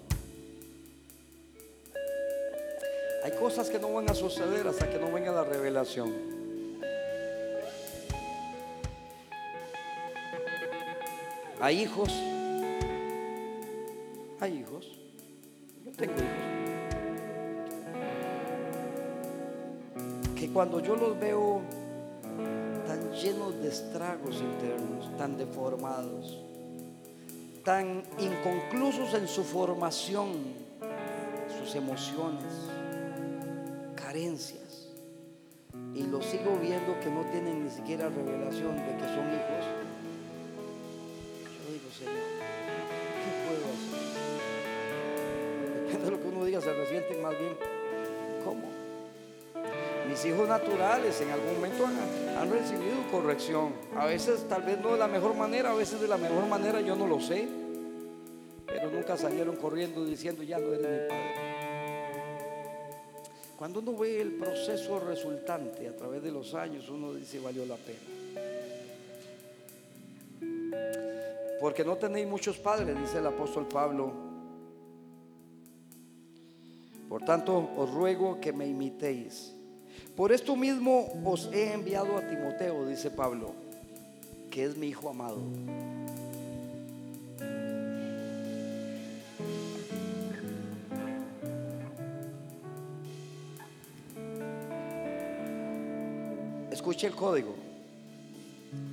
Hay 3.23 3.31
cosas 3.39 3.69
que 3.69 3.79
no 3.79 3.93
van 3.93 4.09
a 4.09 4.13
suceder 4.13 4.67
hasta 4.67 4.89
que 4.89 4.97
no 4.99 5.11
venga 5.11 5.31
la 5.31 5.45
revelación. 5.45 6.42
Hay 11.63 11.83
hijos. 11.83 12.11
Hay 14.41 14.57
hijos. 14.57 14.99
Yo 15.85 15.91
tengo 15.93 16.13
hijos. 16.15 16.27
Que 20.35 20.49
cuando 20.51 20.81
yo 20.81 20.97
los 20.97 21.17
veo 21.17 21.61
tan 22.85 23.13
llenos 23.13 23.61
de 23.61 23.69
estragos 23.69 24.41
internos, 24.41 25.17
tan 25.17 25.37
deformados, 25.37 26.43
tan 27.63 28.03
inconclusos 28.19 29.13
en 29.13 29.29
su 29.29 29.45
formación, 29.45 30.33
sus 31.61 31.75
emociones, 31.75 32.53
carencias, 33.95 34.89
y 35.95 36.03
los 36.03 36.25
sigo 36.25 36.57
viendo 36.61 36.99
que 36.99 37.09
no 37.09 37.21
tienen 37.31 37.63
ni 37.63 37.69
siquiera 37.69 38.09
revelación 38.09 38.75
de 38.75 38.97
que 38.97 39.05
son 39.05 39.29
hijos, 39.29 39.82
Señor, 42.03 42.87
¿qué 43.23 43.31
puedo 43.47 43.65
hacer? 43.73 44.01
Depende 45.85 46.05
de 46.05 46.11
lo 46.11 46.19
que 46.21 46.27
uno 46.27 46.45
diga, 46.45 46.61
se 46.61 46.73
resienten 46.73 47.21
más 47.21 47.37
bien. 47.39 47.55
¿Cómo? 48.43 48.83
Mis 50.09 50.25
hijos 50.25 50.47
naturales 50.47 51.19
en 51.21 51.29
algún 51.31 51.55
momento 51.55 51.87
han, 51.87 52.51
recibido 52.51 52.97
corrección. 53.09 53.73
A 53.95 54.05
veces 54.05 54.47
tal 54.49 54.63
vez 54.63 54.79
no 54.79 54.91
de 54.91 54.99
la 54.99 55.07
mejor 55.07 55.33
manera, 55.35 55.71
a 55.71 55.75
veces 55.75 56.01
de 56.01 56.07
la 56.07 56.17
mejor 56.17 56.45
manera 56.47 56.81
yo 56.81 56.95
no 56.95 57.07
lo 57.07 57.19
sé. 57.19 57.47
Pero 58.67 58.91
nunca 58.91 59.17
salieron 59.17 59.55
corriendo 59.55 60.03
diciendo, 60.05 60.43
ya 60.43 60.59
no 60.59 60.73
eres 60.73 60.81
mi 60.81 61.07
padre. 61.07 61.53
Cuando 63.57 63.79
uno 63.79 63.97
ve 63.97 64.19
el 64.19 64.33
proceso 64.33 64.99
resultante 64.99 65.87
a 65.87 65.95
través 65.95 66.21
de 66.21 66.31
los 66.31 66.53
años, 66.53 66.89
uno 66.89 67.13
dice, 67.13 67.39
valió 67.39 67.65
la 67.65 67.77
pena. 67.77 68.22
Porque 71.63 71.85
no 71.85 71.95
tenéis 71.95 72.27
muchos 72.27 72.57
padres, 72.57 72.99
dice 72.99 73.19
el 73.19 73.25
apóstol 73.25 73.65
Pablo. 73.69 74.11
Por 77.07 77.23
tanto, 77.23 77.69
os 77.77 77.89
ruego 77.89 78.41
que 78.41 78.51
me 78.51 78.67
imitéis. 78.67 79.55
Por 80.13 80.33
esto 80.33 80.57
mismo 80.57 81.07
os 81.23 81.49
he 81.53 81.71
enviado 81.71 82.17
a 82.17 82.27
Timoteo, 82.27 82.85
dice 82.85 83.09
Pablo, 83.09 83.53
que 84.51 84.65
es 84.65 84.75
mi 84.75 84.87
hijo 84.87 85.09
amado. 85.09 85.39
Escuche 96.69 97.07
el 97.07 97.15
código. 97.15 97.55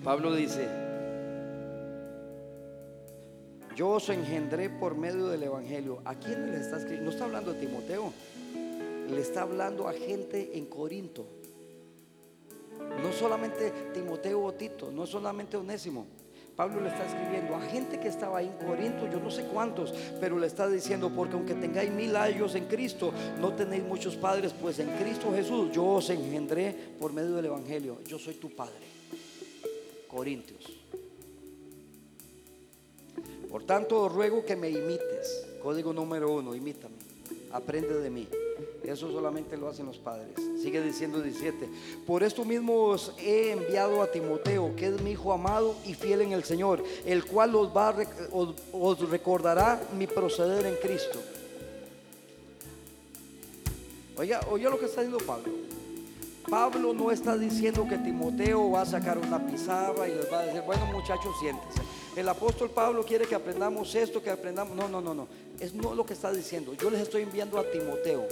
Pablo 0.05 0.33
dice, 0.37 0.80
yo 3.81 3.89
os 3.89 4.11
engendré 4.11 4.69
por 4.69 4.95
medio 4.95 5.29
del 5.29 5.43
Evangelio. 5.43 6.03
¿A 6.05 6.15
quién 6.15 6.51
le 6.53 6.59
está 6.59 6.77
escribiendo? 6.77 7.07
No 7.07 7.13
está 7.13 7.25
hablando 7.25 7.55
de 7.55 7.61
Timoteo, 7.61 8.13
le 9.09 9.21
está 9.23 9.41
hablando 9.41 9.89
a 9.89 9.95
gente 9.95 10.51
en 10.53 10.67
Corinto. 10.67 11.25
No 13.03 13.11
solamente 13.11 13.73
Timoteo 13.95 14.45
o 14.45 14.53
Tito, 14.53 14.91
no 14.91 15.07
solamente 15.07 15.57
Onésimo. 15.57 16.07
Pablo 16.55 16.83
le 16.83 16.91
está 16.91 17.07
escribiendo 17.07 17.57
a 17.57 17.63
gente 17.63 17.99
que 17.99 18.09
estaba 18.09 18.41
ahí 18.41 18.49
en 18.49 18.67
Corinto, 18.67 19.11
yo 19.11 19.19
no 19.19 19.31
sé 19.31 19.45
cuántos, 19.45 19.95
pero 20.21 20.39
le 20.39 20.47
está 20.47 20.69
diciendo, 20.69 21.11
porque 21.17 21.37
aunque 21.37 21.55
tengáis 21.55 21.91
mil 21.91 22.15
años 22.17 22.55
en 22.57 22.67
Cristo, 22.67 23.15
no 23.41 23.55
tenéis 23.55 23.83
muchos 23.83 24.15
padres, 24.15 24.53
pues 24.61 24.79
en 24.79 24.91
Cristo 24.99 25.33
Jesús 25.33 25.71
yo 25.73 25.87
os 25.87 26.11
engendré 26.11 26.77
por 27.01 27.15
medio 27.15 27.35
del 27.37 27.47
Evangelio. 27.47 27.97
Yo 28.07 28.19
soy 28.19 28.35
tu 28.35 28.51
padre. 28.51 28.75
Corintios. 30.07 30.80
Por 33.51 33.65
tanto, 33.65 34.09
ruego 34.09 34.45
que 34.45 34.57
me 34.57 34.71
imites. 34.71 35.47
Código 35.63 35.93
número 35.93 36.33
uno, 36.33 36.55
imítame. 36.55 36.95
Aprende 37.53 38.01
de 38.01 38.11
mí. 38.11 38.29
Eso 38.85 39.11
solamente 39.11 39.57
lo 39.57 39.69
hacen 39.69 39.87
los 39.87 39.99
padres. 39.99 40.29
Sigue 40.63 40.81
diciendo 40.81 41.21
17. 41.21 41.69
Por 42.07 42.23
esto 42.23 42.45
mismo 42.45 42.85
os 42.85 43.13
he 43.19 43.51
enviado 43.51 44.03
a 44.03 44.11
Timoteo, 44.11 44.75
que 44.77 44.87
es 44.87 45.03
mi 45.03 45.13
hijo 45.13 45.33
amado 45.33 45.75
y 45.85 45.95
fiel 45.95 46.23
en 46.23 46.33
el 46.33 46.45
Señor, 46.45 46.83
el 47.05 47.25
cual 47.25 47.55
os, 47.57 47.77
va, 47.77 47.95
os 48.73 49.11
recordará 49.11 49.83
mi 49.99 50.07
proceder 50.07 50.67
en 50.67 50.77
Cristo. 50.77 51.19
Oiga, 54.17 54.41
oiga 54.51 54.71
lo 54.71 54.79
que 54.79 54.87
está 54.87 55.03
diciendo 55.03 55.25
Pablo. 55.27 55.53
Pablo 56.49 56.93
no 56.93 57.11
está 57.11 57.37
diciendo 57.37 57.87
que 57.89 57.97
Timoteo 57.99 58.71
va 58.71 58.83
a 58.83 58.87
sacar 58.87 59.19
una 59.19 59.45
pizarra 59.47 60.09
y 60.09 60.15
les 60.15 60.31
va 60.33 60.41
a 60.41 60.47
decir, 60.47 60.63
bueno 60.63 60.85
muchachos, 60.87 61.35
siéntense. 61.41 61.81
El 62.17 62.29
apóstol 62.29 62.71
Pablo 62.71 63.05
quiere 63.05 63.27
que 63.27 63.35
aprendamos 63.35 63.95
esto, 63.95 64.23
que 64.23 64.31
aprendamos. 64.31 64.77
No, 64.77 64.89
no, 64.89 65.01
no, 65.01 65.15
no. 65.15 65.29
Es 65.61 65.75
no 65.75 65.95
lo 65.95 66.05
que 66.05 66.15
está 66.15 66.33
diciendo. 66.33 66.75
Yo 66.75 66.91
les 66.91 67.03
estoy 67.03 67.23
enviando 67.23 67.59
a 67.59 67.71
Timoteo, 67.71 68.27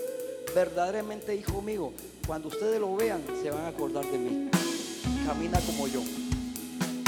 verdaderamente 0.55 1.35
hijo 1.35 1.63
mío, 1.63 1.93
cuando 2.27 2.49
ustedes 2.49 2.81
lo 2.81 2.97
vean, 2.97 3.23
se 3.43 3.51
van 3.51 3.65
a 3.65 3.69
acordar 3.69 4.05
de 4.05 4.19
mí. 4.19 4.51
Camina 5.27 5.61
como 5.61 5.87
yo, 5.87 6.03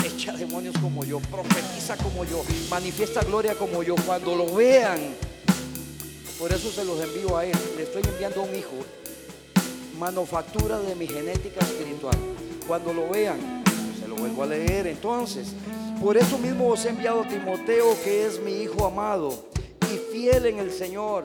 echa 0.05 0.33
demonios 0.33 0.77
como 0.79 1.05
yo, 1.05 1.21
profetiza 1.21 1.97
como 1.97 2.25
yo, 2.25 2.43
manifiesta 2.71 3.23
gloria 3.23 3.55
como 3.55 3.83
yo. 3.83 3.97
Cuando 4.07 4.37
lo 4.37 4.55
vean, 4.55 5.15
por 6.39 6.53
eso 6.53 6.71
se 6.71 6.85
los 6.85 7.01
envío 7.01 7.37
a 7.37 7.47
él. 7.47 7.57
Le 7.77 7.83
estoy 7.83 8.03
enviando 8.07 8.43
a 8.43 8.45
un 8.45 8.55
hijo, 8.55 8.77
manufactura 9.99 10.79
de 10.79 10.95
mi 10.95 11.07
genética 11.07 11.61
espiritual. 11.61 12.17
Cuando 12.67 12.93
lo 12.93 13.09
vean, 13.09 13.60
vuelvo 14.21 14.43
a 14.43 14.47
leer. 14.47 14.87
Entonces, 14.87 15.49
por 16.01 16.17
eso 16.17 16.39
mismo 16.39 16.69
os 16.69 16.85
he 16.85 16.91
enviado 16.91 17.23
a 17.23 17.29
Timoteo, 17.29 17.97
que 18.05 18.27
es 18.27 18.41
mi 18.41 18.63
hijo 18.63 18.87
amado 18.87 19.47
y 19.93 19.97
fiel 20.13 20.47
en 20.47 20.59
el 20.59 20.71
Señor. 20.71 21.25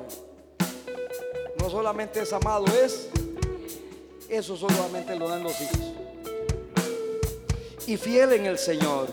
No 1.60 1.70
solamente 1.70 2.22
es 2.22 2.34
amado, 2.34 2.66
es 2.66 3.10
eso 4.30 4.58
solamente 4.58 5.16
lo 5.16 5.28
dan 5.28 5.44
los 5.44 5.60
hijos. 5.62 5.94
Y 7.88 7.98
fiel 7.98 8.34
en 8.34 8.46
el 8.46 8.58
Señor, 8.58 9.08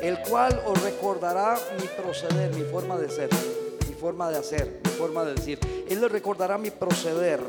el 0.00 0.18
cual 0.20 0.62
os 0.66 0.82
recordará 0.82 1.58
mi 1.78 1.86
proceder, 1.88 2.54
mi 2.54 2.62
forma 2.62 2.96
de 2.96 3.10
ser, 3.10 3.28
mi 3.86 3.94
forma 3.94 4.30
de 4.30 4.38
hacer, 4.38 4.80
mi 4.84 4.90
forma 4.92 5.24
de 5.24 5.34
decir. 5.34 5.58
Él 5.88 6.00
le 6.00 6.08
recordará 6.08 6.56
mi 6.56 6.70
proceder 6.70 7.40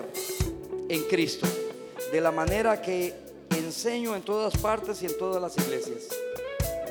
en 0.90 1.04
Cristo, 1.04 1.48
de 2.12 2.22
la 2.22 2.32
manera 2.32 2.82
que 2.82 3.27
enseño 3.68 4.16
en 4.16 4.22
todas 4.22 4.58
partes 4.58 5.02
y 5.04 5.08
en 5.08 5.18
todas 5.18 5.42
las 5.42 5.58
iglesias. 5.58 6.08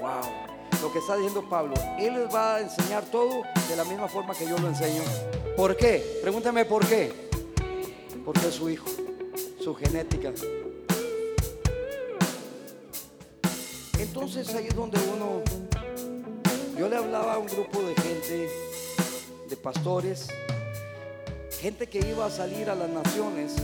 Wow, 0.00 0.82
lo 0.82 0.92
que 0.92 0.98
está 0.98 1.16
diciendo 1.16 1.42
Pablo, 1.48 1.74
Él 1.98 2.14
les 2.14 2.34
va 2.34 2.56
a 2.56 2.60
enseñar 2.60 3.04
todo 3.06 3.42
de 3.68 3.76
la 3.76 3.84
misma 3.84 4.08
forma 4.08 4.34
que 4.34 4.46
yo 4.46 4.58
lo 4.58 4.68
enseño. 4.68 5.02
¿Por 5.56 5.74
qué? 5.76 6.18
Pregúntame 6.22 6.66
por 6.66 6.86
qué. 6.86 7.12
Porque 8.24 8.48
es 8.48 8.54
su 8.54 8.68
hijo, 8.68 8.86
su 9.58 9.74
genética. 9.74 10.32
Entonces 13.98 14.54
ahí 14.54 14.66
es 14.66 14.74
donde 14.74 14.98
uno, 15.14 15.42
yo 16.78 16.88
le 16.88 16.96
hablaba 16.96 17.34
a 17.34 17.38
un 17.38 17.46
grupo 17.46 17.80
de 17.80 17.94
gente, 17.94 18.50
de 19.48 19.56
pastores, 19.56 20.28
gente 21.58 21.86
que 21.86 22.00
iba 22.00 22.26
a 22.26 22.30
salir 22.30 22.68
a 22.68 22.74
las 22.74 22.90
naciones, 22.90 23.54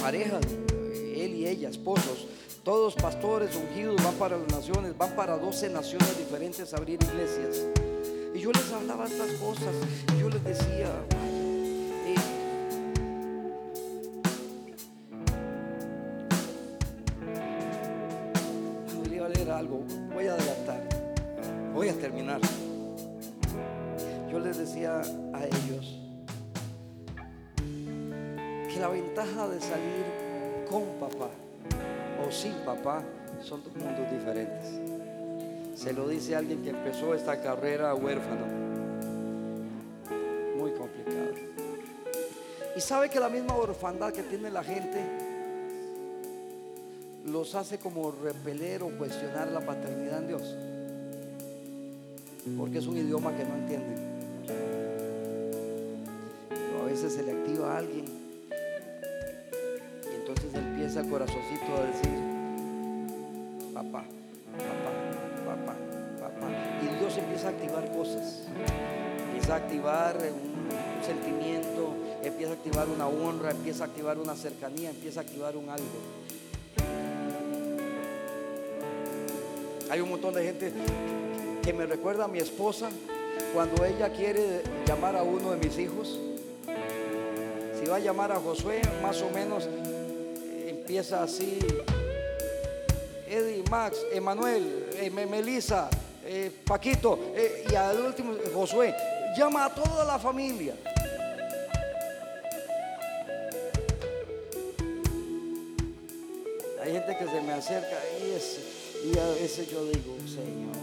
parejas, 0.00 0.42
él 0.92 1.34
y 1.34 1.46
ella, 1.46 1.68
esposos, 1.68 2.26
todos 2.64 2.94
pastores 2.94 3.54
ungidos 3.54 4.02
van 4.02 4.14
para 4.14 4.38
las 4.38 4.48
naciones, 4.48 4.96
van 4.96 5.14
para 5.14 5.36
12 5.36 5.68
naciones 5.70 6.18
diferentes 6.18 6.72
a 6.72 6.78
abrir 6.78 6.98
iglesias. 7.02 7.66
Y 8.34 8.40
yo 8.40 8.52
les 8.52 8.72
hablaba 8.72 9.06
estas 9.06 9.32
cosas, 9.32 9.74
y 10.16 10.20
yo 10.20 10.30
les 10.30 10.42
decía, 10.42 10.90
la 28.80 28.88
ventaja 28.88 29.46
de 29.46 29.60
salir 29.60 30.06
con 30.70 30.84
papá 30.98 31.28
o 32.26 32.32
sin 32.32 32.54
papá 32.64 33.02
son 33.42 33.62
dos 33.62 33.76
mundos 33.76 34.10
diferentes. 34.10 34.68
Se 35.74 35.92
lo 35.92 36.08
dice 36.08 36.34
alguien 36.34 36.62
que 36.62 36.70
empezó 36.70 37.14
esta 37.14 37.42
carrera 37.42 37.94
huérfano. 37.94 38.46
Muy 40.58 40.72
complicado. 40.72 41.32
Y 42.74 42.80
sabe 42.80 43.10
que 43.10 43.20
la 43.20 43.28
misma 43.28 43.54
orfandad 43.54 44.12
que 44.12 44.22
tiene 44.22 44.50
la 44.50 44.64
gente 44.64 44.98
los 47.26 47.54
hace 47.54 47.78
como 47.78 48.12
repeler 48.12 48.82
o 48.82 48.88
cuestionar 48.96 49.48
la 49.48 49.60
paternidad 49.60 50.20
en 50.20 50.28
Dios. 50.28 50.56
Porque 52.56 52.78
es 52.78 52.86
un 52.86 52.96
idioma 52.96 53.36
que 53.36 53.44
no 53.44 53.56
entienden. 53.56 54.10
A 56.80 56.84
veces 56.86 57.12
se 57.12 57.22
le 57.22 57.32
activa 57.32 57.74
a 57.74 57.78
alguien 57.78 58.19
el 61.00 61.08
corazoncito 61.08 61.76
a 61.76 61.86
decir, 61.86 62.10
papá, 63.72 64.04
papá, 64.58 64.92
papá, 65.46 65.76
papá. 66.20 66.46
Y 66.82 66.98
Dios 66.98 67.16
empieza 67.16 67.48
a 67.48 67.50
activar 67.50 67.90
cosas. 67.92 68.42
Empieza 69.26 69.54
a 69.54 69.56
activar 69.56 70.16
un 70.18 71.04
sentimiento, 71.04 71.94
empieza 72.22 72.52
a 72.52 72.56
activar 72.56 72.88
una 72.88 73.08
honra, 73.08 73.50
empieza 73.50 73.84
a 73.84 73.86
activar 73.86 74.18
una 74.18 74.34
cercanía, 74.34 74.90
empieza 74.90 75.20
a 75.20 75.22
activar 75.22 75.56
un 75.56 75.70
algo. 75.70 75.86
Hay 79.90 80.00
un 80.00 80.10
montón 80.10 80.34
de 80.34 80.44
gente 80.44 80.72
que 81.62 81.72
me 81.72 81.86
recuerda 81.86 82.26
a 82.26 82.28
mi 82.28 82.38
esposa 82.38 82.90
cuando 83.54 83.84
ella 83.84 84.10
quiere 84.12 84.62
llamar 84.86 85.16
a 85.16 85.22
uno 85.22 85.52
de 85.52 85.56
mis 85.56 85.78
hijos. 85.78 86.20
Si 87.80 87.86
va 87.88 87.96
a 87.96 88.00
llamar 88.00 88.30
a 88.32 88.36
Josué, 88.36 88.82
más 89.02 89.22
o 89.22 89.30
menos 89.30 89.66
empieza 90.90 91.22
así. 91.22 91.56
Eddie, 93.28 93.62
Max, 93.70 93.96
Emanuel, 94.12 94.88
eh, 94.94 95.08
Melissa, 95.08 95.88
eh, 96.24 96.50
Paquito 96.66 97.16
eh, 97.36 97.64
y 97.70 97.74
al 97.76 98.00
último 98.00 98.34
Josué. 98.52 98.92
Llama 99.38 99.66
a 99.66 99.70
toda 99.72 100.04
la 100.04 100.18
familia. 100.18 100.74
Hay 106.82 106.92
gente 106.92 107.16
que 107.16 107.24
se 107.24 107.40
me 107.40 107.52
acerca 107.52 107.96
y, 108.18 109.16
a 109.16 109.28
veces 109.40 109.70
yo 109.70 109.84
digo, 109.84 110.16
Señor, 110.26 110.74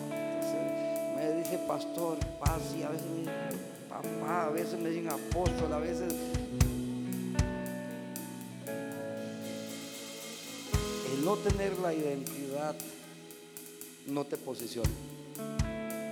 me 1.18 1.34
dice 1.34 1.60
pastor, 1.68 2.18
paz, 2.40 2.62
y 2.80 2.84
a 2.84 2.90
veces 2.90 3.08
me 3.08 3.20
dice 3.20 3.32
papá, 3.90 4.46
a 4.46 4.50
veces 4.52 4.80
me 4.80 4.90
dicen 4.90 5.10
apóstol, 5.10 5.74
a 5.74 5.80
veces 5.80 6.14
no 11.28 11.36
tener 11.36 11.78
la 11.80 11.94
identidad 11.94 12.74
no 14.06 14.24
te 14.24 14.38
posiciona. 14.38 14.90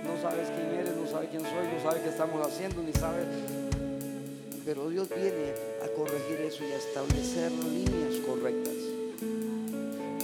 No 0.04 0.20
sabes 0.20 0.46
quién 0.50 0.78
eres, 0.78 0.94
no 0.94 1.10
sabes 1.10 1.30
quién 1.30 1.40
soy, 1.40 1.68
no 1.74 1.82
sabes 1.82 2.02
qué 2.02 2.10
estamos 2.10 2.46
haciendo, 2.46 2.82
ni 2.82 2.92
sabes. 2.92 3.24
Pero 4.66 4.90
Dios 4.90 5.08
viene 5.08 5.54
a 5.82 5.88
corregir 5.96 6.38
eso 6.42 6.64
y 6.64 6.70
a 6.70 6.76
establecer 6.76 7.50
líneas 7.50 8.16
correctas. 8.26 8.74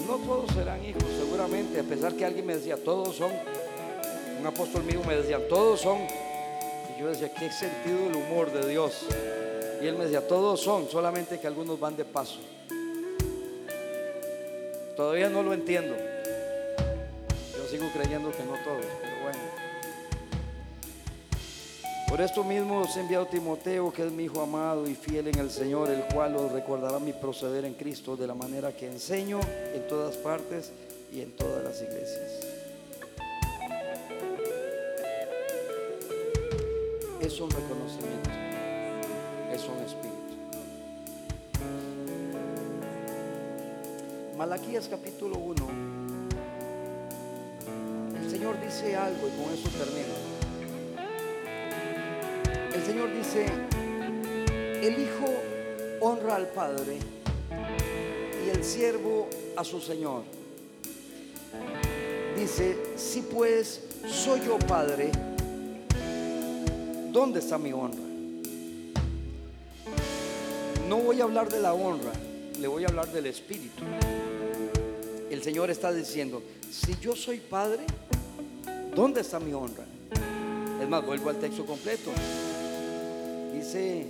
No 0.07 0.17
todos 0.27 0.53
serán 0.53 0.85
hijos, 0.85 1.05
seguramente, 1.19 1.81
a 1.81 1.85
pesar 1.85 2.13
que 2.15 2.27
alguien 2.27 2.45
me 2.45 2.57
decía, 2.57 2.77
todos 2.77 3.17
son. 3.17 3.33
Un 4.41 4.47
apóstol 4.47 4.85
mío 4.85 5.01
me 5.07 5.17
decía, 5.17 5.49
todos 5.49 5.81
son. 5.81 6.01
Y 6.03 7.01
yo 7.01 7.09
decía, 7.09 7.33
¿qué 7.33 7.51
sentido 7.51 8.09
el 8.09 8.17
humor 8.17 8.53
de 8.53 8.69
Dios? 8.69 9.07
Y 9.81 9.87
él 9.87 9.97
me 9.97 10.05
decía, 10.05 10.29
todos 10.29 10.61
son, 10.61 10.87
solamente 10.91 11.41
que 11.41 11.47
algunos 11.47 11.81
van 11.81 11.97
de 11.97 12.05
paso. 12.05 12.41
Todavía 15.03 15.29
no 15.29 15.43
lo 15.43 15.53
entiendo. 15.53 15.97
Yo 17.57 17.67
sigo 17.69 17.91
creyendo 17.93 18.31
que 18.31 18.45
no 18.45 18.53
todos, 18.63 18.87
pero 19.01 19.21
bueno. 19.21 19.39
Por 22.09 22.21
esto 22.21 22.45
mismo 22.45 22.83
os 22.83 22.97
he 22.97 23.01
enviado 23.01 23.25
a 23.25 23.29
Timoteo, 23.29 23.93
que 23.93 24.07
es 24.07 24.13
mi 24.13 24.27
hijo 24.27 24.41
amado 24.41 24.89
y 24.89 24.95
fiel 24.95 25.27
en 25.27 25.41
el 25.41 25.51
Señor, 25.51 25.91
el 25.91 26.05
cual 26.05 26.37
os 26.37 26.53
recordará 26.53 27.01
mi 27.01 27.13
proceder 27.13 27.65
en 27.65 27.75
Cristo 27.75 28.17
de 28.17 28.29
la 28.29 28.35
manera 28.37 28.77
que 28.77 28.87
enseño 28.87 29.41
en 29.75 29.89
todas 29.89 30.17
partes 30.19 30.71
y 31.13 31.21
en 31.21 31.33
todas 31.33 31.65
las 31.65 31.83
iglesias. 31.83 32.47
Es 37.21 37.41
un 37.41 37.51
reconocimiento, 37.51 38.31
es 39.53 39.65
un 39.65 39.85
espíritu. 39.85 40.22
Malaquías 44.43 44.89
capítulo 44.89 45.39
1. 45.39 45.69
El 48.21 48.29
Señor 48.29 48.61
dice 48.61 48.97
algo 48.97 49.29
y 49.29 49.31
con 49.41 49.55
eso 49.55 49.69
termino. 49.79 50.15
El 52.75 52.83
Señor 52.83 53.15
dice, 53.15 53.47
el 54.83 55.01
Hijo 55.01 55.33
honra 56.01 56.35
al 56.35 56.49
Padre 56.49 56.99
y 58.45 58.49
el 58.49 58.65
siervo 58.65 59.29
a 59.57 59.63
su 59.63 59.81
Señor. 59.81 60.25
Dice, 62.37 62.97
si 62.97 63.23
pues 63.23 63.81
soy 64.09 64.41
yo 64.45 64.59
Padre, 64.59 65.13
¿dónde 67.13 67.39
está 67.39 67.59
mi 67.59 67.73
honra? 67.73 68.03
No 70.89 70.97
voy 70.97 71.21
a 71.21 71.25
hablar 71.25 71.49
de 71.49 71.61
la 71.61 71.75
honra, 71.75 72.11
le 72.59 72.67
voy 72.67 72.83
a 72.83 72.89
hablar 72.89 73.07
del 73.07 73.27
Espíritu 73.27 73.85
el 75.43 75.47
Señor 75.47 75.71
está 75.73 75.93
diciendo, 75.93 76.41
si 76.71 76.97
yo 77.01 77.17
soy 77.17 77.41
padre, 77.41 77.81
¿dónde 78.95 79.23
está 79.23 79.41
mi 79.41 79.53
honra? 79.53 79.83
Es 80.81 80.89
más, 80.89 81.05
vuelvo 81.05 81.31
al 81.31 81.41
texto 81.41 81.67
completo. 81.67 82.13
Dice, 83.53 84.07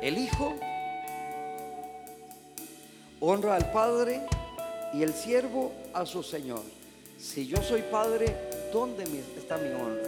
el 0.00 0.16
Hijo 0.16 0.54
honra 3.18 3.56
al 3.56 3.72
Padre 3.72 4.20
y 4.94 5.02
el 5.02 5.12
siervo 5.12 5.72
a 5.92 6.06
su 6.06 6.22
Señor. 6.22 6.62
Si 7.18 7.48
yo 7.48 7.60
soy 7.62 7.82
Padre, 7.90 8.32
¿dónde 8.72 9.02
está 9.36 9.58
mi 9.58 9.70
honra? 9.70 10.02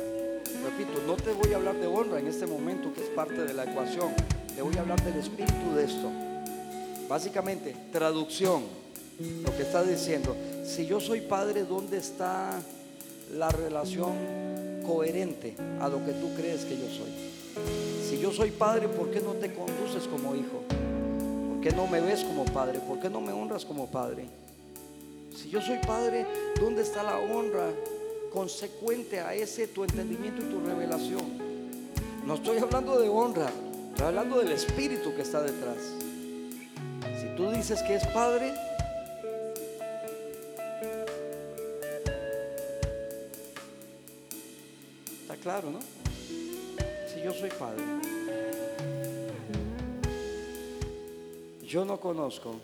Repito, 0.63 1.03
no 1.09 1.17
te 1.17 1.33
voy 1.33 1.53
a 1.55 1.57
hablar 1.57 1.75
de 1.75 1.89
honra 1.89 2.21
en 2.21 2.29
este 2.29 2.47
momento 2.47 2.95
que 2.95 3.01
es 3.01 3.09
parte 3.09 3.43
de 3.43 3.53
la 3.53 3.65
ecuación. 3.65 4.15
Te 4.55 4.63
voy 4.63 4.77
a 4.77 4.83
hablar 4.83 5.03
del 5.03 5.19
espíritu 5.19 5.75
de 5.75 5.87
esto. 5.87 6.24
Básicamente, 7.15 7.77
traducción, 7.93 8.65
lo 9.45 9.57
que 9.57 9.63
está 9.63 9.85
diciendo. 9.85 10.35
Si 10.65 10.85
yo 10.85 10.99
soy 10.99 11.21
padre, 11.21 11.63
¿dónde 11.63 11.99
está 11.99 12.61
la 13.33 13.51
relación 13.51 14.15
coherente 14.85 15.55
a 15.81 15.89
lo 15.89 16.05
que 16.05 16.11
tú 16.11 16.35
crees 16.35 16.65
que 16.65 16.77
yo 16.77 16.89
soy? 16.89 17.13
Si 18.11 18.19
yo 18.19 18.33
soy 18.33 18.51
padre, 18.51 18.89
¿por 18.89 19.13
qué 19.13 19.21
no 19.21 19.35
te 19.35 19.55
conduces 19.55 20.09
como 20.09 20.35
hijo? 20.35 20.65
¿Por 21.53 21.61
qué 21.61 21.71
no 21.71 21.87
me 21.87 22.01
ves 22.01 22.25
como 22.25 22.47
padre? 22.47 22.81
¿Por 22.81 22.99
qué 22.99 23.09
no 23.09 23.21
me 23.21 23.31
honras 23.31 23.65
como 23.65 23.87
padre? 23.87 24.27
Si 25.37 25.49
yo 25.49 25.63
soy 25.63 25.79
padre, 25.87 26.27
¿dónde 26.61 26.83
está 26.83 27.05
la 27.05 27.19
honra 27.19 27.71
consecuente 28.33 29.21
a 29.21 29.35
ese 29.35 29.69
tu 29.69 29.85
entendimiento 29.85 30.45
y 30.45 30.49
tu 30.49 30.67
revelación? 30.67 31.23
No 32.27 32.35
estoy 32.35 32.59
hablando 32.59 32.99
de 32.99 33.09
honra, 33.09 33.53
estoy 33.91 34.07
hablando 34.09 34.39
del 34.39 34.51
espíritu 34.51 35.15
que 35.15 35.23
está 35.23 35.43
detrás. 35.43 36.04
Tú 37.37 37.51
dices 37.51 37.83
que 37.83 37.97
es 37.97 38.07
padre, 38.09 38.55
está 45.23 45.37
claro, 45.43 45.71
¿no? 45.71 45.81
Si 47.13 47.23
yo 47.23 47.33
soy 47.33 47.51
padre, 47.51 47.83
yo 51.67 51.85
no 51.85 51.99
conozco 51.99 52.57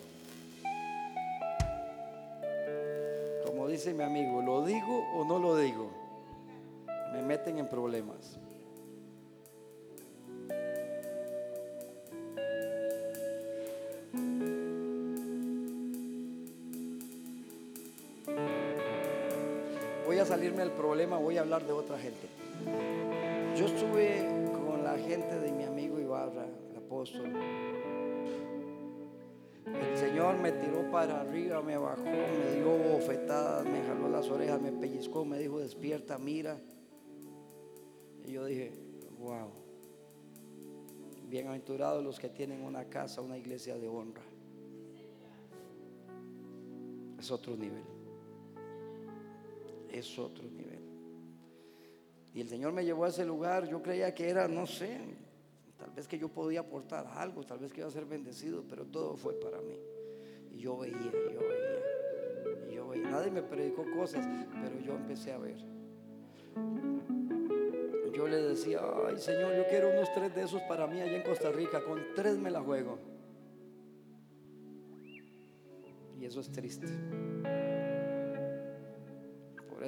dice 3.70 3.94
mi 3.94 4.02
amigo, 4.02 4.42
¿lo 4.42 4.64
digo 4.64 5.06
o 5.14 5.24
no 5.24 5.38
lo 5.38 5.56
digo? 5.56 5.90
Me 7.12 7.22
meten 7.22 7.58
en 7.58 7.68
problemas. 7.68 8.38
Voy 20.60 20.66
a 20.66 20.68
salirme 20.68 20.68
del 20.68 20.72
problema, 20.72 21.16
voy 21.16 21.36
a 21.38 21.40
hablar 21.40 21.66
de 21.66 21.72
otra 21.72 21.98
gente. 21.98 22.28
Yo 23.56 23.64
estuve 23.64 24.50
con 24.52 24.84
la 24.84 24.98
gente 24.98 25.38
de 25.38 25.52
mi 25.52 25.64
amigo 25.64 25.98
Ibarra, 25.98 26.44
el 26.44 26.76
apóstol. 26.76 27.32
El 29.64 29.96
Señor 29.96 30.36
me 30.38 30.52
tiró 30.52 30.90
para 30.90 31.22
arriba, 31.22 31.62
me 31.62 31.78
bajó, 31.78 32.02
me 32.02 32.56
dio 32.56 32.76
bofetadas, 32.76 33.64
me 33.64 33.82
jaló 33.84 34.10
las 34.10 34.28
orejas, 34.28 34.60
me 34.60 34.72
pellizcó, 34.72 35.24
me 35.24 35.38
dijo, 35.38 35.58
despierta, 35.58 36.18
mira. 36.18 36.58
Y 38.26 38.32
yo 38.32 38.44
dije, 38.44 38.72
wow, 39.18 39.48
bienaventurados 41.28 42.04
los 42.04 42.20
que 42.20 42.28
tienen 42.28 42.62
una 42.62 42.84
casa, 42.84 43.22
una 43.22 43.38
iglesia 43.38 43.78
de 43.78 43.88
honra. 43.88 44.22
Es 47.18 47.30
otro 47.30 47.56
nivel. 47.56 47.99
Es 49.92 50.18
otro 50.18 50.44
nivel. 50.44 50.80
Y 52.32 52.40
el 52.40 52.48
Señor 52.48 52.72
me 52.72 52.84
llevó 52.84 53.04
a 53.04 53.08
ese 53.08 53.24
lugar, 53.24 53.68
yo 53.68 53.82
creía 53.82 54.14
que 54.14 54.28
era, 54.28 54.46
no 54.46 54.66
sé, 54.66 55.00
Tal 55.80 55.90
vez 55.92 56.06
que 56.06 56.18
yo 56.18 56.28
podía 56.28 56.60
aportar 56.60 57.06
algo, 57.06 57.42
tal 57.42 57.58
vez 57.58 57.72
que 57.72 57.80
iba 57.80 57.88
a 57.88 57.90
ser 57.90 58.04
bendecido, 58.04 58.62
pero 58.68 58.84
todo 58.84 59.16
fue 59.16 59.32
para 59.40 59.62
mí. 59.62 59.78
Y 60.52 60.58
yo 60.58 60.76
veía, 60.76 60.94
yo 60.94 61.40
veía, 61.40 62.68
y 62.70 62.74
yo 62.74 62.86
veía. 62.86 63.08
Nadie 63.08 63.30
me 63.30 63.42
predicó 63.42 63.86
cosas, 63.96 64.26
pero 64.62 64.78
yo 64.80 64.94
empecé 64.94 65.32
a 65.32 65.38
ver. 65.38 65.56
Yo 68.12 68.28
le 68.28 68.42
decía, 68.42 68.80
ay 69.06 69.18
Señor, 69.18 69.56
yo 69.56 69.66
quiero 69.70 69.88
unos 69.88 70.12
tres 70.12 70.34
de 70.34 70.42
esos 70.42 70.60
para 70.62 70.86
mí 70.86 71.00
allá 71.00 71.16
en 71.16 71.22
Costa 71.22 71.50
Rica, 71.50 71.82
con 71.82 71.98
tres 72.14 72.36
me 72.36 72.50
la 72.50 72.60
juego. 72.60 72.98
Y 76.18 76.26
eso 76.26 76.40
es 76.40 76.52
triste. 76.52 76.86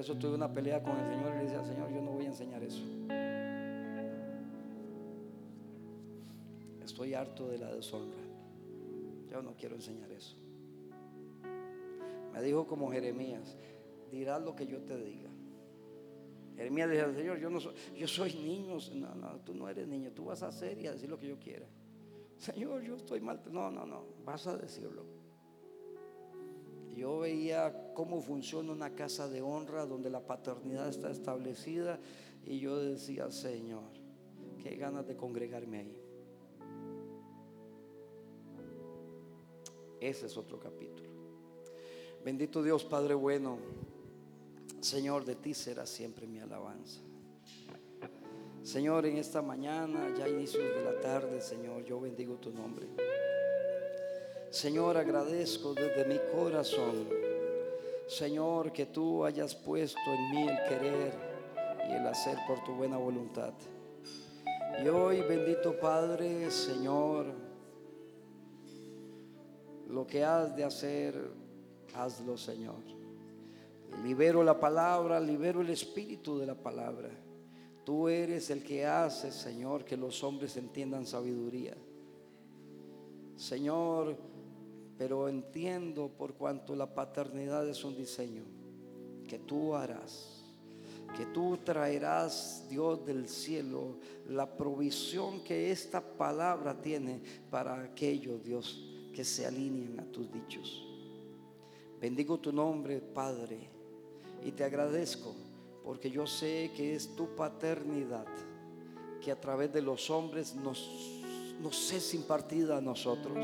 Eso 0.03 0.17
tuve 0.17 0.35
una 0.35 0.53
pelea 0.53 0.83
con 0.83 0.97
el 0.97 1.07
Señor 1.07 1.33
y 1.33 1.37
le 1.37 1.45
decía, 1.45 1.63
Señor, 1.63 1.89
yo 1.93 2.03
no 2.03 2.11
voy 2.11 2.25
a 2.25 2.29
enseñar 2.31 2.61
eso. 2.61 2.83
Estoy 6.83 7.15
harto 7.15 7.47
de 7.47 7.59
la 7.59 7.73
deshonra. 7.73 8.19
Yo 9.31 9.43
no 9.43 9.55
quiero 9.55 9.77
enseñar 9.77 10.11
eso. 10.11 10.37
Me 12.33 12.43
dijo 12.43 12.67
como 12.67 12.91
Jeremías, 12.91 13.57
dirás 14.11 14.43
lo 14.43 14.57
que 14.57 14.67
yo 14.67 14.81
te 14.81 14.97
diga. 14.97 15.31
Jeremías 16.57 16.89
le 16.89 16.97
dijo 16.97 17.13
Señor, 17.13 17.39
yo 17.39 17.49
no 17.49 17.61
soy, 17.61 17.75
yo 17.97 18.09
soy 18.09 18.35
niño. 18.35 18.79
No, 18.95 19.15
no, 19.15 19.37
tú 19.45 19.55
no 19.55 19.69
eres 19.69 19.87
niño, 19.87 20.11
tú 20.11 20.25
vas 20.25 20.43
a 20.43 20.49
hacer 20.49 20.81
y 20.81 20.89
a 20.89 20.93
decir 20.95 21.09
lo 21.09 21.17
que 21.17 21.29
yo 21.29 21.39
quiera. 21.39 21.67
Señor, 22.39 22.83
yo 22.83 22.97
estoy 22.97 23.21
mal. 23.21 23.41
No, 23.53 23.71
no, 23.71 23.87
no, 23.87 24.05
vas 24.25 24.49
a 24.49 24.57
decirlo. 24.57 25.22
Yo 26.95 27.21
veía 27.21 27.93
cómo 27.95 28.21
funciona 28.21 28.73
una 28.73 28.95
casa 28.95 29.29
de 29.29 29.43
honra 29.43 29.87
donde 29.87 30.11
la 30.11 30.27
paternidad 30.27 30.89
está 30.89 31.11
establecida 31.11 31.99
y 32.45 32.59
yo 32.59 32.79
decía, 32.79 33.31
Señor, 33.31 33.91
qué 34.63 34.77
ganas 34.77 35.07
de 35.07 35.17
congregarme 35.17 35.79
ahí. 35.79 35.99
Ese 40.01 40.27
es 40.27 40.37
otro 40.37 40.59
capítulo. 40.59 41.11
Bendito 42.25 42.63
Dios, 42.63 42.85
Padre 42.85 43.15
bueno. 43.15 43.59
Señor, 44.81 45.25
de 45.25 45.37
ti 45.37 45.55
será 45.55 45.87
siempre 45.87 46.27
mi 46.27 46.41
alabanza. 46.41 47.01
Señor, 48.63 49.07
en 49.07 49.17
esta 49.17 49.43
mañana, 49.43 50.13
ya 50.17 50.29
inicios 50.29 50.65
de 50.75 50.85
la 50.85 51.01
tarde, 51.01 51.41
Señor, 51.41 51.85
yo 51.85 52.01
bendigo 52.01 52.37
tu 52.37 52.51
nombre. 52.51 52.87
Señor, 54.53 54.99
agradezco 54.99 55.73
desde 55.73 56.05
mi 56.05 56.19
corazón, 56.31 57.09
Señor, 58.07 58.71
que 58.71 58.85
tú 58.85 59.25
hayas 59.25 59.55
puesto 59.55 59.99
en 60.07 60.31
mí 60.31 60.43
el 60.43 60.59
querer 60.69 61.15
y 61.89 61.93
el 61.95 62.07
hacer 62.07 62.37
por 62.47 62.63
tu 62.63 62.75
buena 62.75 62.99
voluntad. 62.99 63.55
Y 64.85 64.89
hoy, 64.89 65.23
bendito 65.23 65.81
Padre, 65.81 66.51
Señor, 66.51 67.33
lo 69.89 70.07
que 70.07 70.23
has 70.23 70.55
de 70.55 70.65
hacer, 70.65 71.15
hazlo, 71.95 72.37
Señor. 72.37 72.83
Libero 74.05 74.45
la 74.45 74.61
palabra, 74.61 75.19
libero 75.19 75.63
el 75.63 75.71
espíritu 75.71 76.37
de 76.37 76.45
la 76.45 76.57
palabra. 76.57 77.09
Tú 77.87 78.07
eres 78.07 78.51
el 78.51 78.63
que 78.63 78.85
hace, 78.85 79.33
Señor, 79.33 79.87
que 79.87 79.97
los 79.97 80.23
hombres 80.23 80.59
entiendan 80.59 81.07
sabiduría. 81.07 81.75
Señor, 83.43 84.17
pero 84.97 85.29
entiendo 85.29 86.09
por 86.09 86.35
cuanto 86.35 86.77
la 86.77 86.95
paternidad 86.95 87.69
es 87.69 87.83
un 87.83 87.97
diseño 87.97 88.45
que 89.27 89.41
tú 89.41 89.75
harás, 89.75 90.45
que 91.17 91.27
tú 91.27 91.59
traerás, 91.65 92.65
Dios 92.71 93.05
del 93.05 93.29
cielo, 93.29 93.97
la 94.29 94.57
provisión 94.57 95.43
que 95.43 95.73
esta 95.73 96.01
palabra 96.01 96.81
tiene 96.81 97.21
para 97.51 97.83
aquellos, 97.83 98.45
Dios, 98.45 98.81
que 99.13 99.25
se 99.25 99.45
alineen 99.45 99.99
a 99.99 100.05
tus 100.05 100.31
dichos. 100.31 100.87
Bendigo 102.01 102.39
tu 102.39 102.53
nombre, 102.53 103.01
Padre, 103.01 103.69
y 104.45 104.53
te 104.53 104.63
agradezco 104.63 105.35
porque 105.83 106.13
yo 106.13 106.29
sé 106.29 106.71
que 106.77 106.95
es 106.95 107.17
tu 107.17 107.35
paternidad 107.35 108.27
que 109.21 109.33
a 109.33 109.41
través 109.41 109.73
de 109.73 109.83
los 109.83 110.11
hombres 110.11 110.55
nos, 110.55 111.22
nos 111.61 111.93
es 111.93 112.15
impartida 112.15 112.79
a 112.79 112.81
nosotros. 112.81 113.39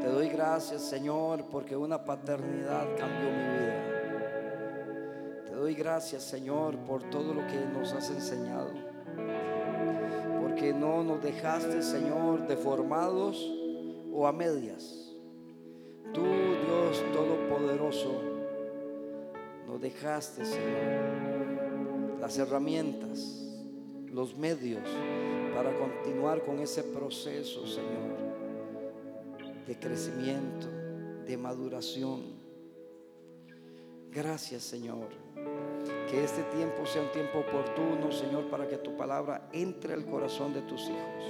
Te 0.00 0.06
doy 0.06 0.28
gracias, 0.28 0.82
Señor, 0.82 1.44
porque 1.50 1.76
una 1.76 2.04
paternidad 2.04 2.86
cambió 2.96 3.30
mi 3.30 3.58
vida. 3.58 5.44
Te 5.46 5.54
doy 5.54 5.74
gracias, 5.74 6.22
Señor, 6.22 6.78
por 6.78 7.02
todo 7.10 7.34
lo 7.34 7.46
que 7.46 7.58
nos 7.72 7.92
has 7.92 8.10
enseñado. 8.10 8.70
Porque 10.40 10.72
no 10.72 11.04
nos 11.04 11.22
dejaste, 11.22 11.82
Señor, 11.82 12.46
deformados 12.46 13.46
o 14.12 14.26
a 14.26 14.32
medias. 14.32 15.14
Tú, 16.14 16.22
Dios 16.22 17.04
Todopoderoso, 17.12 18.20
nos 19.66 19.80
dejaste, 19.80 20.44
Señor, 20.44 22.18
las 22.20 22.38
herramientas, 22.38 23.46
los 24.06 24.36
medios 24.36 24.82
para 25.62 25.76
continuar 25.78 26.42
con 26.42 26.58
ese 26.60 26.82
proceso, 26.82 27.66
Señor, 27.66 28.16
de 29.66 29.78
crecimiento, 29.78 30.66
de 31.26 31.36
maduración. 31.36 32.22
Gracias, 34.10 34.62
Señor. 34.62 35.08
Que 36.10 36.24
este 36.24 36.44
tiempo 36.44 36.86
sea 36.86 37.02
un 37.02 37.12
tiempo 37.12 37.40
oportuno, 37.40 38.10
Señor, 38.10 38.48
para 38.48 38.66
que 38.66 38.78
tu 38.78 38.96
palabra 38.96 39.50
entre 39.52 39.92
al 39.92 40.06
corazón 40.06 40.54
de 40.54 40.62
tus 40.62 40.80
hijos. 40.84 41.24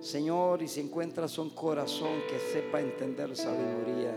Señor, 0.00 0.62
y 0.62 0.68
si 0.68 0.78
encuentras 0.78 1.38
un 1.38 1.50
corazón 1.50 2.20
que 2.30 2.38
sepa 2.38 2.80
entender 2.80 3.36
sabiduría, 3.36 4.16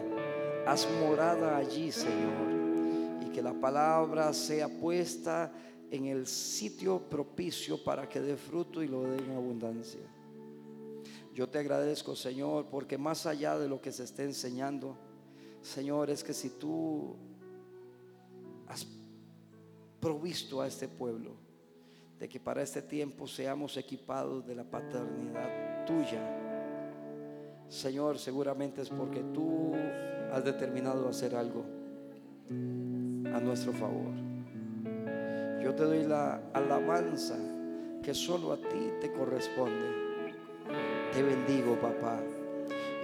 haz 0.68 0.88
morada 1.02 1.58
allí, 1.58 1.92
Señor, 1.92 3.24
y 3.26 3.32
que 3.32 3.42
la 3.42 3.54
palabra 3.54 4.32
sea 4.32 4.68
puesta 4.68 5.52
en 5.94 6.06
el 6.06 6.26
sitio 6.26 7.00
propicio 7.08 7.84
para 7.84 8.10
que 8.10 8.20
dé 8.20 8.36
fruto 8.36 8.82
y 8.82 8.88
lo 8.88 9.04
dé 9.04 9.16
en 9.24 9.30
abundancia. 9.36 10.02
Yo 11.36 11.48
te 11.48 11.60
agradezco, 11.60 12.16
Señor, 12.16 12.66
porque 12.66 12.98
más 12.98 13.28
allá 13.28 13.60
de 13.60 13.70
lo 13.70 13.80
que 13.80 13.92
se 13.92 14.04
esté 14.04 14.24
enseñando, 14.24 14.98
Señor, 15.62 16.10
es 16.10 16.24
que 16.24 16.34
si 16.34 16.50
tú 16.50 17.16
has 18.68 18.88
provisto 20.00 20.62
a 20.62 20.68
este 20.68 20.88
pueblo 20.88 21.36
de 22.20 22.28
que 22.28 22.40
para 22.40 22.64
este 22.64 22.82
tiempo 22.82 23.28
seamos 23.28 23.78
equipados 23.78 24.48
de 24.48 24.56
la 24.56 24.64
paternidad 24.64 25.86
tuya, 25.86 26.28
Señor, 27.70 28.18
seguramente 28.18 28.82
es 28.82 28.90
porque 28.90 29.22
tú 29.32 29.74
has 30.32 30.44
determinado 30.44 31.08
hacer 31.08 31.36
algo 31.36 31.64
a 32.50 33.40
nuestro 33.40 33.74
favor. 33.74 34.23
Yo 35.64 35.74
te 35.74 35.84
doy 35.84 36.04
la 36.04 36.42
alabanza 36.54 37.38
que 38.04 38.14
solo 38.14 38.52
a 38.52 38.58
ti 38.58 38.92
te 39.00 39.14
corresponde. 39.14 40.04
Te 41.14 41.24
bendigo, 41.24 41.80
papá. 41.80 42.20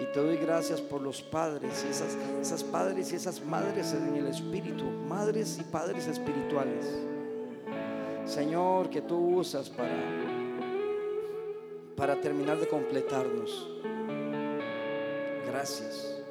Y 0.01 0.05
te 0.11 0.19
doy 0.19 0.35
gracias 0.35 0.81
por 0.81 1.01
los 1.01 1.21
padres 1.21 1.85
esas, 1.85 2.17
esas 2.41 2.63
padres 2.63 3.11
y 3.13 3.15
esas 3.15 3.43
madres 3.45 3.93
en 3.93 4.13
el 4.15 4.27
espíritu, 4.27 4.83
madres 4.83 5.57
y 5.59 5.63
padres 5.63 6.07
espirituales. 6.07 6.85
Señor, 8.25 8.89
que 8.89 9.01
tú 9.01 9.39
usas 9.39 9.69
para, 9.69 9.95
para 11.95 12.19
terminar 12.19 12.59
de 12.59 12.67
completarnos. 12.67 13.69
Gracias. 15.47 16.21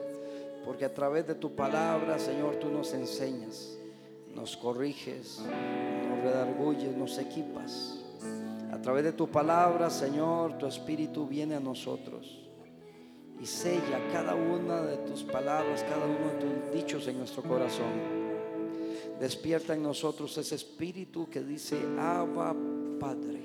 Porque 0.65 0.85
a 0.85 0.93
través 0.93 1.27
de 1.27 1.35
tu 1.35 1.55
palabra, 1.55 2.19
Señor, 2.19 2.57
tú 2.57 2.71
nos 2.71 2.93
enseñas, 2.93 3.78
nos 4.35 4.57
corriges, 4.57 5.41
nos 5.41 6.23
redarguyes, 6.23 6.97
nos 6.97 7.19
equipas. 7.19 7.99
A 8.73 8.81
través 8.81 9.05
de 9.05 9.13
tu 9.13 9.29
palabra, 9.29 9.91
Señor, 9.91 10.59
tu 10.59 10.67
espíritu 10.67 11.27
viene 11.27 11.55
a 11.55 11.61
nosotros 11.61 12.49
y 13.41 13.47
sella 13.47 14.01
cada 14.13 14.35
una 14.35 14.83
de 14.83 14.97
tus 14.99 15.23
palabras, 15.23 15.85
cada 15.89 16.07
uno 16.07 16.33
de 16.33 16.39
tus 16.39 16.75
dichos 16.75 17.07
en 17.09 17.19
nuestro 17.19 17.43
corazón. 17.43 18.19
Despierta 19.21 19.75
en 19.75 19.83
nosotros 19.83 20.37
ese 20.39 20.55
espíritu 20.55 21.29
que 21.29 21.43
dice, 21.43 21.79
Abba 21.99 22.55
Padre. 22.99 23.43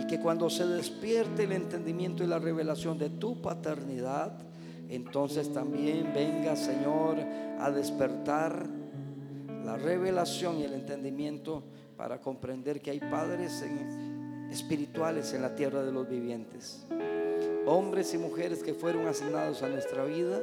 Y 0.00 0.06
que 0.06 0.18
cuando 0.20 0.48
se 0.48 0.66
despierte 0.66 1.44
el 1.44 1.52
entendimiento 1.52 2.24
y 2.24 2.26
la 2.26 2.38
revelación 2.38 2.98
de 2.98 3.10
tu 3.10 3.40
paternidad, 3.40 4.32
entonces 4.88 5.52
también 5.52 6.12
venga, 6.14 6.56
Señor, 6.56 7.18
a 7.58 7.70
despertar 7.70 8.66
la 9.64 9.76
revelación 9.76 10.58
y 10.58 10.64
el 10.64 10.74
entendimiento 10.74 11.62
para 11.96 12.20
comprender 12.20 12.80
que 12.80 12.90
hay 12.90 13.00
padres 13.00 13.64
espirituales 14.50 15.32
en 15.32 15.42
la 15.42 15.54
tierra 15.54 15.82
de 15.82 15.92
los 15.92 16.08
vivientes 16.08 16.86
hombres 17.66 18.14
y 18.14 18.18
mujeres 18.18 18.62
que 18.62 18.74
fueron 18.74 19.06
asignados 19.06 19.62
a 19.62 19.68
nuestra 19.68 20.04
vida 20.04 20.40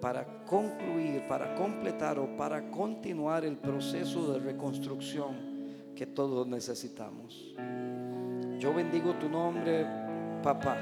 para 0.00 0.44
concluir, 0.46 1.26
para 1.28 1.54
completar 1.54 2.18
o 2.18 2.36
para 2.36 2.70
continuar 2.70 3.44
el 3.44 3.56
proceso 3.56 4.32
de 4.32 4.40
reconstrucción 4.40 5.36
que 5.94 6.06
todos 6.06 6.46
necesitamos. 6.46 7.54
Yo 8.58 8.74
bendigo 8.74 9.14
tu 9.14 9.28
nombre, 9.28 9.86
papá, 10.42 10.76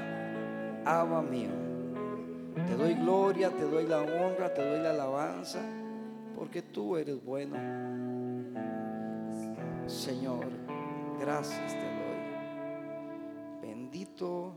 Abba 0.85 1.21
mío. 1.21 1.51
Te 2.65 2.75
doy 2.75 2.93
gloria, 2.95 3.49
te 3.49 3.63
doy 3.63 3.85
la 3.85 4.01
honra, 4.01 4.53
te 4.53 4.67
doy 4.67 4.81
la 4.81 4.91
alabanza, 4.91 5.59
porque 6.35 6.61
tú 6.61 6.97
eres 6.97 7.23
bueno. 7.23 7.57
Señor, 9.87 10.47
gracias 11.19 11.73
te 11.73 11.79
doy. 11.79 11.99
Bendito 13.61 14.53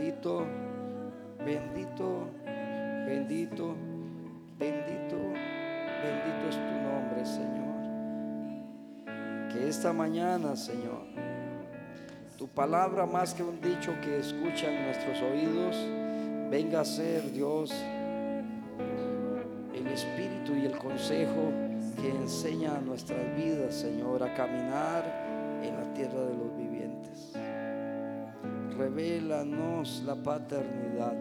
Bendito, 0.00 0.46
bendito, 1.44 2.30
bendito, 3.06 3.76
bendito, 4.58 5.16
bendito 6.02 6.48
es 6.48 6.56
tu 6.56 6.74
nombre, 6.82 7.26
Señor. 7.26 7.80
Que 9.52 9.68
esta 9.68 9.92
mañana, 9.92 10.56
Señor, 10.56 11.02
tu 12.38 12.48
palabra 12.48 13.04
más 13.04 13.34
que 13.34 13.42
un 13.42 13.60
dicho 13.60 13.92
que 14.00 14.20
escuchan 14.20 14.86
nuestros 14.86 15.20
oídos, 15.20 15.76
venga 16.50 16.80
a 16.80 16.84
ser, 16.86 17.30
Dios, 17.32 17.70
espíritu 19.92 20.54
y 20.54 20.66
el 20.66 20.78
consejo 20.78 21.52
que 22.00 22.10
enseña 22.10 22.76
a 22.76 22.80
nuestras 22.80 23.36
vidas, 23.36 23.74
Señor, 23.74 24.22
a 24.22 24.34
caminar 24.34 25.60
en 25.62 25.76
la 25.76 25.94
tierra 25.94 26.20
de 26.20 26.36
los 26.36 26.56
vivientes 26.56 27.36
revélanos 28.80 30.02
la 30.06 30.14
paternidad. 30.14 31.14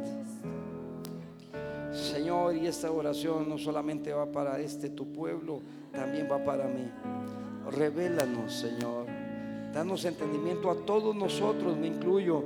Señor, 1.92 2.56
y 2.56 2.68
esta 2.68 2.90
oración 2.90 3.50
no 3.50 3.58
solamente 3.58 4.14
va 4.14 4.32
para 4.32 4.60
este 4.60 4.90
tu 4.90 5.12
pueblo, 5.12 5.62
también 5.92 6.30
va 6.32 6.42
para 6.42 6.68
mí. 6.68 6.90
Revélanos, 7.70 8.54
Señor. 8.54 9.08
Danos 9.74 10.06
entendimiento 10.06 10.72
a 10.72 10.86
todos 10.86 11.14
nosotros, 11.14 11.76
me 11.76 11.88
incluyo, 11.88 12.42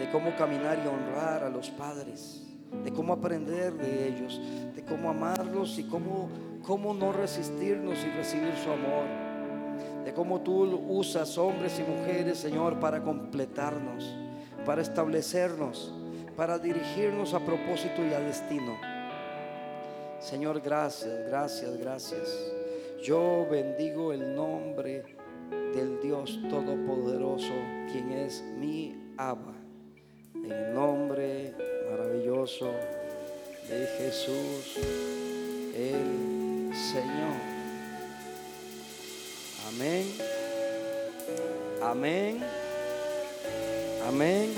de 0.00 0.10
cómo 0.10 0.34
caminar 0.34 0.82
y 0.84 0.88
honrar 0.88 1.44
a 1.44 1.48
los 1.48 1.70
padres, 1.70 2.49
de 2.84 2.92
cómo 2.92 3.12
aprender 3.12 3.72
de 3.74 4.08
ellos, 4.08 4.40
de 4.74 4.84
cómo 4.84 5.10
amarlos 5.10 5.78
y 5.78 5.84
cómo, 5.84 6.28
cómo 6.62 6.94
no 6.94 7.12
resistirnos 7.12 7.98
y 8.04 8.10
recibir 8.16 8.54
su 8.62 8.70
amor 8.70 9.30
de 10.04 10.14
cómo 10.14 10.40
tú 10.40 10.62
usas 10.88 11.36
hombres 11.38 11.78
y 11.78 11.82
mujeres, 11.82 12.38
Señor, 12.38 12.80
para 12.80 13.02
completarnos, 13.02 14.16
para 14.64 14.82
establecernos, 14.82 15.92
para 16.36 16.58
dirigirnos 16.58 17.34
a 17.34 17.40
propósito 17.40 18.04
y 18.04 18.12
a 18.12 18.20
destino. 18.20 18.76
Señor, 20.18 20.60
gracias, 20.60 21.26
gracias, 21.28 21.76
gracias. 21.78 22.52
Yo 23.02 23.46
bendigo 23.50 24.12
el 24.12 24.34
nombre 24.34 25.16
del 25.74 26.00
Dios 26.00 26.38
Todopoderoso, 26.48 27.52
quien 27.90 28.10
es 28.12 28.42
mi 28.58 29.14
Abba. 29.16 29.54
En 30.34 30.50
el 30.50 30.74
nombre 30.74 31.54
de 32.40 33.86
Jesús, 33.98 34.78
el 35.76 36.74
Señor. 36.74 37.36
Amén. 39.68 40.06
Amén. 41.82 42.42
Amén. 44.08 44.54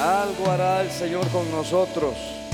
Algo 0.00 0.50
hará 0.50 0.80
el 0.80 0.90
Señor 0.90 1.28
con 1.28 1.50
nosotros. 1.50 2.33